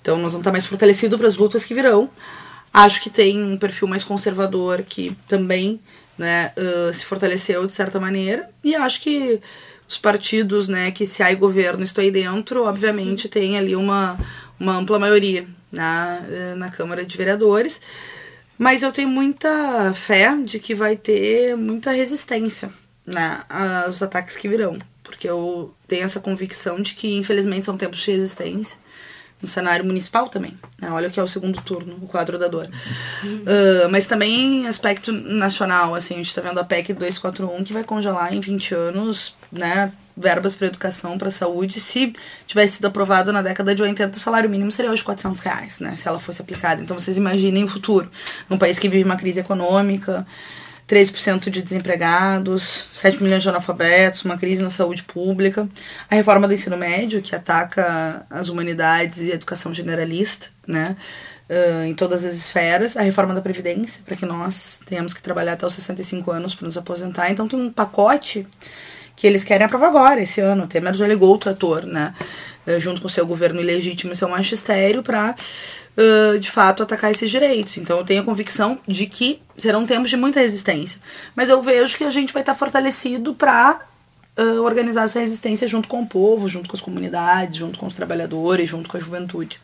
Então 0.00 0.16
nós 0.16 0.32
vamos 0.32 0.42
estar 0.42 0.52
mais 0.52 0.66
fortalecidos 0.66 1.18
para 1.18 1.28
as 1.28 1.36
lutas 1.36 1.64
que 1.64 1.74
virão. 1.74 2.08
Acho 2.72 3.00
que 3.00 3.10
tem 3.10 3.42
um 3.42 3.56
perfil 3.56 3.88
mais 3.88 4.04
conservador 4.04 4.82
que 4.82 5.14
também 5.26 5.80
né, 6.18 6.52
ãh, 6.56 6.92
se 6.92 7.04
fortaleceu 7.04 7.66
de 7.66 7.72
certa 7.72 7.98
maneira. 7.98 8.48
E 8.62 8.74
acho 8.74 9.00
que 9.00 9.40
os 9.88 9.98
partidos, 9.98 10.68
né, 10.68 10.90
que 10.90 11.06
se 11.06 11.22
há 11.22 11.34
governo 11.34 11.82
estou 11.82 12.02
aí 12.02 12.10
dentro, 12.10 12.64
obviamente 12.64 13.28
tem 13.28 13.58
ali 13.58 13.74
uma, 13.76 14.18
uma 14.58 14.76
ampla 14.76 14.98
maioria 14.98 15.46
na, 15.70 16.20
na 16.56 16.70
Câmara 16.70 17.04
de 17.04 17.16
Vereadores. 17.16 17.80
Mas 18.62 18.84
eu 18.84 18.92
tenho 18.92 19.08
muita 19.08 19.92
fé 19.92 20.36
de 20.36 20.60
que 20.60 20.72
vai 20.72 20.94
ter 20.94 21.56
muita 21.56 21.90
resistência 21.90 22.70
né, 23.04 23.42
aos 23.48 24.00
ataques 24.00 24.36
que 24.36 24.46
virão. 24.46 24.78
Porque 25.02 25.28
eu 25.28 25.74
tenho 25.88 26.04
essa 26.04 26.20
convicção 26.20 26.80
de 26.80 26.94
que, 26.94 27.16
infelizmente, 27.16 27.66
são 27.66 27.76
tempos 27.76 27.98
de 27.98 28.12
resistência. 28.12 28.78
No 29.42 29.48
cenário 29.48 29.84
municipal 29.84 30.28
também. 30.28 30.56
Né? 30.80 30.88
Olha 30.92 31.08
o 31.08 31.10
que 31.10 31.18
é 31.18 31.22
o 31.24 31.26
segundo 31.26 31.60
turno, 31.60 31.98
o 32.00 32.06
quadro 32.06 32.38
da 32.38 32.46
dor. 32.46 32.70
Ah, 33.44 33.88
mas 33.90 34.06
também 34.06 34.62
em 34.62 34.66
aspecto 34.68 35.10
nacional, 35.10 35.96
assim, 35.96 36.14
a 36.14 36.18
gente 36.18 36.28
está 36.28 36.40
vendo 36.40 36.60
a 36.60 36.64
PEC 36.64 36.92
241 36.92 37.64
que 37.64 37.72
vai 37.72 37.82
congelar 37.82 38.32
em 38.32 38.38
20 38.38 38.74
anos, 38.76 39.34
né? 39.50 39.92
Verbas 40.16 40.54
para 40.54 40.66
educação, 40.66 41.16
para 41.16 41.30
saúde. 41.30 41.80
Se 41.80 42.12
tivesse 42.46 42.76
sido 42.76 42.86
aprovado 42.86 43.32
na 43.32 43.42
década 43.42 43.74
de 43.74 43.82
80, 43.82 44.16
o 44.16 44.20
salário 44.20 44.48
mínimo 44.50 44.70
seria 44.70 44.90
hoje 44.90 45.02
400 45.02 45.40
reais, 45.40 45.80
né? 45.80 45.94
Se 45.96 46.06
ela 46.06 46.18
fosse 46.18 46.42
aplicada. 46.42 46.82
Então 46.82 46.98
vocês 46.98 47.16
imaginem 47.16 47.64
o 47.64 47.68
futuro. 47.68 48.10
Num 48.48 48.58
país 48.58 48.78
que 48.78 48.88
vive 48.88 49.04
uma 49.04 49.16
crise 49.16 49.40
econômica, 49.40 50.26
13% 50.88 51.48
de 51.48 51.62
desempregados, 51.62 52.86
7 52.92 53.22
milhões 53.22 53.42
de 53.42 53.48
analfabetos, 53.48 54.24
uma 54.24 54.36
crise 54.36 54.62
na 54.62 54.68
saúde 54.68 55.02
pública, 55.04 55.66
a 56.10 56.14
reforma 56.14 56.46
do 56.46 56.52
ensino 56.52 56.76
médio, 56.76 57.22
que 57.22 57.34
ataca 57.34 58.26
as 58.28 58.50
humanidades 58.50 59.18
e 59.18 59.32
a 59.32 59.34
educação 59.34 59.72
generalista, 59.72 60.48
né? 60.66 60.96
ah, 61.48 61.86
em 61.86 61.94
todas 61.94 62.24
as 62.24 62.34
esferas, 62.34 62.96
a 62.96 63.02
reforma 63.02 63.34
da 63.34 63.40
Previdência, 63.40 64.02
para 64.04 64.16
que 64.16 64.26
nós 64.26 64.80
tenhamos 64.86 65.14
que 65.14 65.22
trabalhar 65.22 65.54
até 65.54 65.66
os 65.66 65.74
65 65.74 66.30
anos 66.30 66.54
para 66.54 66.66
nos 66.66 66.76
aposentar. 66.76 67.30
Então 67.30 67.48
tem 67.48 67.58
um 67.58 67.70
pacote 67.70 68.46
que 69.22 69.26
eles 69.28 69.44
querem 69.44 69.64
aprovar 69.64 69.86
agora, 69.86 70.20
esse 70.20 70.40
ano. 70.40 70.64
O 70.64 70.66
Temer 70.66 70.92
já 70.94 71.06
ligou 71.06 71.32
o 71.32 71.38
trator, 71.38 71.86
né? 71.86 72.12
eh, 72.66 72.80
Junto 72.80 73.00
com 73.00 73.08
seu 73.08 73.24
governo 73.24 73.60
ilegítimo 73.60 74.12
e 74.12 74.16
seu 74.16 74.28
magistério, 74.28 75.00
para, 75.00 75.36
de 76.40 76.50
fato, 76.50 76.82
atacar 76.82 77.08
esses 77.08 77.30
direitos. 77.30 77.78
Então, 77.78 77.98
eu 77.98 78.04
tenho 78.04 78.22
a 78.22 78.24
convicção 78.24 78.80
de 78.84 79.06
que 79.06 79.40
serão 79.56 79.86
tempos 79.86 80.10
de 80.10 80.16
muita 80.16 80.40
resistência. 80.40 80.98
Mas 81.36 81.48
eu 81.48 81.62
vejo 81.62 81.96
que 81.96 82.02
a 82.02 82.10
gente 82.10 82.32
vai 82.32 82.42
estar 82.42 82.56
fortalecido 82.56 83.32
para 83.32 83.82
organizar 84.64 85.04
essa 85.04 85.20
resistência 85.20 85.68
junto 85.68 85.88
com 85.88 86.00
o 86.00 86.06
povo, 86.06 86.48
junto 86.48 86.68
com 86.68 86.74
as 86.76 86.80
comunidades, 86.80 87.56
junto 87.56 87.78
com 87.78 87.86
os 87.86 87.94
trabalhadores, 87.94 88.68
junto 88.68 88.88
com 88.88 88.96
a 88.96 89.00
juventude. 89.00 89.60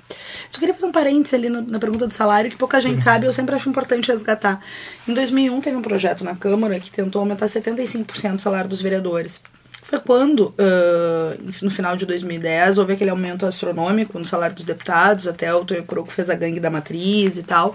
Só 0.51 0.59
queria 0.59 0.75
fazer 0.75 0.87
um 0.87 0.93
parênteses 0.93 1.33
ali 1.35 1.49
no- 1.49 1.63
na 1.63 1.79
pergunta 1.79 2.07
do 2.07 2.13
salário, 2.13 2.51
que 2.51 2.57
pouca 2.57 2.79
gente 2.81 3.03
sabe, 3.03 3.27
eu 3.27 3.33
sempre 3.33 3.55
acho 3.55 3.69
importante 3.69 4.11
resgatar. 4.13 4.61
Em 5.09 5.15
2001 5.15 5.61
teve 5.63 5.77
um 5.77 5.83
projeto 5.83 6.23
na 6.23 6.37
Câmara 6.37 6.79
que 6.79 6.91
tentou 6.91 7.21
aumentar 7.21 7.49
75% 7.49 8.39
o 8.39 8.43
salário 8.43 8.69
dos 8.69 8.83
vereadores. 8.83 9.41
Foi 9.83 10.01
quando, 10.01 10.55
ah, 10.59 11.35
no 11.63 11.71
final 11.71 11.97
de 11.97 12.05
2010, 12.05 12.77
houve 12.77 12.93
aquele 12.93 13.09
aumento 13.09 13.47
astronômico 13.47 14.19
no 14.19 14.27
salário 14.27 14.55
dos 14.55 14.67
deputados, 14.67 15.27
até 15.27 15.55
o 15.55 15.65
Tonho 15.65 15.83
Croco 15.85 16.11
fez 16.13 16.29
a 16.29 16.35
gangue 16.35 16.61
da 16.61 16.69
matriz 16.69 17.39
e 17.39 17.43
tal. 17.43 17.75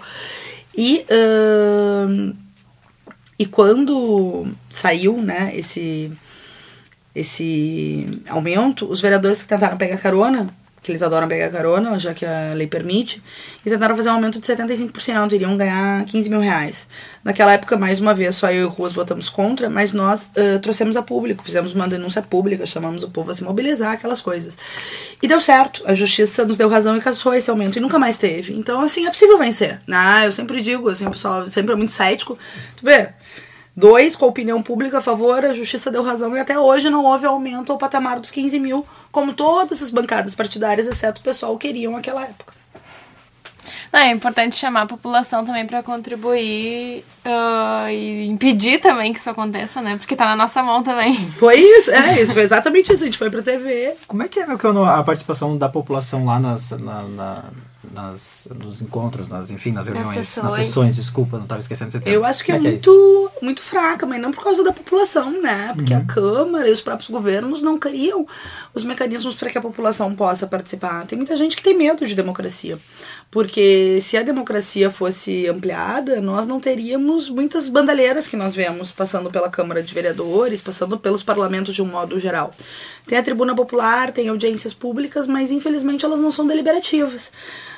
E, 0.78 1.04
ah, 1.10 2.34
e 3.40 3.48
quando 3.48 4.46
saiu 4.70 5.18
né, 5.18 5.52
esse, 5.56 6.12
esse 7.16 8.22
aumento, 8.30 8.90
os 8.90 9.02
vereadores 9.02 9.42
que 9.42 9.48
tentaram 9.48 9.78
pegar 9.78 9.98
carona 9.98 10.48
que 10.84 10.92
eles 10.92 11.02
adoram 11.02 11.28
pegar 11.28 11.50
carona, 11.50 11.98
já 11.98 12.14
que 12.14 12.26
a 12.26 12.54
lei 12.54 12.68
permite, 12.68 13.24
e 13.66 13.70
tentaram 13.70 13.96
fazer 13.96 14.10
um 14.10 14.14
aumento 14.14 14.40
de 14.40 14.46
75%, 14.46 15.32
iriam 15.32 15.56
ganhar 15.56 16.04
15 16.04 16.30
mil 16.30 16.42
reais. 16.42 16.88
Naquela 17.24 17.54
época, 17.54 17.78
mais 17.78 18.02
uma 18.02 18.14
vez, 18.14 18.36
só 18.36 18.52
eu 18.52 18.64
e 18.64 18.66
o 18.66 18.70
Ruas 18.70 18.92
votamos 18.92 19.30
contra, 19.30 19.70
mas 19.70 19.94
nós 19.94 20.30
uh, 20.36 20.60
trouxemos 20.60 20.98
a 20.98 21.02
público, 21.02 21.44
fizemos 21.44 21.74
uma 21.74 21.88
denúncia 21.88 22.22
pública, 22.22 22.66
chamamos 22.66 23.04
o 23.04 23.10
povo 23.10 23.32
a 23.32 23.36
se 23.36 23.44
mobilizar, 23.44 23.94
aquelas 23.94 24.20
coisas. 24.20 24.58
E 25.22 25.28
deu 25.28 25.40
certo, 25.40 25.82
a 25.86 25.96
justiça 25.96 26.46
nos 26.46 26.58
deu 26.58 26.68
razão 26.68 26.98
e 26.98 27.02
caçou 27.02 27.34
esse 27.34 27.50
aumento, 27.50 27.78
e 27.78 27.82
nunca 27.82 27.98
mais 27.98 28.18
teve. 28.18 28.54
Então, 28.54 28.82
assim, 28.82 29.08
é 29.08 29.10
possível 29.10 29.38
vencer. 29.38 29.80
Ah, 29.90 30.26
eu 30.26 30.34
sempre 30.34 30.62
digo, 30.62 30.90
assim, 30.90 31.08
o 31.08 31.12
pessoal 31.12 31.48
sempre 31.48 31.72
é 31.72 31.76
muito 31.76 31.94
cético. 31.94 32.38
Tu 32.76 32.86
vê, 32.86 33.10
Dois, 33.76 34.16
com 34.16 34.26
a 34.26 34.28
opinião 34.28 34.62
pública 34.62 35.00
a 35.00 35.02
favor, 35.02 35.44
a 35.44 35.52
justiça 35.54 35.90
deu 35.90 36.04
razão 36.04 36.36
e 36.36 36.40
até 36.40 36.58
hoje 36.60 36.90
não 36.92 37.06
houve 37.06 37.26
aumento 37.26 37.72
ao 37.72 37.78
patamar 37.78 38.20
dos 38.20 38.30
15 38.30 38.60
mil, 38.60 38.86
como 39.12 39.34
todas 39.34 39.82
as 39.82 39.90
bancadas 39.90 40.36
partidárias, 40.36 40.86
exceto 40.86 41.22
o 41.22 41.24
pessoal, 41.24 41.58
queriam 41.58 41.94
naquela 41.94 42.22
época. 42.24 42.54
Não, 43.92 44.00
é 44.00 44.12
importante 44.12 44.56
chamar 44.56 44.82
a 44.82 44.86
população 44.88 45.46
também 45.46 45.68
para 45.68 45.84
contribuir 45.84 47.06
uh, 47.26 47.88
e 47.90 48.26
impedir 48.28 48.80
também 48.80 49.14
que 49.14 49.20
isso 49.20 49.30
aconteça, 49.30 49.82
né? 49.84 49.98
Porque 49.98 50.16
tá 50.16 50.26
na 50.26 50.36
nossa 50.36 50.64
mão 50.64 50.82
também. 50.82 51.16
Foi 51.38 51.60
isso, 51.60 51.92
é 51.92 52.20
isso, 52.20 52.34
foi 52.34 52.42
exatamente 52.42 52.92
isso. 52.92 53.04
A 53.04 53.06
gente 53.06 53.18
foi 53.20 53.30
pra 53.30 53.44
TV. 53.44 53.96
Como 54.08 54.24
é 54.24 54.28
que 54.28 54.40
é 54.40 54.48
meu, 54.48 54.86
a 54.86 55.04
participação 55.04 55.56
da 55.58 55.70
população 55.70 56.26
lá 56.26 56.40
nas, 56.40 56.72
na- 56.72 57.04
na- 57.04 57.44
nas, 57.94 58.48
nos 58.62 58.82
encontros, 58.82 59.30
nas, 59.30 59.52
enfim, 59.52 59.72
nas 59.72 59.88
reuniões, 59.88 60.16
nas 60.16 60.28
sessões. 60.28 60.68
sessões, 60.68 60.96
desculpa, 60.96 61.38
não 61.38 61.44
estava 61.44 61.62
esquecendo 61.62 61.90
esse 61.90 62.00
termo. 62.00 62.16
Eu 62.18 62.26
acho 62.26 62.44
que 62.44 62.52
é, 62.52 62.56
Como 62.56 62.70
muito, 62.70 63.32
muito 63.42 63.62
fraca, 63.62 64.06
mas 64.06 64.20
não 64.22 64.32
por 64.32 64.44
causa 64.44 64.64
da 64.64 64.74
população, 64.74 65.42
né? 65.42 65.72
Porque 65.76 65.94
Uhum. 65.94 66.00
a 66.00 66.06
Câmara 66.06 66.68
e 66.68 66.72
os 66.72 66.82
próprios 66.82 67.10
governos 67.10 67.62
não 67.62 67.78
criam 67.78 68.26
os 68.74 68.84
mecanismos 68.84 69.36
para 69.36 69.50
que 69.50 69.58
a 69.58 69.62
população 69.62 70.14
possa 70.16 70.48
participar. 70.48 71.06
Tem 71.06 71.18
muita 71.18 71.38
gente 71.38 71.56
que 71.56 71.64
tem 71.64 71.78
medo 71.78 72.06
de 72.06 72.16
democracia. 72.16 72.78
Porque 73.34 73.98
se 74.00 74.16
a 74.16 74.22
democracia 74.22 74.92
fosse 74.92 75.48
ampliada, 75.48 76.22
nós 76.22 76.46
não 76.46 76.60
teríamos 76.60 77.32
muitas 77.32 77.68
bandalheiras 77.68 78.28
que 78.28 78.38
nós 78.38 78.54
vemos 78.54 78.92
passando 78.92 79.32
pela 79.32 79.50
Câmara 79.50 79.82
de 79.82 79.92
Vereadores, 79.92 80.62
passando 80.62 81.00
pelos 81.00 81.24
parlamentos 81.24 81.74
de 81.74 81.82
um 81.82 81.88
modo 81.88 82.20
geral. 82.20 82.54
Tem 83.08 83.18
a 83.18 83.24
tribuna 83.24 83.56
popular, 83.56 84.12
tem 84.12 84.30
audiências 84.30 84.72
públicas, 84.72 85.26
mas 85.26 85.50
infelizmente 85.50 86.06
elas 86.06 86.22
não 86.22 86.32
são 86.32 86.46
deliberativas 86.46 87.32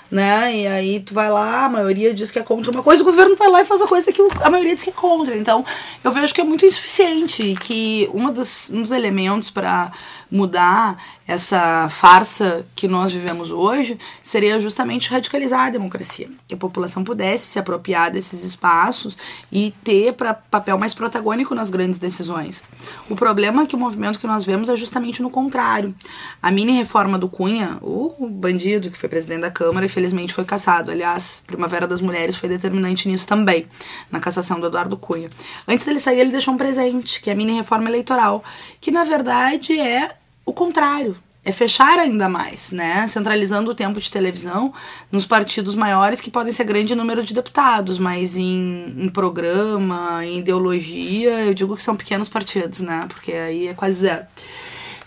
né? 0.09 0.55
E 0.55 0.67
aí 0.67 0.99
tu 0.99 1.13
vai 1.13 1.29
lá, 1.29 1.65
a 1.65 1.69
maioria 1.69 2.13
diz 2.13 2.31
que 2.31 2.39
é 2.39 2.43
contra 2.43 2.71
uma 2.71 2.83
coisa, 2.83 3.01
o 3.01 3.05
governo 3.05 3.35
vai 3.35 3.49
lá 3.49 3.61
e 3.61 3.65
faz 3.65 3.81
a 3.81 3.87
coisa 3.87 4.11
que 4.11 4.21
a 4.41 4.49
maioria 4.49 4.75
diz 4.75 4.83
que 4.83 4.89
é 4.89 4.93
contra. 4.93 5.35
Então, 5.35 5.65
eu 6.03 6.11
vejo 6.11 6.33
que 6.33 6.41
é 6.41 6.43
muito 6.43 6.65
insuficiente 6.65 7.55
que 7.59 8.09
uma 8.13 8.29
um 8.29 8.81
dos 8.81 8.91
elementos 8.91 9.49
para 9.49 9.91
mudar 10.29 10.97
essa 11.27 11.89
farsa 11.89 12.65
que 12.75 12.87
nós 12.87 13.11
vivemos 13.11 13.51
hoje 13.51 13.97
seria 14.21 14.59
justamente 14.59 15.09
radicalizar 15.09 15.67
a 15.67 15.69
democracia, 15.69 16.29
que 16.47 16.53
a 16.53 16.57
população 16.57 17.03
pudesse 17.03 17.47
se 17.47 17.59
apropriar 17.59 18.11
desses 18.11 18.43
espaços 18.43 19.17
e 19.51 19.73
ter 19.83 20.13
pra, 20.13 20.33
papel 20.33 20.77
mais 20.77 20.93
protagônico 20.93 21.55
nas 21.55 21.69
grandes 21.69 21.97
decisões. 21.97 22.61
O 23.09 23.15
problema 23.15 23.63
é 23.63 23.65
que 23.65 23.75
o 23.75 23.79
movimento 23.79 24.19
que 24.19 24.27
nós 24.27 24.45
vemos 24.45 24.69
é 24.69 24.75
justamente 24.75 25.21
no 25.21 25.29
contrário. 25.29 25.95
A 26.41 26.51
mini 26.51 26.73
reforma 26.73 27.17
do 27.17 27.27
Cunha, 27.27 27.77
o 27.81 28.27
bandido 28.29 28.91
que 28.91 28.97
foi 28.97 29.09
presidente 29.09 29.41
da 29.41 29.51
Câmara, 29.51 29.85
infelizmente 29.85 30.33
foi 30.33 30.45
cassado. 30.45 30.91
Aliás, 30.91 31.43
Primavera 31.47 31.87
das 31.87 32.01
Mulheres 32.01 32.35
foi 32.35 32.49
determinante 32.49 33.07
nisso 33.07 33.27
também, 33.27 33.67
na 34.11 34.19
cassação 34.19 34.59
do 34.59 34.67
Eduardo 34.67 34.97
Cunha. 34.97 35.29
Antes 35.67 35.85
dele 35.85 35.99
sair, 35.99 36.19
ele 36.19 36.31
deixou 36.31 36.53
um 36.53 36.57
presente, 36.57 37.19
que 37.21 37.29
é 37.29 37.33
a 37.33 37.35
mini 37.35 37.53
reforma 37.53 37.89
eleitoral, 37.89 38.43
que 38.79 38.91
na 38.91 39.03
verdade 39.03 39.79
é 39.79 40.11
o 40.45 40.53
contrário. 40.53 41.17
É 41.47 41.51
fechar 41.51 41.99
ainda 41.99 42.27
mais, 42.27 42.71
né? 42.71 43.07
Centralizando 43.07 43.69
o 43.69 43.75
tempo 43.75 43.99
de 43.99 44.09
televisão 44.09 44.73
nos 45.11 45.27
partidos 45.27 45.75
maiores 45.75 46.19
que 46.19 46.31
podem 46.31 46.51
ser 46.51 46.63
grande 46.63 46.95
número 46.95 47.21
de 47.23 47.35
deputados, 47.35 47.99
mas 47.99 48.35
em, 48.35 48.95
em 48.97 49.09
programa, 49.09 50.25
em 50.25 50.39
ideologia, 50.39 51.45
eu 51.45 51.53
digo 51.53 51.75
que 51.75 51.83
são 51.83 51.95
pequenos 51.95 52.27
partidos, 52.27 52.81
né? 52.81 53.05
Porque 53.07 53.31
aí 53.31 53.67
é 53.67 53.75
quase 53.75 53.99
zero. 53.99 54.25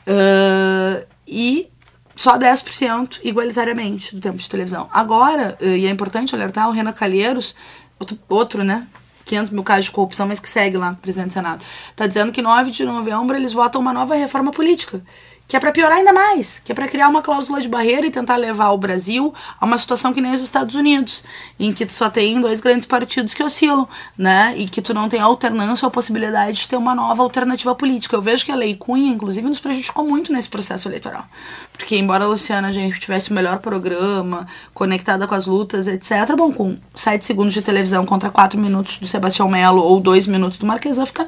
Ah, 0.07 1.05
e 1.27 1.69
só 2.17 2.39
10% 2.39 3.21
igualitariamente 3.23 4.15
do 4.15 4.21
tempo 4.21 4.39
de 4.39 4.49
televisão. 4.49 4.89
Agora, 4.93 5.57
eh, 5.61 5.79
e 5.79 5.87
é 5.87 5.91
importante 5.91 6.35
alertar, 6.35 6.69
o 6.69 6.73
Renan 6.73 6.93
Calheiros, 6.93 7.55
outro, 8.01 8.19
outro 8.29 8.65
né? 8.65 8.89
500 9.29 9.51
mil 9.51 9.63
casos 9.63 9.85
de 9.87 9.91
corrupção, 9.93 10.27
mas 10.27 10.41
que 10.41 10.49
segue 10.49 10.77
lá, 10.77 10.97
presidente 11.01 11.29
do 11.29 11.35
Senado, 11.35 11.65
tá 11.95 12.07
dizendo 12.07 12.33
que 12.33 12.43
9 12.43 12.71
de 12.71 12.85
novembro 12.85 13.37
eles 13.37 13.53
votam 13.53 13.81
uma 13.81 13.93
nova 13.93 14.15
reforma 14.15 14.51
política. 14.51 15.03
Que 15.49 15.57
é 15.57 15.61
para 15.61 15.73
piorar 15.73 15.97
ainda 15.97 16.13
mais, 16.13 16.61
que 16.63 16.71
é 16.71 16.75
para 16.75 16.87
criar 16.87 17.09
uma 17.09 17.23
cláusula 17.23 17.61
de 17.61 17.69
barreira 17.69 18.07
e 18.07 18.11
tentar 18.11 18.37
levar 18.37 18.69
o 18.69 18.79
Brasil 18.79 19.33
a 19.59 19.65
uma 19.65 19.79
situação 19.79 20.13
que 20.13 20.21
nem 20.21 20.35
os 20.35 20.43
Estados 20.43 20.75
Unidos, 20.75 21.25
em 21.59 21.73
que 21.73 21.87
tu 21.87 21.95
só 21.95 22.11
tem 22.11 22.39
dois 22.39 22.61
grandes 22.61 22.87
partidos 22.87 23.33
que 23.33 23.43
oscilam, 23.43 23.89
né? 24.17 24.55
E 24.59 24.69
que 24.69 24.83
tu 24.83 24.93
não 24.93 25.09
tem 25.09 25.21
alternância 25.21 25.87
ou 25.87 25.91
possibilidade 25.91 26.59
de 26.59 26.69
ter 26.69 26.77
uma 26.77 26.95
nova 26.95 27.23
alternativa 27.23 27.75
política. 27.75 28.15
Eu 28.15 28.21
vejo 28.21 28.45
que 28.45 28.53
a 28.53 28.57
Lei 28.57 28.77
Cunha, 28.77 29.11
inclusive, 29.11 29.49
nos 29.49 29.59
prejudicou 29.59 30.07
muito 30.07 30.33
nesse 30.35 30.51
processo 30.51 30.87
eleitoral. 30.87 31.25
Porque, 31.73 31.97
embora 31.97 32.25
a 32.25 32.29
Luciana 32.29 32.71
gente 32.71 33.01
tivesse 33.01 33.31
o 33.31 33.35
melhor 33.35 33.59
programa, 33.61 34.47
conectada 34.75 35.27
com 35.27 35.35
as 35.35 35.47
lutas, 35.47 35.87
etc., 35.87 36.37
bom, 36.37 36.53
com 36.53 36.77
7 36.95 37.25
segundos 37.25 37.55
de 37.55 37.63
televisão 37.63 38.05
contra 38.05 38.29
4 38.29 38.61
minutos 38.61 38.99
do 38.99 39.07
Sebastião 39.07 39.49
Melo 39.49 39.83
ou 39.83 39.99
2 39.99 40.27
minutos 40.27 40.59
do 40.59 40.67
Marquesão, 40.67 41.07
fica 41.07 41.27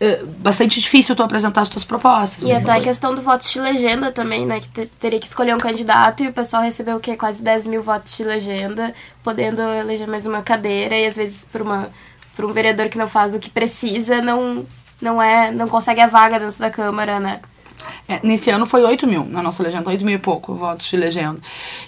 eh, 0.00 0.22
bastante 0.38 0.80
difícil 0.80 1.14
tu 1.14 1.22
apresentar 1.22 1.60
as 1.60 1.68
tuas 1.68 1.84
propostas. 1.84 2.42
E 2.42 2.52
até 2.52 2.72
a 2.72 2.80
questão 2.80 3.14
do 3.14 3.22
voto 3.22 3.44
legenda 3.60 4.10
também, 4.12 4.46
né? 4.46 4.60
Que 4.60 4.68
te- 4.68 4.86
teria 4.98 5.20
que 5.20 5.26
escolher 5.26 5.54
um 5.54 5.58
candidato 5.58 6.22
e 6.22 6.28
o 6.28 6.32
pessoal 6.32 6.62
recebeu 6.62 6.96
o 6.96 7.00
quê? 7.00 7.16
Quase 7.16 7.42
10 7.42 7.66
mil 7.66 7.82
votos 7.82 8.16
de 8.16 8.22
legenda, 8.24 8.94
podendo 9.22 9.60
eleger 9.62 10.08
mais 10.08 10.26
uma 10.26 10.42
cadeira 10.42 10.96
e 10.96 11.06
às 11.06 11.16
vezes 11.16 11.44
por, 11.44 11.62
uma, 11.62 11.88
por 12.36 12.44
um 12.44 12.52
vereador 12.52 12.88
que 12.88 12.98
não 12.98 13.08
faz 13.08 13.34
o 13.34 13.38
que 13.38 13.50
precisa, 13.50 14.20
não, 14.22 14.66
não, 15.00 15.22
é, 15.22 15.50
não 15.52 15.68
consegue 15.68 16.00
a 16.00 16.06
vaga 16.06 16.38
dentro 16.40 16.58
da 16.58 16.70
Câmara, 16.70 17.20
né? 17.20 17.40
É, 18.08 18.20
nesse 18.22 18.50
ano 18.50 18.66
foi 18.66 18.82
8 18.82 19.06
mil 19.06 19.24
na 19.24 19.42
nossa 19.42 19.62
legenda, 19.62 19.88
8 19.88 20.04
mil 20.04 20.16
e 20.16 20.18
pouco 20.18 20.54
votos 20.54 20.86
de 20.86 20.96
legenda. 20.96 21.40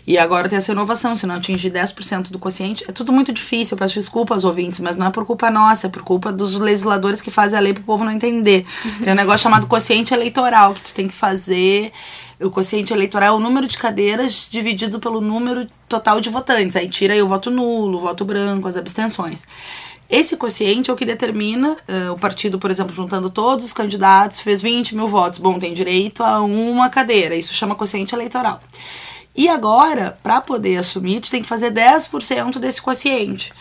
E 0.07 0.17
agora 0.17 0.49
tem 0.49 0.57
essa 0.59 0.73
inovação, 0.73 1.17
se 1.17 1.27
não 1.27 1.35
atingir 1.35 1.71
10% 1.71 2.31
do 2.31 2.39
quociente, 2.39 2.85
é 2.89 2.93
tudo 2.93 3.13
muito 3.13 3.33
difícil. 3.33 3.75
Eu 3.75 3.79
peço 3.79 3.99
desculpa 3.99 4.35
aos 4.35 4.45
ouvintes, 4.45 4.81
mas 4.81 4.97
não 4.97 5.07
é 5.07 5.11
por 5.11 5.27
culpa 5.27 5.51
nossa, 5.51 5.87
é 5.87 5.91
por 5.91 6.03
culpa 6.03 6.33
dos 6.33 6.55
legisladores 6.55 7.21
que 7.21 7.31
fazem 7.31 7.59
a 7.59 7.63
lei 7.63 7.75
pro 7.75 7.83
povo 7.83 8.05
não 8.05 8.13
entender. 8.13 8.65
Tem 9.03 9.13
um 9.13 9.17
negócio 9.17 9.43
chamado 9.43 9.67
quociente 9.67 10.15
eleitoral, 10.15 10.75
que 10.75 10.83
tu 10.83 10.95
tem 10.95 11.09
que 11.09 11.15
fazer. 11.15 11.93
O 12.41 12.51
quociente 12.51 12.93
eleitoral 12.93 13.35
é 13.35 13.37
o 13.37 13.41
número 13.41 13.69
de 13.69 13.79
cadeiras 13.79 14.49
dividido 14.51 14.99
pelo 14.99 15.21
número 15.21 15.67
total 15.89 16.21
de 16.21 16.29
votantes. 16.29 16.75
Aí 16.75 16.89
tira 16.89 17.15
aí 17.15 17.23
o 17.23 17.29
voto 17.29 17.51
nulo, 17.51 17.99
o 17.99 18.01
voto 18.01 18.25
branco, 18.25 18.67
as 18.67 18.77
abstenções. 18.77 19.45
Esse 20.13 20.37
quociente 20.37 20.91
é 20.91 20.93
o 20.93 20.97
que 20.97 21.07
determina 21.07 21.75
eh, 21.89 22.11
o 22.11 22.19
partido, 22.19 22.59
por 22.59 22.71
exemplo, 22.71 22.93
juntando 22.93 23.31
todos 23.31 23.65
os 23.65 23.73
candidatos, 23.73 24.41
fez 24.41 24.61
20 24.61 24.95
mil 24.95 25.09
votos. 25.09 25.39
Bom, 25.39 25.59
tem 25.59 25.73
direito 25.73 26.23
a 26.23 26.43
uma 26.43 26.91
cadeira. 26.91 27.35
Isso 27.35 27.55
chama 27.55 27.75
quociente 27.75 28.15
eleitoral. 28.15 28.61
E 29.35 29.49
agora, 29.49 30.19
para 30.23 30.43
poder 30.43 30.77
assumir, 30.77 31.21
tu 31.21 31.31
tem 31.31 31.41
que 31.41 31.49
fazer 31.49 31.73
10% 31.73 32.59
desse 32.59 32.83
quociente. 32.83 33.55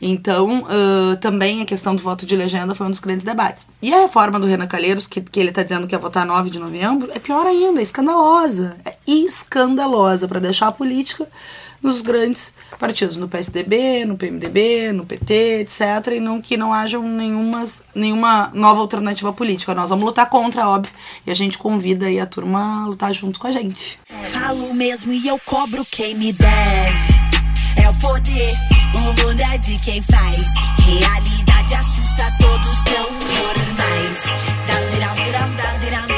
Então, 0.00 0.64
ãh, 0.70 1.16
também 1.16 1.60
a 1.60 1.66
questão 1.66 1.96
do 1.96 2.02
voto 2.04 2.24
de 2.24 2.36
legenda 2.36 2.72
foi 2.72 2.86
um 2.86 2.90
dos 2.90 3.00
grandes 3.00 3.24
debates. 3.24 3.66
E 3.82 3.92
a 3.92 4.02
reforma 4.02 4.38
do 4.38 4.46
Renan 4.46 4.68
Calheiros, 4.68 5.08
que, 5.08 5.20
que 5.20 5.40
ele 5.40 5.48
está 5.48 5.64
dizendo 5.64 5.88
que 5.88 5.94
ia 5.96 5.98
votar 5.98 6.24
9 6.24 6.50
de 6.50 6.60
novembro, 6.60 7.10
é 7.12 7.18
pior 7.18 7.44
ainda, 7.44 7.80
é 7.80 7.82
escandalosa. 7.82 8.76
É 8.84 8.94
escandalosa 9.08 10.28
para 10.28 10.38
deixar 10.38 10.68
a 10.68 10.72
política 10.72 11.26
nos 11.86 12.00
grandes 12.02 12.52
partidos, 12.78 13.16
no 13.16 13.28
PSDB, 13.28 14.04
no 14.04 14.16
PMDB, 14.16 14.92
no 14.92 15.06
PT, 15.06 15.60
etc. 15.60 16.14
E 16.14 16.20
não, 16.20 16.40
que 16.40 16.56
não 16.56 16.72
haja 16.72 16.98
nenhuma, 16.98 17.64
nenhuma 17.94 18.50
nova 18.52 18.80
alternativa 18.80 19.32
política. 19.32 19.74
Nós 19.74 19.90
vamos 19.90 20.04
lutar 20.04 20.28
contra, 20.28 20.68
óbvio, 20.68 20.92
e 21.26 21.30
a 21.30 21.34
gente 21.34 21.56
convida 21.56 22.06
aí 22.06 22.18
a 22.20 22.26
turma 22.26 22.82
a 22.82 22.86
lutar 22.86 23.14
junto 23.14 23.38
com 23.38 23.46
a 23.46 23.52
gente. 23.52 23.98
Falo 24.32 24.74
mesmo 24.74 25.12
e 25.12 25.26
eu 25.26 25.38
cobro 25.44 25.86
quem 25.90 26.14
me 26.14 26.32
deve. 26.32 27.16
É 27.82 27.88
o 27.88 27.94
poder, 28.00 28.54
o 28.94 28.98
mundo 28.98 29.40
é 29.52 29.58
de 29.58 29.78
quem 29.84 30.02
faz. 30.02 30.46
Realidade 30.84 31.74
assusta 31.74 32.32
todos 32.40 32.84
tão 32.84 33.10
normais. 33.12 34.24
Down, 34.66 34.98
down, 35.00 35.32
down, 35.32 35.56
down, 35.56 36.08
down. 36.08 36.15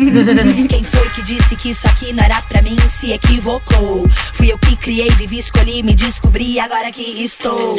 Quem 0.69 0.85
foi 0.85 1.09
que 1.09 1.21
disse 1.23 1.57
que 1.57 1.71
isso 1.71 1.85
aqui 1.87 2.13
não 2.13 2.23
era 2.23 2.41
pra 2.43 2.61
mim 2.61 2.77
se 2.89 3.11
equivocou? 3.11 4.07
Fui 4.33 4.49
eu 4.49 4.57
que 4.57 4.77
criei, 4.77 5.09
vivi, 5.09 5.39
escolhi 5.39 5.56
que 5.63 5.83
me 5.83 5.93
descobri 5.93 6.59
agora 6.59 6.91
que 6.91 7.23
estou. 7.23 7.75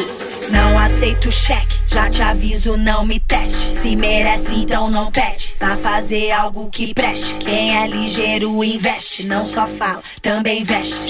Não 0.50 0.78
aceito 0.78 1.30
cheque, 1.30 1.76
já 1.88 2.08
te 2.08 2.22
aviso, 2.22 2.76
não 2.76 3.04
me 3.04 3.20
teste. 3.20 3.76
Se 3.76 3.96
merece, 3.96 4.54
então 4.54 4.90
não 4.90 5.10
pede. 5.10 5.54
Vá 5.60 5.76
fazer 5.76 6.30
algo 6.30 6.68
que 6.70 6.94
preste. 6.94 7.34
Quem 7.34 7.76
é 7.76 7.86
ligeiro 7.86 8.62
investe, 8.64 9.24
não 9.24 9.44
só 9.44 9.66
fala, 9.66 10.02
também 10.22 10.64
veste. 10.64 11.08